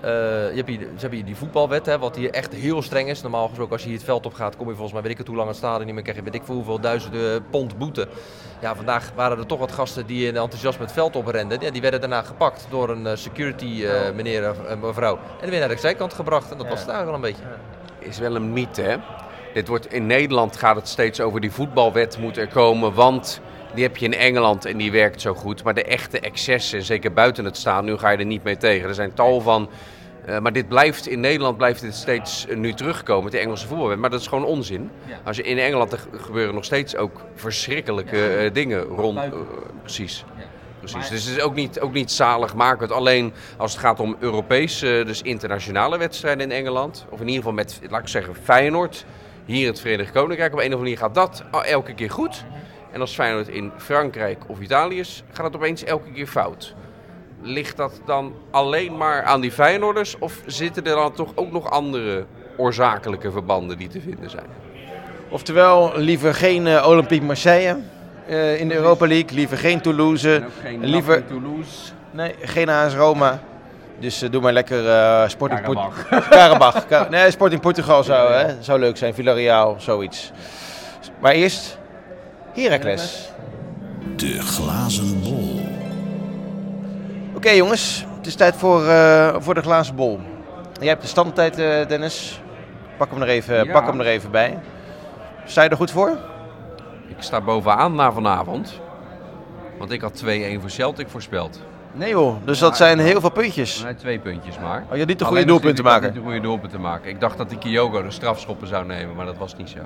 Eh, 0.00 0.10
je 0.50 0.56
hebt 0.56 0.68
hier, 0.68 0.78
ze 0.78 1.00
hebben 1.00 1.18
hier 1.18 1.24
die 1.24 1.36
voetbalwet, 1.36 1.86
hè, 1.86 1.98
wat 1.98 2.16
hier 2.16 2.30
echt 2.30 2.54
heel 2.54 2.82
streng 2.82 3.08
is. 3.08 3.22
Normaal 3.22 3.48
gesproken, 3.48 3.72
als 3.72 3.82
je 3.82 3.88
hier 3.88 3.96
het 3.96 4.06
veld 4.06 4.26
op 4.26 4.34
gaat, 4.34 4.56
kom 4.56 4.66
je 4.66 4.72
volgens 4.72 4.92
mij, 4.92 5.02
weet 5.02 5.10
ik 5.10 5.18
het 5.18 5.26
hoe 5.26 5.36
lang 5.36 5.48
het 5.48 5.56
stadion 5.56 5.84
niet 5.84 5.94
meer, 5.94 6.02
krijg 6.02 6.18
je 6.18 6.24
weet 6.24 6.34
ik 6.34 6.42
veel 6.44 6.54
hoeveel 6.54 6.80
duizenden 6.80 7.44
pond 7.50 7.78
boete. 7.78 8.08
Ja, 8.60 8.74
vandaag 8.74 9.12
waren 9.14 9.38
er 9.38 9.46
toch 9.46 9.58
wat 9.58 9.72
gasten 9.72 10.06
die 10.06 10.26
in 10.26 10.36
enthousiasme 10.36 10.84
het 10.84 10.92
veld 10.92 11.16
oprenden. 11.16 11.60
Ja, 11.60 11.70
die 11.70 11.80
werden 11.80 12.00
daarna 12.00 12.22
gepakt 12.22 12.66
door 12.70 12.88
een 12.88 13.06
eh, 13.06 13.16
security 13.16 13.84
eh, 13.84 14.14
meneer 14.14 14.66
en 14.66 14.80
mevrouw. 14.80 15.14
En 15.16 15.40
werden 15.40 15.58
naar 15.60 15.68
de 15.68 15.76
zijkant 15.76 16.14
gebracht. 16.14 16.50
En 16.50 16.58
dat 16.58 16.68
was 16.68 16.80
het 16.80 16.88
eigenlijk 16.88 17.20
wel 17.20 17.30
een 17.30 17.36
beetje. 17.36 18.08
is 18.08 18.18
wel 18.18 18.34
een 18.34 18.52
mythe. 18.52 18.82
Hè? 18.82 18.96
Dit 19.54 19.68
wordt, 19.68 19.92
in 19.92 20.06
Nederland 20.06 20.56
gaat 20.56 20.76
het 20.76 20.88
steeds 20.88 21.20
over 21.20 21.40
die 21.40 21.52
voetbalwet 21.52 22.18
moet 22.18 22.36
er 22.36 22.48
komen, 22.48 22.94
want 22.94 23.40
die 23.74 23.82
heb 23.84 23.96
je 23.96 24.04
in 24.04 24.14
Engeland 24.14 24.64
en 24.64 24.76
die 24.76 24.92
werkt 24.92 25.20
zo 25.20 25.34
goed. 25.34 25.62
Maar 25.64 25.74
de 25.74 25.84
echte 25.84 26.20
excessen, 26.20 26.82
zeker 26.82 27.12
buiten 27.12 27.44
het 27.44 27.56
staan, 27.56 27.84
nu 27.84 27.96
ga 27.96 28.10
je 28.10 28.18
er 28.18 28.24
niet 28.24 28.44
mee 28.44 28.56
tegen. 28.56 28.88
Er 28.88 28.94
zijn 28.94 29.14
tal 29.14 29.40
van. 29.40 29.68
eh, 30.26 30.38
maar 30.38 30.52
dit 30.52 30.68
blijft, 30.68 31.06
in 31.08 31.20
Nederland 31.20 31.56
blijft 31.56 31.80
dit 31.80 31.94
steeds 31.94 32.46
eh, 32.46 32.56
nu 32.56 32.72
terugkomen, 32.74 33.30
de 33.30 33.38
Engelse 33.38 33.66
voetbalwet. 33.66 33.98
Maar 33.98 34.10
dat 34.10 34.20
is 34.20 34.26
gewoon 34.26 34.44
onzin. 34.44 34.90
Als 35.24 35.36
je 35.36 35.42
in 35.42 35.58
Engeland 35.58 35.92
er 35.92 36.00
gebeuren 36.16 36.54
nog 36.54 36.64
steeds 36.64 36.96
ook 36.96 37.20
verschrikkelijke 37.34 38.26
eh, 38.36 38.52
dingen 38.52 38.82
rond. 38.82 39.20
precies. 39.82 40.24
Precies, 40.78 41.08
dus 41.08 41.24
het 41.24 41.36
is 41.36 41.42
ook 41.42 41.54
niet, 41.54 41.80
ook 41.80 41.92
niet 41.92 42.10
zaligmakend. 42.10 42.92
Alleen 42.92 43.32
als 43.56 43.72
het 43.72 43.80
gaat 43.80 44.00
om 44.00 44.16
Europese, 44.18 45.02
dus 45.06 45.22
internationale 45.22 45.98
wedstrijden 45.98 46.50
in 46.50 46.56
Engeland. 46.56 47.06
Of 47.08 47.20
in 47.20 47.26
ieder 47.26 47.36
geval 47.36 47.52
met, 47.52 47.80
laat 47.90 48.00
ik 48.00 48.08
zeggen, 48.08 48.34
Feyenoord. 48.42 49.04
Hier 49.44 49.60
in 49.60 49.66
het 49.66 49.80
Verenigd 49.80 50.12
Koninkrijk. 50.12 50.52
Op 50.52 50.58
een 50.58 50.66
of 50.66 50.72
andere 50.72 50.82
manier 50.82 50.98
gaat 50.98 51.14
dat 51.14 51.44
elke 51.64 51.94
keer 51.94 52.10
goed. 52.10 52.44
En 52.92 53.00
als 53.00 53.14
Feyenoord 53.14 53.48
in 53.48 53.72
Frankrijk 53.76 54.38
of 54.46 54.60
Italië 54.60 54.98
is, 54.98 55.22
gaat 55.32 55.44
het 55.46 55.56
opeens 55.56 55.84
elke 55.84 56.12
keer 56.12 56.26
fout. 56.26 56.74
Ligt 57.42 57.76
dat 57.76 58.00
dan 58.06 58.34
alleen 58.50 58.96
maar 58.96 59.22
aan 59.22 59.40
die 59.40 59.52
Feyenoorders? 59.52 60.18
Of 60.18 60.40
zitten 60.46 60.84
er 60.84 60.94
dan 60.94 61.12
toch 61.12 61.32
ook 61.34 61.52
nog 61.52 61.70
andere 61.70 62.24
oorzakelijke 62.56 63.30
verbanden 63.30 63.78
die 63.78 63.88
te 63.88 64.00
vinden 64.00 64.30
zijn? 64.30 64.46
Oftewel, 65.28 65.92
liever 65.96 66.34
geen 66.34 66.66
eh, 66.66 66.86
Olympique 66.88 67.26
Marseille 67.26 67.76
eh, 68.26 68.60
in 68.60 68.68
de 68.68 68.74
Europa 68.74 69.06
League. 69.06 69.30
Liever 69.34 69.56
geen 69.58 69.80
Toulouse. 69.80 70.42
liever... 70.80 71.26
Toulouse. 71.26 71.92
Nee, 72.10 72.34
geen 72.42 72.68
AS 72.68 72.94
Roma. 72.94 73.38
Dus 73.98 74.22
eh, 74.22 74.30
doe 74.30 74.40
maar 74.42 74.52
lekker 74.52 74.88
eh 74.88 75.28
Sporting 75.28 75.62
Port- 75.62 76.06
Karabach. 76.30 76.86
Ka- 76.86 77.06
nee, 77.10 77.30
Sporting 77.30 77.60
Portugal 77.60 78.02
zou, 78.04 78.32
hè, 78.32 78.62
zou 78.62 78.78
leuk 78.78 78.96
zijn. 78.96 79.14
Villarreal, 79.14 79.76
zoiets. 79.78 80.32
Maar 81.20 81.32
eerst 81.32 81.78
Heracles. 82.54 83.30
De 84.16 84.40
glazen 84.42 85.20
bol. 85.22 85.60
Oké 87.34 87.50
jongens, 87.50 88.06
het 88.16 88.26
is 88.26 88.34
tijd 88.34 88.56
voor, 88.56 88.86
eh, 88.86 89.34
voor 89.38 89.54
de 89.54 89.62
glazen 89.62 89.94
bol. 89.94 90.20
Jij 90.78 90.88
hebt 90.88 91.02
de 91.02 91.08
standtijd, 91.08 91.58
eh, 91.58 91.86
Dennis. 91.88 92.40
Pak 92.96 93.10
hem, 93.10 93.22
er 93.22 93.28
even, 93.28 93.64
Ja. 93.64 93.72
pak 93.72 93.86
hem 93.86 94.00
er 94.00 94.06
even 94.06 94.30
bij. 94.30 94.58
Sta 95.44 95.62
je 95.62 95.68
er 95.68 95.76
goed 95.76 95.90
voor? 95.90 96.18
Ik 97.08 97.16
sta 97.18 97.40
bovenaan 97.40 97.94
na 97.94 98.12
vanavond. 98.12 98.80
Want 99.78 99.90
ik 99.90 100.00
had 100.00 100.14
2-1 100.16 100.60
voor 100.60 100.70
Celtic 100.70 101.08
voorspeld. 101.08 101.60
Nee 101.92 102.10
joh, 102.10 102.36
dus 102.44 102.58
dat 102.58 102.76
zijn 102.76 102.98
heel 102.98 103.20
veel 103.20 103.30
puntjes. 103.30 103.82
Nee, 103.82 103.94
twee 103.94 104.18
puntjes 104.18 104.58
maar. 104.58 104.82
Oh, 104.86 104.92
je 104.92 104.98
had 104.98 105.06
niet 105.08 105.18
de 105.18 105.24
Alleen 105.24 105.36
goede 105.36 105.44
doelpunten 105.52 105.84
ik 105.84 105.90
maken. 105.90 106.02
had 106.04 106.12
Niet 106.14 106.22
de 106.22 106.28
goede 106.28 106.42
doelpunten 106.46 106.80
maken. 106.80 107.10
Ik 107.10 107.20
dacht 107.20 107.38
dat 107.38 107.48
die 107.48 107.58
Kyogo 107.58 108.02
de 108.02 108.10
strafschoppen 108.10 108.68
zou 108.68 108.86
nemen, 108.86 109.14
maar 109.16 109.26
dat 109.26 109.36
was 109.38 109.56
niet 109.56 109.68
zo. 109.68 109.78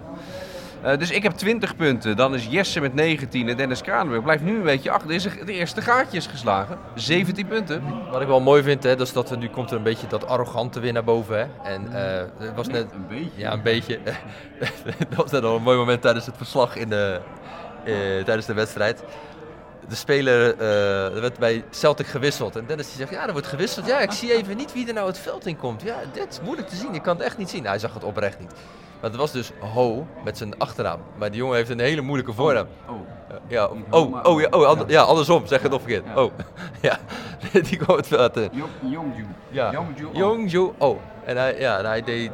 Eh, 0.84 0.98
dus 0.98 1.10
ik 1.10 1.22
heb 1.22 1.32
20 1.32 1.76
punten. 1.76 2.16
Dan 2.16 2.34
is 2.34 2.46
Jesse 2.46 2.80
met 2.80 2.94
19 2.94 3.48
en 3.48 3.56
Dennis 3.56 3.80
Kranenburg 3.80 4.22
blijft 4.22 4.42
nu 4.42 4.56
een 4.56 4.62
beetje 4.62 4.90
achter. 4.90 5.08
Er 5.08 5.14
is 5.14 5.22
de 5.22 5.52
eerste 5.52 5.82
gaatje 5.82 6.16
is 6.16 6.26
geslagen. 6.26 6.78
17 6.94 7.46
punten. 7.46 7.82
Wat 8.10 8.20
ik 8.20 8.26
wel 8.26 8.40
mooi 8.40 8.62
vind, 8.62 8.82
hè, 8.82 8.96
dat 8.96 9.06
is 9.06 9.12
dat 9.12 9.30
er 9.30 9.38
nu 9.38 9.48
komt 9.48 9.70
er 9.70 9.76
een 9.76 9.82
beetje 9.82 10.06
dat 10.06 10.26
arrogante 10.26 10.80
weer 10.80 10.92
naar 10.92 11.04
boven. 11.04 11.38
Hè. 11.38 11.72
En 11.72 11.92
eh, 11.92 12.24
het 12.38 12.54
was 12.54 12.66
net 12.66 12.92
Een 12.92 13.06
beetje. 13.08 13.30
Ja, 13.34 13.52
een 13.52 13.62
beetje. 13.62 13.98
dat 15.08 15.16
was 15.16 15.30
net 15.30 15.44
al 15.44 15.56
een 15.56 15.62
mooi 15.62 15.76
moment 15.76 16.02
tijdens 16.02 16.26
het 16.26 16.36
verslag 16.36 16.76
in 16.76 16.88
de, 16.88 17.20
eh, 17.84 17.94
tijdens 18.24 18.46
de 18.46 18.54
wedstrijd. 18.54 19.02
De 19.88 19.94
speler 19.94 20.58
eh, 20.58 21.14
er 21.14 21.20
werd 21.20 21.38
bij 21.38 21.64
Celtic 21.70 22.06
gewisseld. 22.06 22.56
En 22.56 22.66
Dennis 22.66 22.86
die 22.86 22.96
zegt, 22.96 23.10
ja, 23.10 23.26
er 23.26 23.32
wordt 23.32 23.46
gewisseld. 23.46 23.86
Ja, 23.86 23.98
ik 24.00 24.10
zie 24.12 24.34
even 24.34 24.56
niet 24.56 24.72
wie 24.72 24.88
er 24.88 24.94
nou 24.94 25.06
het 25.06 25.18
veld 25.18 25.46
in 25.46 25.56
komt. 25.56 25.82
Ja, 25.82 25.96
dit 26.12 26.26
is 26.30 26.40
moeilijk 26.40 26.68
te 26.68 26.76
zien. 26.76 26.94
Ik 26.94 27.02
kan 27.02 27.16
het 27.16 27.24
echt 27.24 27.38
niet 27.38 27.50
zien. 27.50 27.58
Nou, 27.58 27.70
hij 27.70 27.78
zag 27.78 27.94
het 27.94 28.04
oprecht 28.04 28.38
niet. 28.38 28.52
Maar 29.04 29.12
het 29.12 29.22
was 29.22 29.32
dus 29.32 29.50
Ho 29.74 30.06
met 30.24 30.38
zijn 30.38 30.58
achternaam. 30.58 30.98
Maar 31.18 31.30
die 31.30 31.38
jongen 31.40 31.56
heeft 31.56 31.70
een 31.70 31.78
hele 31.80 32.00
moeilijke 32.00 32.32
voornaam. 32.32 32.66
Oh. 32.88 32.94
Eh, 33.28 33.36
Ja, 33.48 33.68
oh, 33.90 34.24
oh, 34.26 34.40
ja, 34.40 34.46
oh, 34.50 34.66
ander- 34.66 34.90
ja, 34.90 35.02
andersom. 35.02 35.46
Zeg 35.46 35.62
het 35.62 35.70
nog 35.70 35.80
verkeerd. 35.80 36.04
Oh, 36.16 36.32
ja. 36.82 36.98
die 37.68 37.76
kwam 37.78 37.96
het 37.96 38.06
veld 38.06 38.36
in. 38.36 38.50
Jongju. 38.80 39.26
Ja, 39.50 39.72
Jongju 40.12 40.70
Oh. 40.78 40.98
En 41.24 41.36
hij, 41.36 41.58
ja, 41.58 41.78
en 41.78 41.84
hij 41.84 42.02
deed 42.02 42.30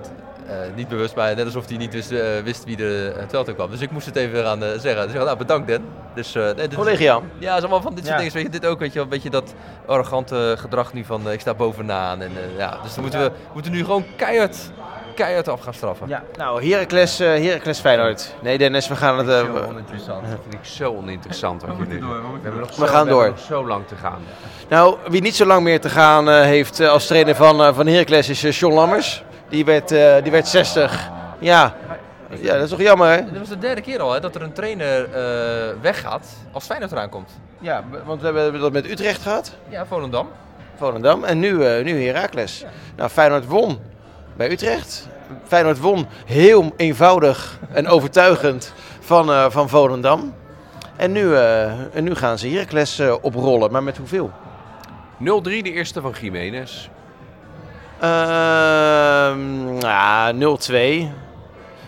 eh, 0.46 0.56
niet 0.74 0.88
bewust 0.88 1.14
bij, 1.14 1.35
net 1.35 1.44
alsof 1.44 1.68
hij 1.68 1.76
niet 1.76 1.92
wist, 1.92 2.11
eh, 2.11 2.38
wist 2.44 2.64
wie 2.64 2.85
er 2.85 3.18
het 3.20 3.30
veld 3.30 3.48
in 3.48 3.54
kwam. 3.54 3.70
Dus 3.70 3.80
ik 3.80 3.90
moest 3.90 4.06
het 4.06 4.16
even 4.16 4.44
gaan 4.44 4.62
eh, 4.62 4.68
zeggen. 4.78 5.06
Dus 5.06 5.14
ik 5.16 5.24
nou 5.24 5.37
bedankt 5.37 5.68
Dan. 5.68 5.83
Dus, 6.14 6.35
eh, 6.35 6.50
nee, 6.56 6.68
Collegiaal. 6.74 7.22
Ja, 7.38 7.54
is 7.56 7.61
allemaal 7.61 7.83
van 7.83 7.94
dit 7.94 8.04
soort 8.06 8.16
Ja. 8.16 8.22
dingen. 8.24 8.33
Weet 8.33 8.42
je, 8.52 8.61
dit 8.61 8.66
ook, 8.66 8.78
weet 8.78 8.88
je, 8.88 8.94
wel, 8.94 9.02
een 9.04 9.09
beetje 9.11 9.30
dat 9.30 9.54
arrogante 9.87 10.54
gedrag 10.59 10.92
nu 10.92 11.04
van 11.04 11.26
eh, 11.26 11.33
ik 11.33 11.40
sta 11.40 11.54
bovenaan. 11.54 12.20
En, 12.22 12.30
eh, 12.37 12.56
ja, 12.59 12.78
dus 12.83 12.94
dan 12.94 13.02
moeten 13.02 13.20
we 13.22 13.30
moeten 13.52 13.72
nu 13.72 13.85
gewoon 13.85 14.04
keihard, 14.16 14.70
keihard 15.14 15.49
af 15.49 15.61
gaan 15.61 15.75
straffen. 15.75 16.09
Ja, 16.09 16.23
nou, 16.37 16.68
Heracles, 16.70 17.20
eh 17.20 17.27
Heracles 17.29 17.79
Feyenoord. 17.81 18.35
Nee 18.42 18.59
Dennis, 18.59 18.88
we 18.88 18.96
gaan 18.96 19.18
het... 19.18 19.29
eh, 19.29 19.38
Zo 19.55 19.64
oninteressant. 19.68 20.20
Dat 20.31 20.38
vind 20.42 20.55
ik 20.55 20.64
zo 20.64 20.94
oninteressant. 20.96 21.62
wat 21.62 21.77
je 21.79 21.87
dit- 21.87 22.01
We, 22.01 22.07
hebben 22.42 22.61
nog 22.61 22.68
We 22.68 22.75
zo, 22.75 22.85
gaan 22.87 22.96
hebben 22.96 23.14
door. 23.14 23.29
nog 23.29 23.38
zo 23.38 23.66
lang 23.66 23.87
te 23.87 23.94
gaan. 23.94 24.18
Nou, 24.68 24.96
wie 25.09 25.20
niet 25.23 25.37
zo 25.37 25.44
lang 25.46 25.62
meer 25.62 25.81
te 25.81 25.88
gaan 25.88 26.29
eh, 26.31 26.40
heeft 26.40 26.81
als 26.81 27.07
trainer 27.07 27.35
van, 27.35 27.75
van 27.75 27.87
Heracles 27.87 28.29
is 28.29 28.44
eh, 28.44 28.53
John 28.53 28.75
Lammers. 28.75 29.25
Die 29.49 29.64
werd, 29.64 29.90
eh, 29.92 30.23
die 30.23 30.33
werd 30.33 30.49
60. 30.49 31.11
Ja. 31.38 31.75
ja, 32.40 32.53
dat 32.55 32.62
is 32.62 32.70
toch 32.70 32.81
jammer 32.81 33.09
hè? 33.09 33.25
Dit 33.25 33.38
was 33.38 33.49
de 33.49 33.59
derde 33.59 33.81
keer 33.81 34.01
al 34.01 34.12
hè, 34.12 34.20
dat 34.20 34.35
er 34.35 34.42
een 34.42 34.53
trainer 34.53 35.05
eh, 35.12 35.75
weggaat 35.81 36.27
als 36.53 36.64
Feyenoord 36.64 36.92
eraan 36.92 37.09
komt. 37.09 37.31
Ja, 37.59 37.85
want 38.05 38.20
we 38.20 38.27
hebben 38.27 38.61
dat 38.61 38.73
met 38.73 38.90
Utrecht 38.90 39.23
gehad, 39.23 39.57
Ja, 39.68 39.87
Volendam. 39.87 40.29
Volendam. 40.77 41.25
En 41.25 41.38
nu, 41.38 41.64
eh 41.64 41.85
nu 41.85 42.07
Heracles. 42.07 42.64
Nou, 42.96 43.11
Feyenoord 43.11 43.46
won 43.46 43.79
bij 44.40 44.50
Utrecht. 44.50 45.09
Feyenoord 45.46 45.79
won 45.79 46.07
heel 46.26 46.72
eenvoudig 46.76 47.59
en 47.72 47.88
overtuigend 47.88 48.74
van, 49.00 49.31
eh, 49.31 49.50
van 49.50 49.68
Volendam. 49.68 50.35
En 50.96 51.12
nu, 51.12 51.35
eh, 51.35 51.94
en 51.96 52.05
nu 52.05 52.14
gaan 52.14 52.38
ze 52.38 52.48
Heracles 52.48 52.98
eh, 52.98 53.14
oprollen, 53.20 53.72
maar 53.72 53.83
met 53.83 53.96
hoeveel? 53.96 54.31
0-3 55.18 55.62
de 55.62 55.72
eerste 55.72 56.00
van 56.00 56.14
Jiménez. 56.20 56.88
Ehm 58.00 59.79
ja, 59.79 60.33
0-2. 60.33 61.11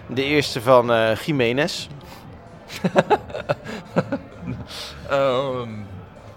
De 0.06 0.24
eerste 0.24 0.60
van 0.60 0.92
eh 0.92 1.16
Jiménez. 1.16 1.88
Ehm, 5.08 5.70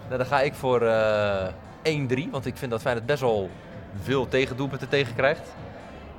nou, 0.08 0.18
dan 0.18 0.26
ga 0.26 0.40
ik 0.40 0.54
voor 0.54 0.82
eh 0.82 1.46
1-3, 1.82 2.30
want 2.30 2.46
ik 2.46 2.56
vind 2.56 2.70
dat 2.70 2.80
Feyenoord 2.80 3.06
best 3.06 3.20
wel 3.20 3.50
veel 4.02 4.28
tegendoelpunten 4.28 4.88
tegenkrijgt. 4.88 5.54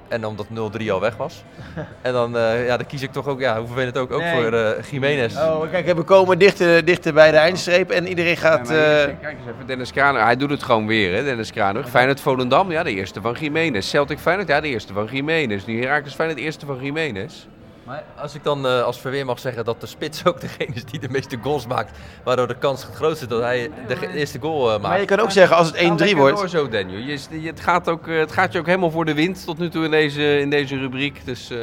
En 0.07 0.25
omdat 0.25 0.45
0-3 0.81 0.91
al 0.91 0.99
weg 0.99 1.17
was. 1.17 1.43
en 2.01 2.13
dan, 2.13 2.37
eh, 2.37 2.65
ja, 2.65 2.77
dan 2.77 2.85
kies 2.85 3.01
ik 3.01 3.11
toch 3.11 3.27
ook, 3.27 3.39
ja, 3.39 3.57
hoe 3.57 3.65
vervelend 3.67 3.97
ook, 3.97 4.11
ook 4.11 4.21
Nee. 4.21 4.33
voor 4.41 4.53
eh 4.53 4.83
Jiménez. 4.91 5.35
Oh, 5.35 5.71
kijk, 5.71 5.93
we 5.93 6.03
komen 6.03 6.39
dichter, 6.39 6.85
dichter 6.85 7.13
bij 7.13 7.31
de 7.31 7.37
eindstreep 7.37 7.89
en 7.91 8.07
iedereen 8.07 8.37
gaat... 8.37 8.69
Ja, 8.69 8.75
eh, 8.75 9.03
Kijk 9.21 9.37
eens 9.37 9.53
even, 9.55 9.65
Dennis 9.67 9.91
Kraner. 9.91 10.23
Hij 10.23 10.35
doet 10.35 10.49
het 10.49 10.63
gewoon 10.63 10.87
weer, 10.87 11.15
hè, 11.15 11.23
Dennis 11.23 11.51
Kraner. 11.51 11.83
Feyenoord 11.83 12.21
Volendam, 12.21 12.71
ja, 12.71 12.83
de 12.83 12.91
eerste 12.93 13.21
van 13.21 13.35
Jiménez. 13.39 13.89
Celtic 13.89 14.19
Feyenoord, 14.19 14.47
ja, 14.47 14.61
de 14.61 14.67
eerste 14.67 14.93
van 14.93 15.07
Jiménez. 15.11 15.65
Nu 15.65 15.81
Heracles 15.81 16.13
Feyenoord, 16.13 16.39
de 16.39 16.45
eerste 16.45 16.65
van 16.65 16.77
Jiménez. 16.81 17.47
Maar 17.87 18.03
als 18.21 18.35
ik 18.35 18.43
dan 18.43 18.65
eh, 18.67 18.83
als 18.83 18.99
verweer 18.99 19.25
mag 19.25 19.39
zeggen 19.39 19.65
dat 19.65 19.81
de 19.81 19.87
spits 19.87 20.25
ook 20.25 20.41
degene 20.41 20.73
is 20.73 20.85
die 20.85 20.99
de 20.99 21.09
meeste 21.09 21.37
goals 21.41 21.67
maakt, 21.67 21.97
waardoor 22.23 22.47
de 22.47 22.55
kans 22.57 22.83
het 22.85 22.95
grootste 22.95 23.25
is 23.25 23.29
dat 23.31 23.41
hij 23.41 23.71
de 23.87 24.13
eerste 24.13 24.39
goal 24.39 24.65
eh, 24.65 24.69
maakt. 24.71 24.81
maar 24.81 24.99
je 24.99 25.05
kan 25.05 25.19
ook 25.19 25.31
zeggen, 25.31 25.57
als 25.57 25.67
het 25.67 25.75
1-3 25.75 25.79
Ga 25.79 25.95
lekker 25.95 26.15
wordt... 26.17 26.37
Door 26.37 26.49
zo, 26.49 26.67
Daniel. 26.69 26.99
Je, 26.99 27.19
je- 27.29 27.47
het, 27.47 27.59
gaat 27.59 27.89
ook, 27.89 28.07
eh, 28.07 28.17
het 28.17 28.31
gaat 28.31 28.51
je 28.53 28.59
ook 28.59 28.65
helemaal 28.65 28.91
voor 28.91 29.05
de 29.05 29.13
wind 29.13 29.45
tot 29.45 29.57
nu 29.57 29.69
toe 29.69 29.83
in 29.85 29.91
deze, 29.91 30.39
in 30.39 30.49
deze 30.49 30.77
rubriek. 30.77 31.21
Dus 31.25 31.49
eh, 31.49 31.57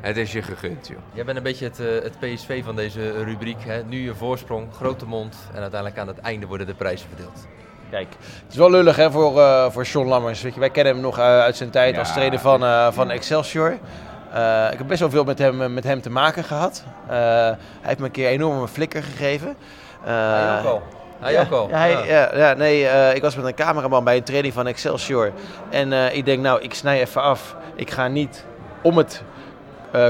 het 0.00 0.16
is 0.16 0.32
je 0.32 0.42
gegund, 0.42 0.86
joh. 0.88 0.98
Jij 1.12 1.24
bent 1.24 1.36
een 1.36 1.42
beetje 1.42 1.64
het, 1.64 1.78
het 1.78 2.18
PSV 2.18 2.64
van 2.64 2.76
deze 2.76 3.24
rubriek. 3.24 3.64
Hè? 3.64 3.82
Nu 3.84 4.02
je 4.04 4.14
voorsprong, 4.14 4.66
grote 4.74 5.06
mond 5.06 5.36
en 5.54 5.60
uiteindelijk 5.60 6.00
aan 6.00 6.08
het 6.08 6.18
einde 6.18 6.46
worden 6.46 6.66
de 6.66 6.74
prijzen 6.74 7.08
verdeeld. 7.08 7.46
Kijk, 7.90 8.08
het 8.20 8.50
is 8.52 8.56
wel 8.56 8.70
lullig 8.70 8.96
hè, 8.96 9.10
voor, 9.10 9.40
eh 9.40 9.70
voor 9.70 9.84
John 9.84 10.08
Lammers. 10.08 10.42
Weet 10.42 10.54
je, 10.54 10.60
wij 10.60 10.70
kennen 10.70 10.92
hem 10.92 11.02
nog 11.02 11.18
uit 11.18 11.56
zijn 11.56 11.70
tijd 11.70 11.94
Ja. 11.94 12.00
als 12.00 12.12
trainer 12.12 12.38
van, 12.38 12.64
eh, 12.64 12.92
van 12.92 13.10
Excelsior. 13.10 13.76
Eh, 14.32 14.72
ik 14.72 14.78
heb 14.78 14.86
best 14.86 15.00
wel 15.00 15.10
veel 15.10 15.24
met 15.24 15.38
hem, 15.38 15.72
met 15.74 15.84
hem 15.84 16.00
te 16.00 16.10
maken 16.10 16.44
gehad. 16.44 16.84
Eh, 17.06 17.16
hij 17.16 17.56
heeft 17.80 17.98
me 17.98 18.04
een 18.04 18.10
keer 18.10 18.28
enorm 18.28 18.60
een 18.60 18.68
flikker 18.68 19.02
gegeven. 19.02 19.48
Eh, 20.04 20.10
Hij 20.12 20.58
ook 20.58 20.64
al. 20.66 20.82
Hij 21.20 21.32
ja, 21.32 21.40
ook 21.40 21.50
al. 21.52 21.68
Ja, 21.68 21.76
hij- 21.78 21.90
Ja. 21.90 22.04
ja, 22.04 22.30
ja, 22.36 22.52
nee, 22.54 22.86
eh, 22.88 23.14
ik 23.14 23.22
was 23.22 23.36
met 23.36 23.44
een 23.44 23.54
cameraman 23.54 24.04
bij 24.04 24.16
een 24.16 24.22
training 24.22 24.54
van 24.54 24.66
Excelsior. 24.66 25.32
En 25.70 25.92
eh, 25.92 26.14
ik 26.16 26.24
denk, 26.24 26.42
nou, 26.42 26.60
ik 26.62 26.74
snij 26.74 27.00
even 27.00 27.22
af. 27.22 27.56
Ik 27.74 27.90
ga 27.90 28.08
niet 28.08 28.44
om 28.82 28.96
het 28.96 29.22
eh 29.92 30.08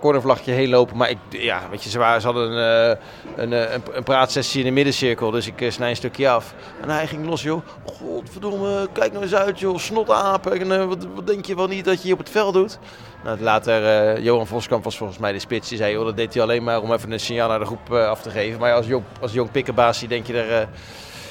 cornervlagje, 0.00 0.52
heen 0.52 0.68
lopen. 0.68 0.96
Maar 0.96 1.10
ik, 1.10 1.18
ja, 1.28 1.60
weet 1.70 1.82
je, 1.82 1.90
ze, 1.90 2.16
ze 2.18 2.26
hadden 2.26 2.50
een, 2.50 2.90
eh, 2.90 3.02
een, 3.36 3.52
eh, 3.52 3.72
een, 3.72 3.82
een 3.92 4.02
praatsessie 4.02 4.60
in 4.60 4.66
de 4.66 4.72
middencirkel. 4.72 5.30
Dus 5.30 5.46
ik 5.46 5.72
snij 5.72 5.90
een 5.90 5.96
stukje 5.96 6.28
af. 6.28 6.54
En 6.82 6.88
hij 6.88 7.06
ging 7.06 7.26
los, 7.26 7.42
joh. 7.42 7.62
Godverdomme, 7.84 8.88
kijk 8.92 9.12
nou 9.12 9.24
eens 9.24 9.34
uit, 9.34 9.58
joh. 9.58 9.78
Snotapen. 9.78 10.70
En 10.70 10.88
wat, 10.88 11.26
denk 11.26 11.46
je 11.46 11.56
wel 11.56 11.66
niet 11.66 11.84
dat 11.84 11.96
je 11.96 12.02
hier 12.02 12.12
op 12.12 12.18
het 12.18 12.30
veld 12.30 12.54
doet? 12.54 12.78
Nou, 13.24 13.40
later, 13.40 14.20
Johan 14.20 14.46
Voskamp 14.46 14.84
was 14.84 14.96
volgens 14.96 15.18
mij 15.18 15.32
de 15.32 15.38
spits. 15.38 15.68
Die 15.68 15.78
zei, 15.78 15.92
joh, 15.92 16.04
dat 16.04 16.16
deed 16.16 16.34
hij 16.34 16.42
alleen 16.42 16.62
maar 16.62 16.80
om 16.80 16.92
even 16.92 17.12
een 17.12 17.20
signaal 17.20 17.48
naar 17.48 17.58
de 17.58 17.64
groep 17.64 17.92
af 17.92 18.22
te 18.22 18.30
geven. 18.30 18.60
Maar 18.60 18.74
als 18.74 18.86
jong, 18.86 19.04
als 19.20 19.32
jong 19.32 19.50
pikkenbaasje 19.50 20.06
denk 20.06 20.26
je 20.26 20.42
er 20.42 20.68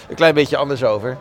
een 0.09 0.15
klein 0.15 0.33
beetje 0.33 0.57
anders 0.57 0.83
over. 0.83 1.17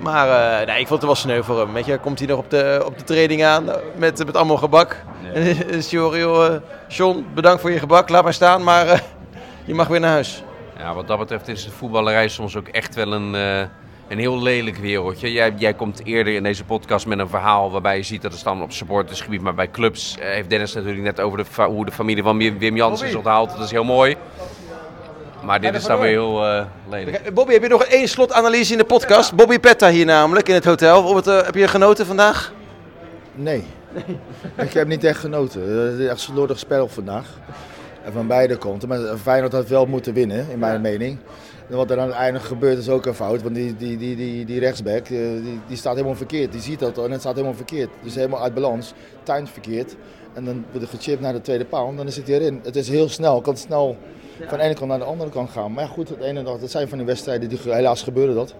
Maar 0.00 0.60
eh, 0.60 0.66
nee, 0.66 0.80
ik 0.80 0.86
vond 0.86 1.00
het 1.00 1.10
wel 1.10 1.14
sneu 1.14 1.42
voor 1.42 1.58
hem. 1.58 1.72
Weet 1.72 1.86
je, 1.86 1.98
komt 1.98 2.18
hij 2.18 2.28
nog 2.28 2.38
op 2.38 2.50
de, 2.50 2.82
op 2.86 2.98
de 2.98 3.04
training 3.04 3.44
aan 3.44 3.70
eh, 3.70 3.76
met, 3.96 4.26
met 4.26 4.36
allemaal 4.36 4.56
gebak. 4.56 4.96
En 5.34 5.68
is 5.68 5.90
joh, 5.90 6.16
joh, 6.16 6.46
eh, 6.46 6.60
John, 6.88 7.26
bedankt 7.34 7.60
voor 7.60 7.70
je 7.70 7.78
gebak, 7.78 8.08
laat 8.08 8.24
maar 8.24 8.34
staan. 8.34 8.62
Maar 8.64 8.86
eh, 8.86 8.98
je 9.64 9.74
mag 9.74 9.88
weer 9.88 10.00
naar 10.00 10.10
huis. 10.10 10.42
Ja, 10.78 10.94
wat 10.94 11.06
dat 11.06 11.18
betreft 11.18 11.48
is 11.48 11.64
de 11.64 11.70
voetballerij 11.70 12.28
soms 12.28 12.56
ook 12.56 12.68
echt 12.68 12.94
wel 12.94 13.12
een, 13.12 13.34
eh, 13.34 13.60
een 14.08 14.18
heel 14.18 14.42
lelijk 14.42 14.76
wereldje. 14.76 15.32
Jij, 15.32 15.54
jij 15.56 15.74
komt 15.74 16.04
eerder 16.04 16.34
in 16.34 16.42
deze 16.42 16.64
podcast 16.64 17.06
met 17.06 17.18
een 17.18 17.28
verhaal 17.28 17.70
waarbij 17.70 17.96
je 17.96 18.02
ziet 18.02 18.22
dat 18.22 18.32
het 18.32 18.44
dan 18.44 18.62
op 18.62 18.72
supportersgebied, 18.72 19.40
maar 19.40 19.54
bij 19.54 19.70
clubs 19.70 20.18
eh, 20.18 20.28
heeft 20.28 20.50
Dennis 20.50 20.74
natuurlijk 20.74 21.02
net 21.02 21.20
over 21.20 21.38
de 21.38 21.62
hoe 21.62 21.84
de 21.84 21.92
familie 21.92 22.22
van 22.22 22.38
Wim, 22.38 22.58
Wim 22.58 22.76
Jansen 22.76 23.06
is 23.06 23.14
onthaald. 23.14 23.50
Dat 23.50 23.64
is 23.64 23.70
heel 23.70 23.84
mooi. 23.84 24.16
Maar 25.42 25.60
dit 25.60 25.74
is 25.74 25.84
dan 25.84 26.00
weer 26.00 26.08
heel 26.08 26.46
eh, 26.46 26.64
lelijk. 26.90 27.16
Eh, 27.16 27.32
Bobby, 27.32 27.52
heb 27.52 27.62
je 27.62 27.68
nog 27.68 27.84
één 27.84 28.08
slotanalyse 28.08 28.72
in 28.72 28.78
de 28.78 28.84
podcast? 28.84 29.34
Bobby 29.34 29.58
Petta 29.58 29.90
hier 29.90 30.04
namelijk, 30.04 30.48
in 30.48 30.54
het 30.54 30.64
hotel. 30.64 31.14
Wat, 31.14 31.26
eh, 31.26 31.42
heb 31.42 31.54
je 31.54 31.68
genoten 31.68 32.06
vandaag? 32.06 32.52
Nee. 33.34 33.64
ik 34.56 34.72
heb 34.72 34.88
niet 34.88 35.04
echt 35.04 35.20
genoten. 35.20 35.62
Het 35.62 35.98
is 35.98 36.04
echt 36.04 36.12
een 36.12 36.18
slordig 36.18 36.58
spel 36.58 36.88
vandaag. 36.88 37.26
En 38.04 38.12
van 38.12 38.26
beide 38.26 38.58
kanten. 38.58 38.88
Maar 38.88 38.98
Feyenoord 39.22 39.52
had 39.52 39.68
wel 39.68 39.86
moeten 39.86 40.14
winnen, 40.14 40.46
in 40.50 40.58
mijn 40.58 40.80
mening. 40.80 41.18
En 41.68 41.76
wat 41.76 41.90
er 41.90 42.00
aan 42.00 42.06
het 42.06 42.16
einde 42.16 42.40
gebeurt 42.40 42.78
is 42.78 42.88
ook 42.88 43.06
een 43.06 43.14
fout. 43.14 43.42
Want 43.42 43.54
die, 43.54 43.76
die, 43.76 43.96
die, 43.96 44.16
die, 44.16 44.44
die 44.44 44.60
rechtsback 44.60 45.04
eh, 45.04 45.18
die, 45.18 45.60
die 45.66 45.76
staat 45.76 45.94
helemaal 45.94 46.16
verkeerd. 46.16 46.52
Die 46.52 46.60
ziet 46.60 46.78
dat 46.78 46.98
en 46.98 47.10
het 47.10 47.20
staat 47.20 47.34
helemaal 47.34 47.56
verkeerd. 47.56 47.88
Dus 48.02 48.14
helemaal 48.14 48.42
uit 48.42 48.54
balans. 48.54 48.92
Timed 49.22 49.50
verkeerd. 49.50 49.96
En 50.34 50.44
dan 50.44 50.64
wordt 50.70 50.86
er 50.86 50.98
gechipt 50.98 51.20
naar 51.20 51.32
de 51.32 51.40
tweede 51.40 51.64
paal. 51.64 51.88
En 51.88 51.96
dan 51.96 52.12
zit 52.12 52.26
hij 52.26 52.38
erin. 52.38 52.60
Het 52.64 52.76
is 52.76 52.88
heel 52.88 53.08
snel. 53.08 53.34
Het 53.34 53.44
kan 53.44 53.56
snel 53.56 53.96
van 54.46 54.58
de 54.58 54.64
ene 54.64 54.74
kant 54.74 54.88
naar 54.90 54.98
de 54.98 55.04
andere 55.04 55.30
kant 55.30 55.50
gaan. 55.50 55.72
Maar 55.72 55.84
ja, 55.84 55.90
goed, 55.90 56.08
het 56.08 56.20
ene 56.20 56.42
dag, 56.42 56.58
dat 56.58 56.70
zijn 56.70 56.88
van 56.88 56.98
die 56.98 57.06
wedstrijden. 57.06 57.48
Die, 57.48 57.58
helaas 57.64 58.02
gebeuren 58.02 58.34
dat. 58.34 58.54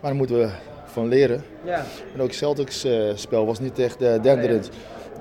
Maar 0.00 0.10
daar 0.10 0.14
moeten 0.14 0.38
we 0.38 0.48
van 0.86 1.08
leren. 1.08 1.44
Ja. 1.64 1.84
En 2.14 2.20
ook 2.20 2.32
Celtics 2.32 2.84
eh, 2.84 2.92
spel 3.14 3.46
was 3.46 3.58
niet 3.60 3.78
echt 3.78 4.02
eh, 4.02 4.22
denderend. 4.22 4.70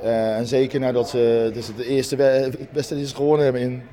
Eh, 0.04 0.38
en 0.38 0.46
zeker 0.48 0.80
nadat 0.80 1.10
ze 1.10 1.50
dus 1.54 1.70
de 1.78 1.86
eerste 1.86 2.16
we- 2.16 2.50
wedstrijd 2.72 3.02
die 3.02 3.10
ze 3.10 3.16
gewonnen 3.16 3.44
hebben 3.44 3.62
in 3.62 3.84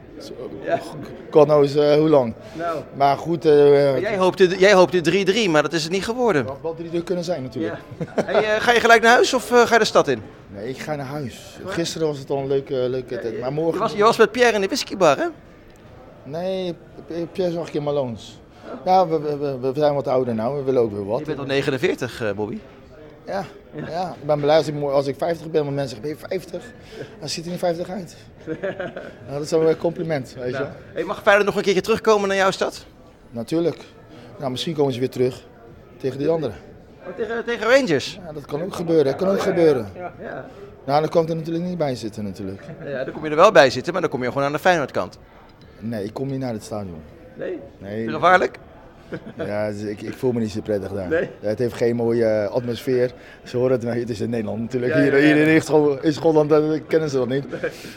God 1.31 1.45
knows 1.45 1.75
hoe 1.75 2.09
lang. 2.09 2.35
Nou. 2.53 2.79
Maar 2.97 3.17
goed, 3.17 3.45
eh 3.45 4.01
Jij 4.01 4.17
hoopte, 4.17 4.59
jij 4.59 4.73
hoopte 4.73 5.01
3-3, 5.47 5.51
maar 5.51 5.63
dat 5.63 5.73
is 5.73 5.83
het 5.83 5.93
niet 5.93 6.05
geworden. 6.05 6.47
had 6.47 6.59
wel 6.63 6.75
drie 6.75 6.91
uur 6.93 7.03
kunnen 7.03 7.25
zijn 7.25 7.43
natuurlijk. 7.43 7.75
Hey, 8.25 8.45
eh, 8.55 8.61
ga 8.61 8.73
je 8.73 8.81
gelijk 8.81 9.03
naar 9.03 9.13
huis 9.13 9.35
of 9.35 9.51
eh, 9.53 9.61
ga 9.67 9.73
je 9.75 9.79
de 9.79 9.85
stad 9.85 10.09
in? 10.09 10.23
Nee, 10.55 10.69
ik 10.69 10.79
ga 10.79 10.95
naar 10.95 11.07
huis. 11.07 11.59
Gisteren 11.67 12.07
was 12.07 12.19
het 12.19 12.31
al 12.31 12.39
een 12.39 12.47
leuke, 12.47 12.75
leuke 12.75 13.19
tijd. 13.21 13.41
Maar 13.41 13.49
Je 13.49 13.55
morgen... 13.55 13.81
was, 13.81 13.93
je 13.93 14.03
was 14.03 14.17
met 14.17 14.33
Pierre 14.33 14.55
in 14.55 14.61
de 14.61 14.67
whiskybar, 14.67 15.17
hè? 15.17 15.27
Nee, 16.25 16.75
Pierre 17.33 17.65
in 17.73 17.83
Maloons. 17.83 18.41
Ja, 18.85 19.09
we, 19.09 19.21
we, 19.39 19.59
we- 19.61 19.73
zijn 19.75 19.95
wat 19.95 20.09
ouder 20.09 20.35
nou, 20.35 20.57
we 20.57 20.63
willen 20.63 20.83
ook 20.83 20.93
weer 20.93 21.07
wat. 21.07 21.19
Je 21.19 21.25
bent 21.25 21.39
al 21.39 21.45
49, 21.45 22.23
eh, 22.23 22.33
Bobby. 22.33 22.59
Ja, 23.27 23.45
ja. 23.89 24.15
ik 24.21 24.27
ben 24.27 24.41
blij 24.41 24.57
als 24.57 24.69
ik, 24.69 24.83
als 24.83 25.07
ik 25.07 25.17
50 25.19 25.51
ben, 25.51 25.65
maar 25.65 25.73
mensen 25.73 25.97
zeggen, 25.97 26.19
ben 26.19 26.29
je 26.31 26.41
50? 26.41 26.63
Dan 27.21 27.29
ziet 27.29 27.45
er 27.45 27.51
niet 27.51 27.61
50 27.61 27.89
uit. 27.89 28.17
Nou, 29.27 29.33
dat 29.33 29.43
is 29.43 29.51
wel 29.51 29.69
een 29.69 29.77
compliment, 29.77 30.35
weet 30.39 30.53
je 30.53 30.59
wel. 30.59 30.69
Hey, 30.93 31.05
mag 31.05 31.23
Feyenoord 31.23 31.47
nog 31.47 31.57
een 31.57 31.63
keertje 31.63 31.81
terugkomen 31.83 32.29
naar 32.29 32.37
jouw 32.37 32.51
stad? 32.51 32.85
Natuurlijk. 33.31 33.79
Nou, 34.39 34.51
misschien 34.51 34.75
komen 34.75 34.93
ze 34.93 34.99
weer 34.99 35.11
terug 35.11 35.47
tegen 35.97 36.19
die 36.19 36.29
anderen. 36.29 36.57
Oh, 37.07 37.17
tegen, 37.17 37.45
tegen 37.45 37.69
Rangers? 37.69 38.19
Ja, 38.27 38.33
dat 38.33 38.45
kan 38.45 38.63
ook 38.63 38.75
gebeuren. 38.75 39.05
Dat 39.05 39.17
kan 39.17 39.29
ook 39.29 39.41
gebeuren. 39.41 39.91
Ja. 39.95 40.13
Nou, 40.85 41.01
dan 41.01 41.23
ik 41.23 41.29
er 41.29 41.37
natuurlijk 41.37 41.65
niet 41.65 41.79
bij 41.79 41.95
zitten 41.95 42.25
natuurlijk. 42.25 42.63
ja, 42.85 43.05
dan 43.05 43.15
kom 43.15 43.25
je 43.25 43.31
er 43.31 43.37
wel 43.37 43.53
bij 43.53 43.71
zitten, 43.71 43.93
maar 43.93 44.03
dan 44.03 44.11
kom 44.11 44.23
je 44.23 44.29
gewoon 44.29 44.43
aan 44.45 44.53
de 44.53 44.59
Feyenoordkant. 44.59 45.19
Nee, 45.83 46.05
ik 46.05 46.15
kom 46.15 46.29
niet 46.29 46.39
naar 46.39 46.53
het 46.53 46.63
stadion. 46.63 47.03
Nee? 47.37 47.59
Nee, 47.79 48.09
Gevaarlijk? 48.09 48.59
ja, 49.37 49.71
dus 49.71 49.83
ik, 49.83 50.03
ik 50.03 50.15
voel 50.15 50.33
me 50.33 50.41
niet 50.41 50.51
zo 50.51 50.61
prettig 50.61 50.93
daar. 50.93 51.11
Ja, 51.13 51.29
het 51.41 51.59
heeft 51.59 51.75
geen 51.75 51.97
mooie 51.97 52.25
eh, 52.25 52.51
atmosfeer. 52.51 53.13
Ze 53.45 53.57
horen 53.57 53.73
het, 53.73 53.85
maar 53.85 53.95
het 53.95 54.11
is 54.11 54.21
in 54.21 54.31
Nederland 54.31 54.61
natuurlijk. 54.61 54.95
Hier, 54.95 55.15
hier 55.15 55.49
in, 55.49 55.63
Schotland, 55.63 56.05
in 56.05 56.13
Schotland 56.13 56.53
eh, 56.53 56.81
kennen 56.87 57.11
ze 57.11 57.17
dat 57.17 57.29
niet. 57.29 57.45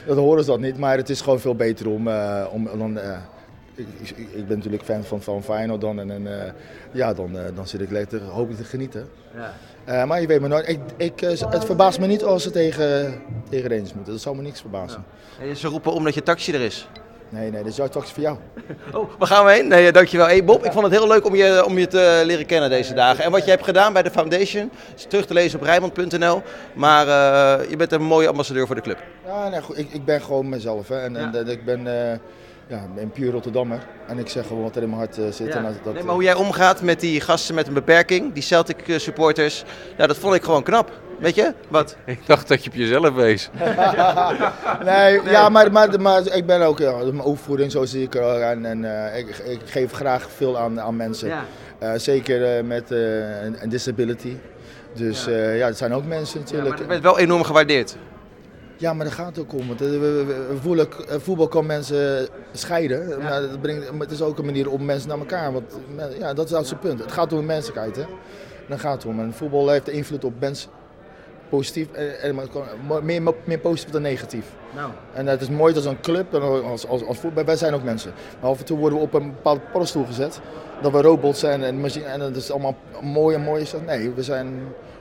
Dat 0.07 0.17
horen 0.17 0.43
ze 0.43 0.49
dat 0.49 0.59
niet, 0.59 0.77
maar 0.77 0.97
het 0.97 1.09
is 1.09 1.21
gewoon 1.21 1.39
veel 1.39 1.55
beter 1.55 1.89
om... 1.89 2.07
eh, 2.07 2.45
om 2.51 2.69
dan, 2.77 2.99
ik, 3.75 3.87
ik, 4.01 4.17
ik 4.17 4.47
ben 4.47 4.57
natuurlijk 4.57 4.83
fan 4.83 5.03
van, 5.03 5.21
van 5.21 5.43
Feyenoord 5.43 5.81
dan 5.81 5.99
en, 5.99 6.11
en 6.11 6.53
ja, 6.91 7.13
dan, 7.13 7.37
dan 7.55 7.67
zit 7.67 7.81
ik 7.81 7.91
lekker 7.91 8.21
hopelijk 8.21 8.61
te 8.61 8.67
genieten. 8.67 9.07
Ja. 9.85 10.05
Maar 10.05 10.21
je 10.21 10.27
weet 10.27 10.39
maar 10.39 10.49
nooit. 10.49 10.67
Ik, 10.69 10.79
ik, 10.97 11.19
het 11.19 11.65
verbaast 11.65 11.99
me 11.99 12.07
niet 12.07 12.23
als 12.23 12.43
ze 12.43 12.51
tegen, 12.51 13.13
tegen 13.49 13.69
Rangers 13.69 13.93
moeten. 13.93 14.13
Dat 14.13 14.21
zou 14.21 14.35
me 14.35 14.41
niks 14.41 14.61
verbazen. 14.61 15.03
Hey, 15.39 15.55
ze 15.55 15.67
roepen 15.67 15.91
omdat 15.91 16.13
je 16.13 16.23
taxi 16.23 16.53
er 16.53 16.61
is. 16.61 16.87
Nee, 17.29 17.51
nee, 17.51 17.61
dat 17.61 17.71
is 17.71 17.75
jouw 17.75 17.87
taxi 17.87 18.13
voor 18.13 18.23
jou. 18.23 18.37
Oh, 18.93 19.09
waar 19.17 19.27
gaan 19.27 19.45
we 19.45 19.51
heen? 19.51 19.67
Nee, 19.67 19.87
eh, 19.87 19.93
dankjewel. 19.93 20.25
Hey 20.25 20.43
Bob, 20.43 20.65
ik 20.65 20.71
vond 20.71 20.83
het 20.83 20.93
heel 20.93 21.07
leuk 21.07 21.25
om 21.25 21.35
je, 21.35 21.65
om 21.65 21.77
je 21.77 21.87
te 21.87 22.21
leren 22.25 22.45
kennen 22.45 22.69
deze 22.69 22.93
dagen. 22.93 23.23
En 23.23 23.31
wat 23.31 23.43
je 23.45 23.49
hebt 23.49 23.63
gedaan 23.63 23.93
bij 23.93 24.03
de 24.03 24.11
Foundation 24.11 24.71
is 24.95 25.05
terug 25.09 25.25
te 25.25 25.33
lezen 25.33 25.59
op 25.59 25.65
Rijnmond.nl. 25.65 26.41
Maar 26.73 27.07
eh, 27.07 27.69
je 27.69 27.75
bent 27.75 27.91
een 27.91 28.03
mooie 28.03 28.27
ambassadeur 28.27 28.65
voor 28.65 28.75
de 28.75 28.81
club. 28.81 29.03
Ja, 29.25 29.49
nee, 29.49 29.61
goed, 29.61 29.77
ik, 29.77 29.91
ik 29.91 30.05
ben 30.05 30.21
gewoon 30.21 30.49
mezelf. 30.49 30.87
Hè. 30.87 30.99
En, 30.99 31.47
ik 31.47 31.65
ben, 31.65 32.11
eh 32.11 32.17
ja, 32.67 32.77
ik 32.77 32.95
ben 32.95 33.11
puur 33.11 33.31
Rotterdammer. 33.31 33.79
En 34.07 34.17
ik 34.17 34.29
zeg 34.29 34.47
gewoon 34.47 34.63
wat 34.63 34.75
er 34.75 34.81
in 34.81 34.89
mijn 34.89 35.01
hart 35.01 35.17
eh, 35.17 35.25
zit. 35.31 35.49
En 35.49 35.63
dat, 35.63 35.73
dat, 35.83 35.93
nee, 35.93 36.03
maar 36.03 36.13
hoe 36.13 36.23
jij 36.23 36.33
omgaat 36.33 36.81
met 36.81 36.99
die 36.99 37.21
gasten 37.21 37.55
met 37.55 37.67
een 37.67 37.73
beperking, 37.73 38.33
die 38.33 38.43
Celtic 38.43 38.87
eh, 38.87 38.97
supporters, 38.97 39.63
ja, 39.97 40.07
dat 40.07 40.17
vond 40.17 40.35
ik 40.35 40.43
gewoon 40.43 40.63
knap. 40.63 40.91
Weet 41.19 41.35
je? 41.35 41.53
Wat? 41.67 41.95
Ik 42.05 42.19
dacht 42.25 42.47
dat 42.47 42.63
je 42.63 42.69
op 42.69 42.75
jezelf 42.75 43.13
wees. 43.13 43.49
nee, 44.85 45.21
ja, 45.23 45.49
maar, 45.49 45.71
maar, 45.71 46.01
maar 46.01 46.27
ik 46.35 46.45
ben 46.45 46.61
ook, 46.61 46.79
ja, 46.79 46.97
mijn 46.97 47.21
opvoeding, 47.21 47.71
zo 47.71 47.85
zie 47.85 48.03
ik 48.03 48.15
er 48.15 48.41
en, 48.41 48.65
en 48.65 49.09
eh, 49.13 49.19
ik, 49.19 49.37
ik 49.37 49.59
geef 49.65 49.91
graag 49.91 50.29
veel 50.35 50.57
aan, 50.57 50.81
aan 50.81 50.95
mensen. 50.95 51.27
Ja. 51.27 51.45
Eh, 51.79 51.91
zeker 51.95 52.57
eh, 52.57 52.63
met 52.63 52.91
eh, 52.91 53.43
een, 53.43 53.69
disability. 53.69 54.37
Dus 54.93 55.25
ja. 55.25 55.49
ja, 55.49 55.67
dat 55.67 55.77
zijn 55.77 55.93
ook 55.93 56.05
mensen 56.05 56.39
Ja, 56.39 56.45
natuurlijk. 56.45 56.69
maar 56.69 56.81
je 56.81 56.87
bent 56.87 57.03
wel 57.03 57.19
enorm 57.19 57.43
gewaardeerd. 57.43 57.97
Ja, 58.77 58.93
maar 58.93 59.05
daar 59.05 59.15
gaat 59.15 59.35
het 59.35 59.39
ook 59.39 59.53
om. 59.53 59.67
Want, 59.67 59.81
eh, 59.81 60.19
eh, 60.21 60.27
voetbal 61.19 61.47
kan 61.47 61.65
mensen 61.65 62.27
scheiden. 62.51 63.21
Maar, 63.21 63.41
dat 63.41 63.61
brengt, 63.61 63.91
maar 63.91 64.01
het 64.01 64.11
is 64.11 64.21
ook 64.21 64.37
een 64.37 64.45
manier 64.45 64.69
om 64.69 64.85
mensen 64.85 65.09
naar 65.09 65.17
elkaar. 65.17 65.53
Want 65.53 65.77
ja, 66.19 66.33
dat 66.33 66.51
is 66.51 66.69
het 66.69 66.79
punt. 66.79 66.99
Het 66.99 67.11
gaat 67.11 67.33
om 67.33 67.39
de 67.39 67.45
menselijkheid. 67.45 67.95
Hè? 67.95 68.03
Daar 68.67 68.79
gaat 68.79 68.93
het 69.03 69.05
om. 69.11 69.19
En 69.19 69.33
voetbal 69.33 69.69
heeft 69.69 69.89
invloed 69.89 70.23
op 70.23 70.33
mensen. 70.39 70.69
Positief. 71.49 71.91
En, 72.21 72.35
kan- 72.51 73.05
meer, 73.05 73.21
meer 73.43 73.59
positief 73.59 73.91
dan 73.91 74.01
negatief. 74.01 74.45
Nou. 74.75 74.91
En 75.13 75.27
het 75.27 75.41
is 75.41 75.49
mooi 75.49 75.73
dat 75.73 75.85
een 75.85 75.99
club, 76.01 76.33
als, 76.33 76.87
als, 76.87 77.05
als 77.05 77.17
voetbal, 77.17 77.43
wij 77.45 77.55
zijn 77.55 77.73
ook 77.73 77.83
mensen. 77.83 78.11
Maar 78.41 78.49
af 78.49 78.59
en 78.59 78.65
toe 78.65 78.77
worden 78.77 78.97
we 78.99 79.03
op 79.05 79.13
een 79.13 79.31
bepaalde 79.31 79.61
paddenstoel 79.71 80.05
gezet. 80.05 80.39
Dat 80.81 80.91
we 80.91 81.01
robots 81.01 81.39
zijn 81.39 81.63
en 81.63 81.79
machine. 81.79 82.05
En 82.05 82.19
dat 82.19 82.35
is 82.35 82.51
allemaal 82.51 82.75
mooi 83.01 83.35
en 83.35 83.41
mooi. 83.41 83.61
is 83.61 83.71
dat. 83.71 83.85
Nee, 83.85 84.11
we 84.11 84.23
zijn 84.23 84.59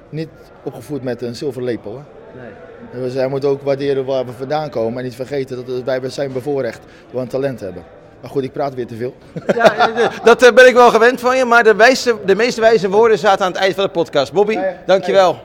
niet 0.08 0.28
opgevoed 0.62 1.02
met 1.02 1.22
een 1.22 1.36
zilveren 1.36 1.66
lepel. 1.68 1.92
Hè? 1.92 2.40
Nee. 2.40 2.50
We 2.90 3.10
zijn, 3.10 3.30
moeten 3.30 3.48
ook 3.48 3.62
waarderen 3.62 4.04
waar 4.04 4.26
we 4.26 4.32
vandaan 4.32 4.70
komen 4.70 4.98
en 4.98 5.04
niet 5.04 5.14
vergeten 5.14 5.66
dat 5.66 5.82
wij 5.84 6.10
zijn 6.10 6.32
bevoorrecht 6.32 6.80
we 7.10 7.18
een 7.18 7.28
talent 7.28 7.60
hebben. 7.60 7.84
Maar 8.20 8.30
goed, 8.30 8.42
ik 8.42 8.52
praat 8.52 8.74
weer 8.74 8.86
te 8.86 8.96
veel. 8.96 9.14
Ja, 9.54 9.88
eh, 9.88 10.08
dat 10.24 10.42
eh, 10.42 10.52
ben 10.52 10.66
ik 10.66 10.74
wel 10.74 10.90
gewend 10.90 11.20
van 11.20 11.36
je, 11.36 11.44
maar 11.44 11.64
de, 11.64 11.74
wijste, 11.74 12.16
de 12.24 12.34
meeste 12.34 12.60
wijze 12.60 12.88
woorden 12.90 13.18
zaten 13.18 13.44
aan 13.44 13.52
het 13.52 13.60
eind 13.60 13.74
van 13.74 13.84
de 13.84 13.90
podcast. 13.90 14.32
Bobby, 14.32 14.58
dankjewel. 14.86 15.38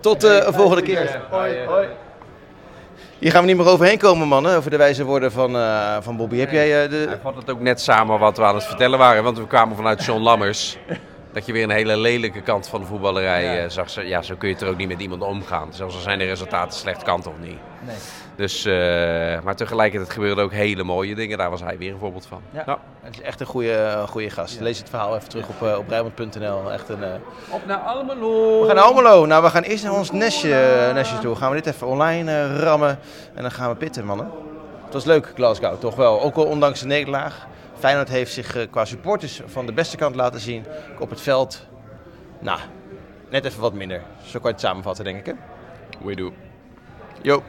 Tot 0.00 0.24
eh, 0.24 0.46
een 0.46 0.52
volgende 0.52 0.82
keer. 0.82 1.20
Hier 3.24 3.32
gaan 3.32 3.42
we 3.42 3.48
niet 3.48 3.56
meer 3.56 3.68
overheen 3.68 3.98
komen, 3.98 4.28
mannen, 4.28 4.56
over 4.56 4.70
de 4.70 4.76
wijze 4.76 5.04
woorden 5.04 5.32
van, 5.32 5.56
eh, 5.56 5.96
van 6.00 6.16
Bobby. 6.16 6.36
Heb 6.36 6.50
jij 6.50 6.84
eh, 6.84 6.90
de... 6.90 7.04
Hij 7.08 7.18
vat 7.22 7.36
het 7.36 7.50
ook 7.50 7.60
net 7.60 7.80
samen 7.80 8.18
wat 8.18 8.36
we 8.36 8.44
aan 8.44 8.54
het 8.54 8.64
vertellen 8.64 8.98
waren, 8.98 9.24
want 9.24 9.38
we 9.38 9.46
kwamen 9.46 9.76
vanuit 9.76 10.04
John 10.04 10.22
Lammers. 10.22 10.78
Dat 11.34 11.46
je 11.46 11.52
weer 11.52 11.62
een 11.62 11.70
hele 11.70 11.96
lelijke 11.96 12.40
kant 12.40 12.68
van 12.68 12.80
de 12.80 12.86
voetballerij 12.86 13.62
eh, 13.64 13.70
zag. 13.70 13.90
Zo- 13.90 14.00
Ja, 14.00 14.22
zo 14.22 14.34
kun 14.38 14.48
je 14.48 14.56
er 14.56 14.68
ook 14.68 14.76
niet 14.76 14.88
met 14.88 15.00
iemand 15.00 15.22
omgaan. 15.22 15.68
Zelfs 15.72 15.94
al 15.94 16.00
zijn 16.00 16.18
de 16.18 16.24
resultaten 16.24 16.78
slecht, 16.78 17.02
kan 17.02 17.22
toch 17.22 17.38
niet. 17.40 17.58
Nee. 17.86 17.96
Dus, 18.36 18.64
eh, 18.64 18.72
maar 19.42 19.56
tegelijkertijd 19.56 20.10
gebeurden 20.12 20.44
ook 20.44 20.52
hele 20.52 20.82
mooie 20.84 21.14
dingen. 21.14 21.38
Daar 21.38 21.50
was 21.50 21.60
hij 21.60 21.78
weer 21.78 21.92
een 21.92 21.98
voorbeeld 21.98 22.26
van. 22.26 22.40
Ja. 22.50 22.78
Het 23.02 23.14
is 23.14 23.20
echt 23.20 23.40
een 23.40 23.46
goede, 23.46 24.04
goede 24.08 24.30
gast. 24.30 24.60
Lees 24.60 24.78
het 24.78 24.88
verhaal 24.88 25.16
even 25.16 25.28
terug 25.28 25.48
op, 25.48 25.62
eh, 25.68 25.78
op. 25.78 26.70
Echt 26.72 26.88
een... 26.88 27.02
eh, 27.04 27.10
Op 27.50 27.66
naar 27.66 27.78
Almelo! 27.78 28.60
We 28.60 28.66
gaan 28.66 28.74
naar 28.76 28.84
Almelo. 28.84 29.26
Nou, 29.26 29.42
we 29.42 29.50
gaan 29.50 29.62
eerst 29.62 29.84
naar 29.84 29.92
ons 29.92 30.10
nestje, 30.10 30.90
nestje 30.94 31.18
toe. 31.18 31.34
Gaan 31.36 31.50
we 31.50 31.56
dit 31.62 31.74
even 31.74 31.86
online 31.86 32.30
eh, 32.30 32.58
rammen. 32.58 32.98
En 33.34 33.42
dan 33.42 33.50
gaan 33.50 33.70
we 33.70 33.76
pitten, 33.76 34.04
mannen. 34.04 34.30
Het 34.84 34.92
was 34.92 35.04
leuk, 35.04 35.32
Glasgow, 35.34 35.78
toch 35.80 35.94
wel. 35.96 36.22
Ook 36.22 36.36
al 36.36 36.44
ondanks 36.44 36.80
de 36.80 36.86
nederlaag. 36.86 37.46
Feyenoord 37.78 38.08
heeft 38.08 38.32
zich 38.32 38.56
eh, 38.56 38.70
qua 38.70 38.84
supporters 38.84 39.40
van 39.46 39.66
de 39.66 39.72
beste 39.72 39.96
kant 39.96 40.14
laten 40.14 40.40
zien. 40.40 40.64
Op 40.98 41.10
het 41.10 41.20
veld, 41.20 41.66
nou, 42.40 42.58
net 43.30 43.44
even 43.44 43.60
wat 43.60 43.74
minder. 43.74 44.02
Zo 44.24 44.38
kan 44.38 44.48
je 44.48 44.56
het 44.56 44.60
samenvatten, 44.60 45.04
denk 45.04 45.18
ik, 45.18 45.26
hè? 45.26 45.32
We 46.04 46.14
do. 46.14 46.32
Jo. 47.22 47.42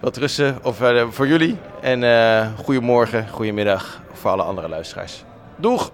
Wat 0.00 0.16
rusten 0.16 0.58
of, 0.62 0.80
eh, 0.80 1.06
voor 1.10 1.26
jullie. 1.26 1.56
En 1.80 2.02
eh 2.02 2.46
goedemorgen, 2.64 3.28
goedemiddag 3.28 4.02
voor 4.12 4.30
alle 4.30 4.42
andere 4.42 4.68
luisteraars. 4.68 5.24
Doeg! 5.56 5.90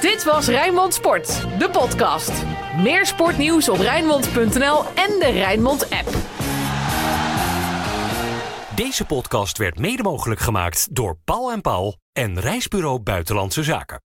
Dit 0.00 0.24
was 0.24 0.46
Rijnmond 0.46 0.94
Sport, 0.94 1.46
de 1.58 1.70
podcast. 1.70 2.32
Meer 2.76 3.06
sportnieuws 3.06 3.68
op 3.68 3.78
Rijnmond.nl 3.78 4.84
en 4.84 5.18
de 5.18 5.30
Rijnmond 5.32 5.90
app. 5.90 6.08
Deze 8.74 9.04
podcast 9.04 9.58
werd 9.58 9.78
mede 9.78 10.02
mogelijk 10.02 10.40
gemaakt 10.40 10.94
door 10.94 11.18
Paul 11.24 11.52
en 11.52 11.60
Paul 11.60 11.96
en 12.20 12.36
Reisbureau 12.38 13.00
Buitenlandse 13.00 13.62
Zaken. 13.62 14.09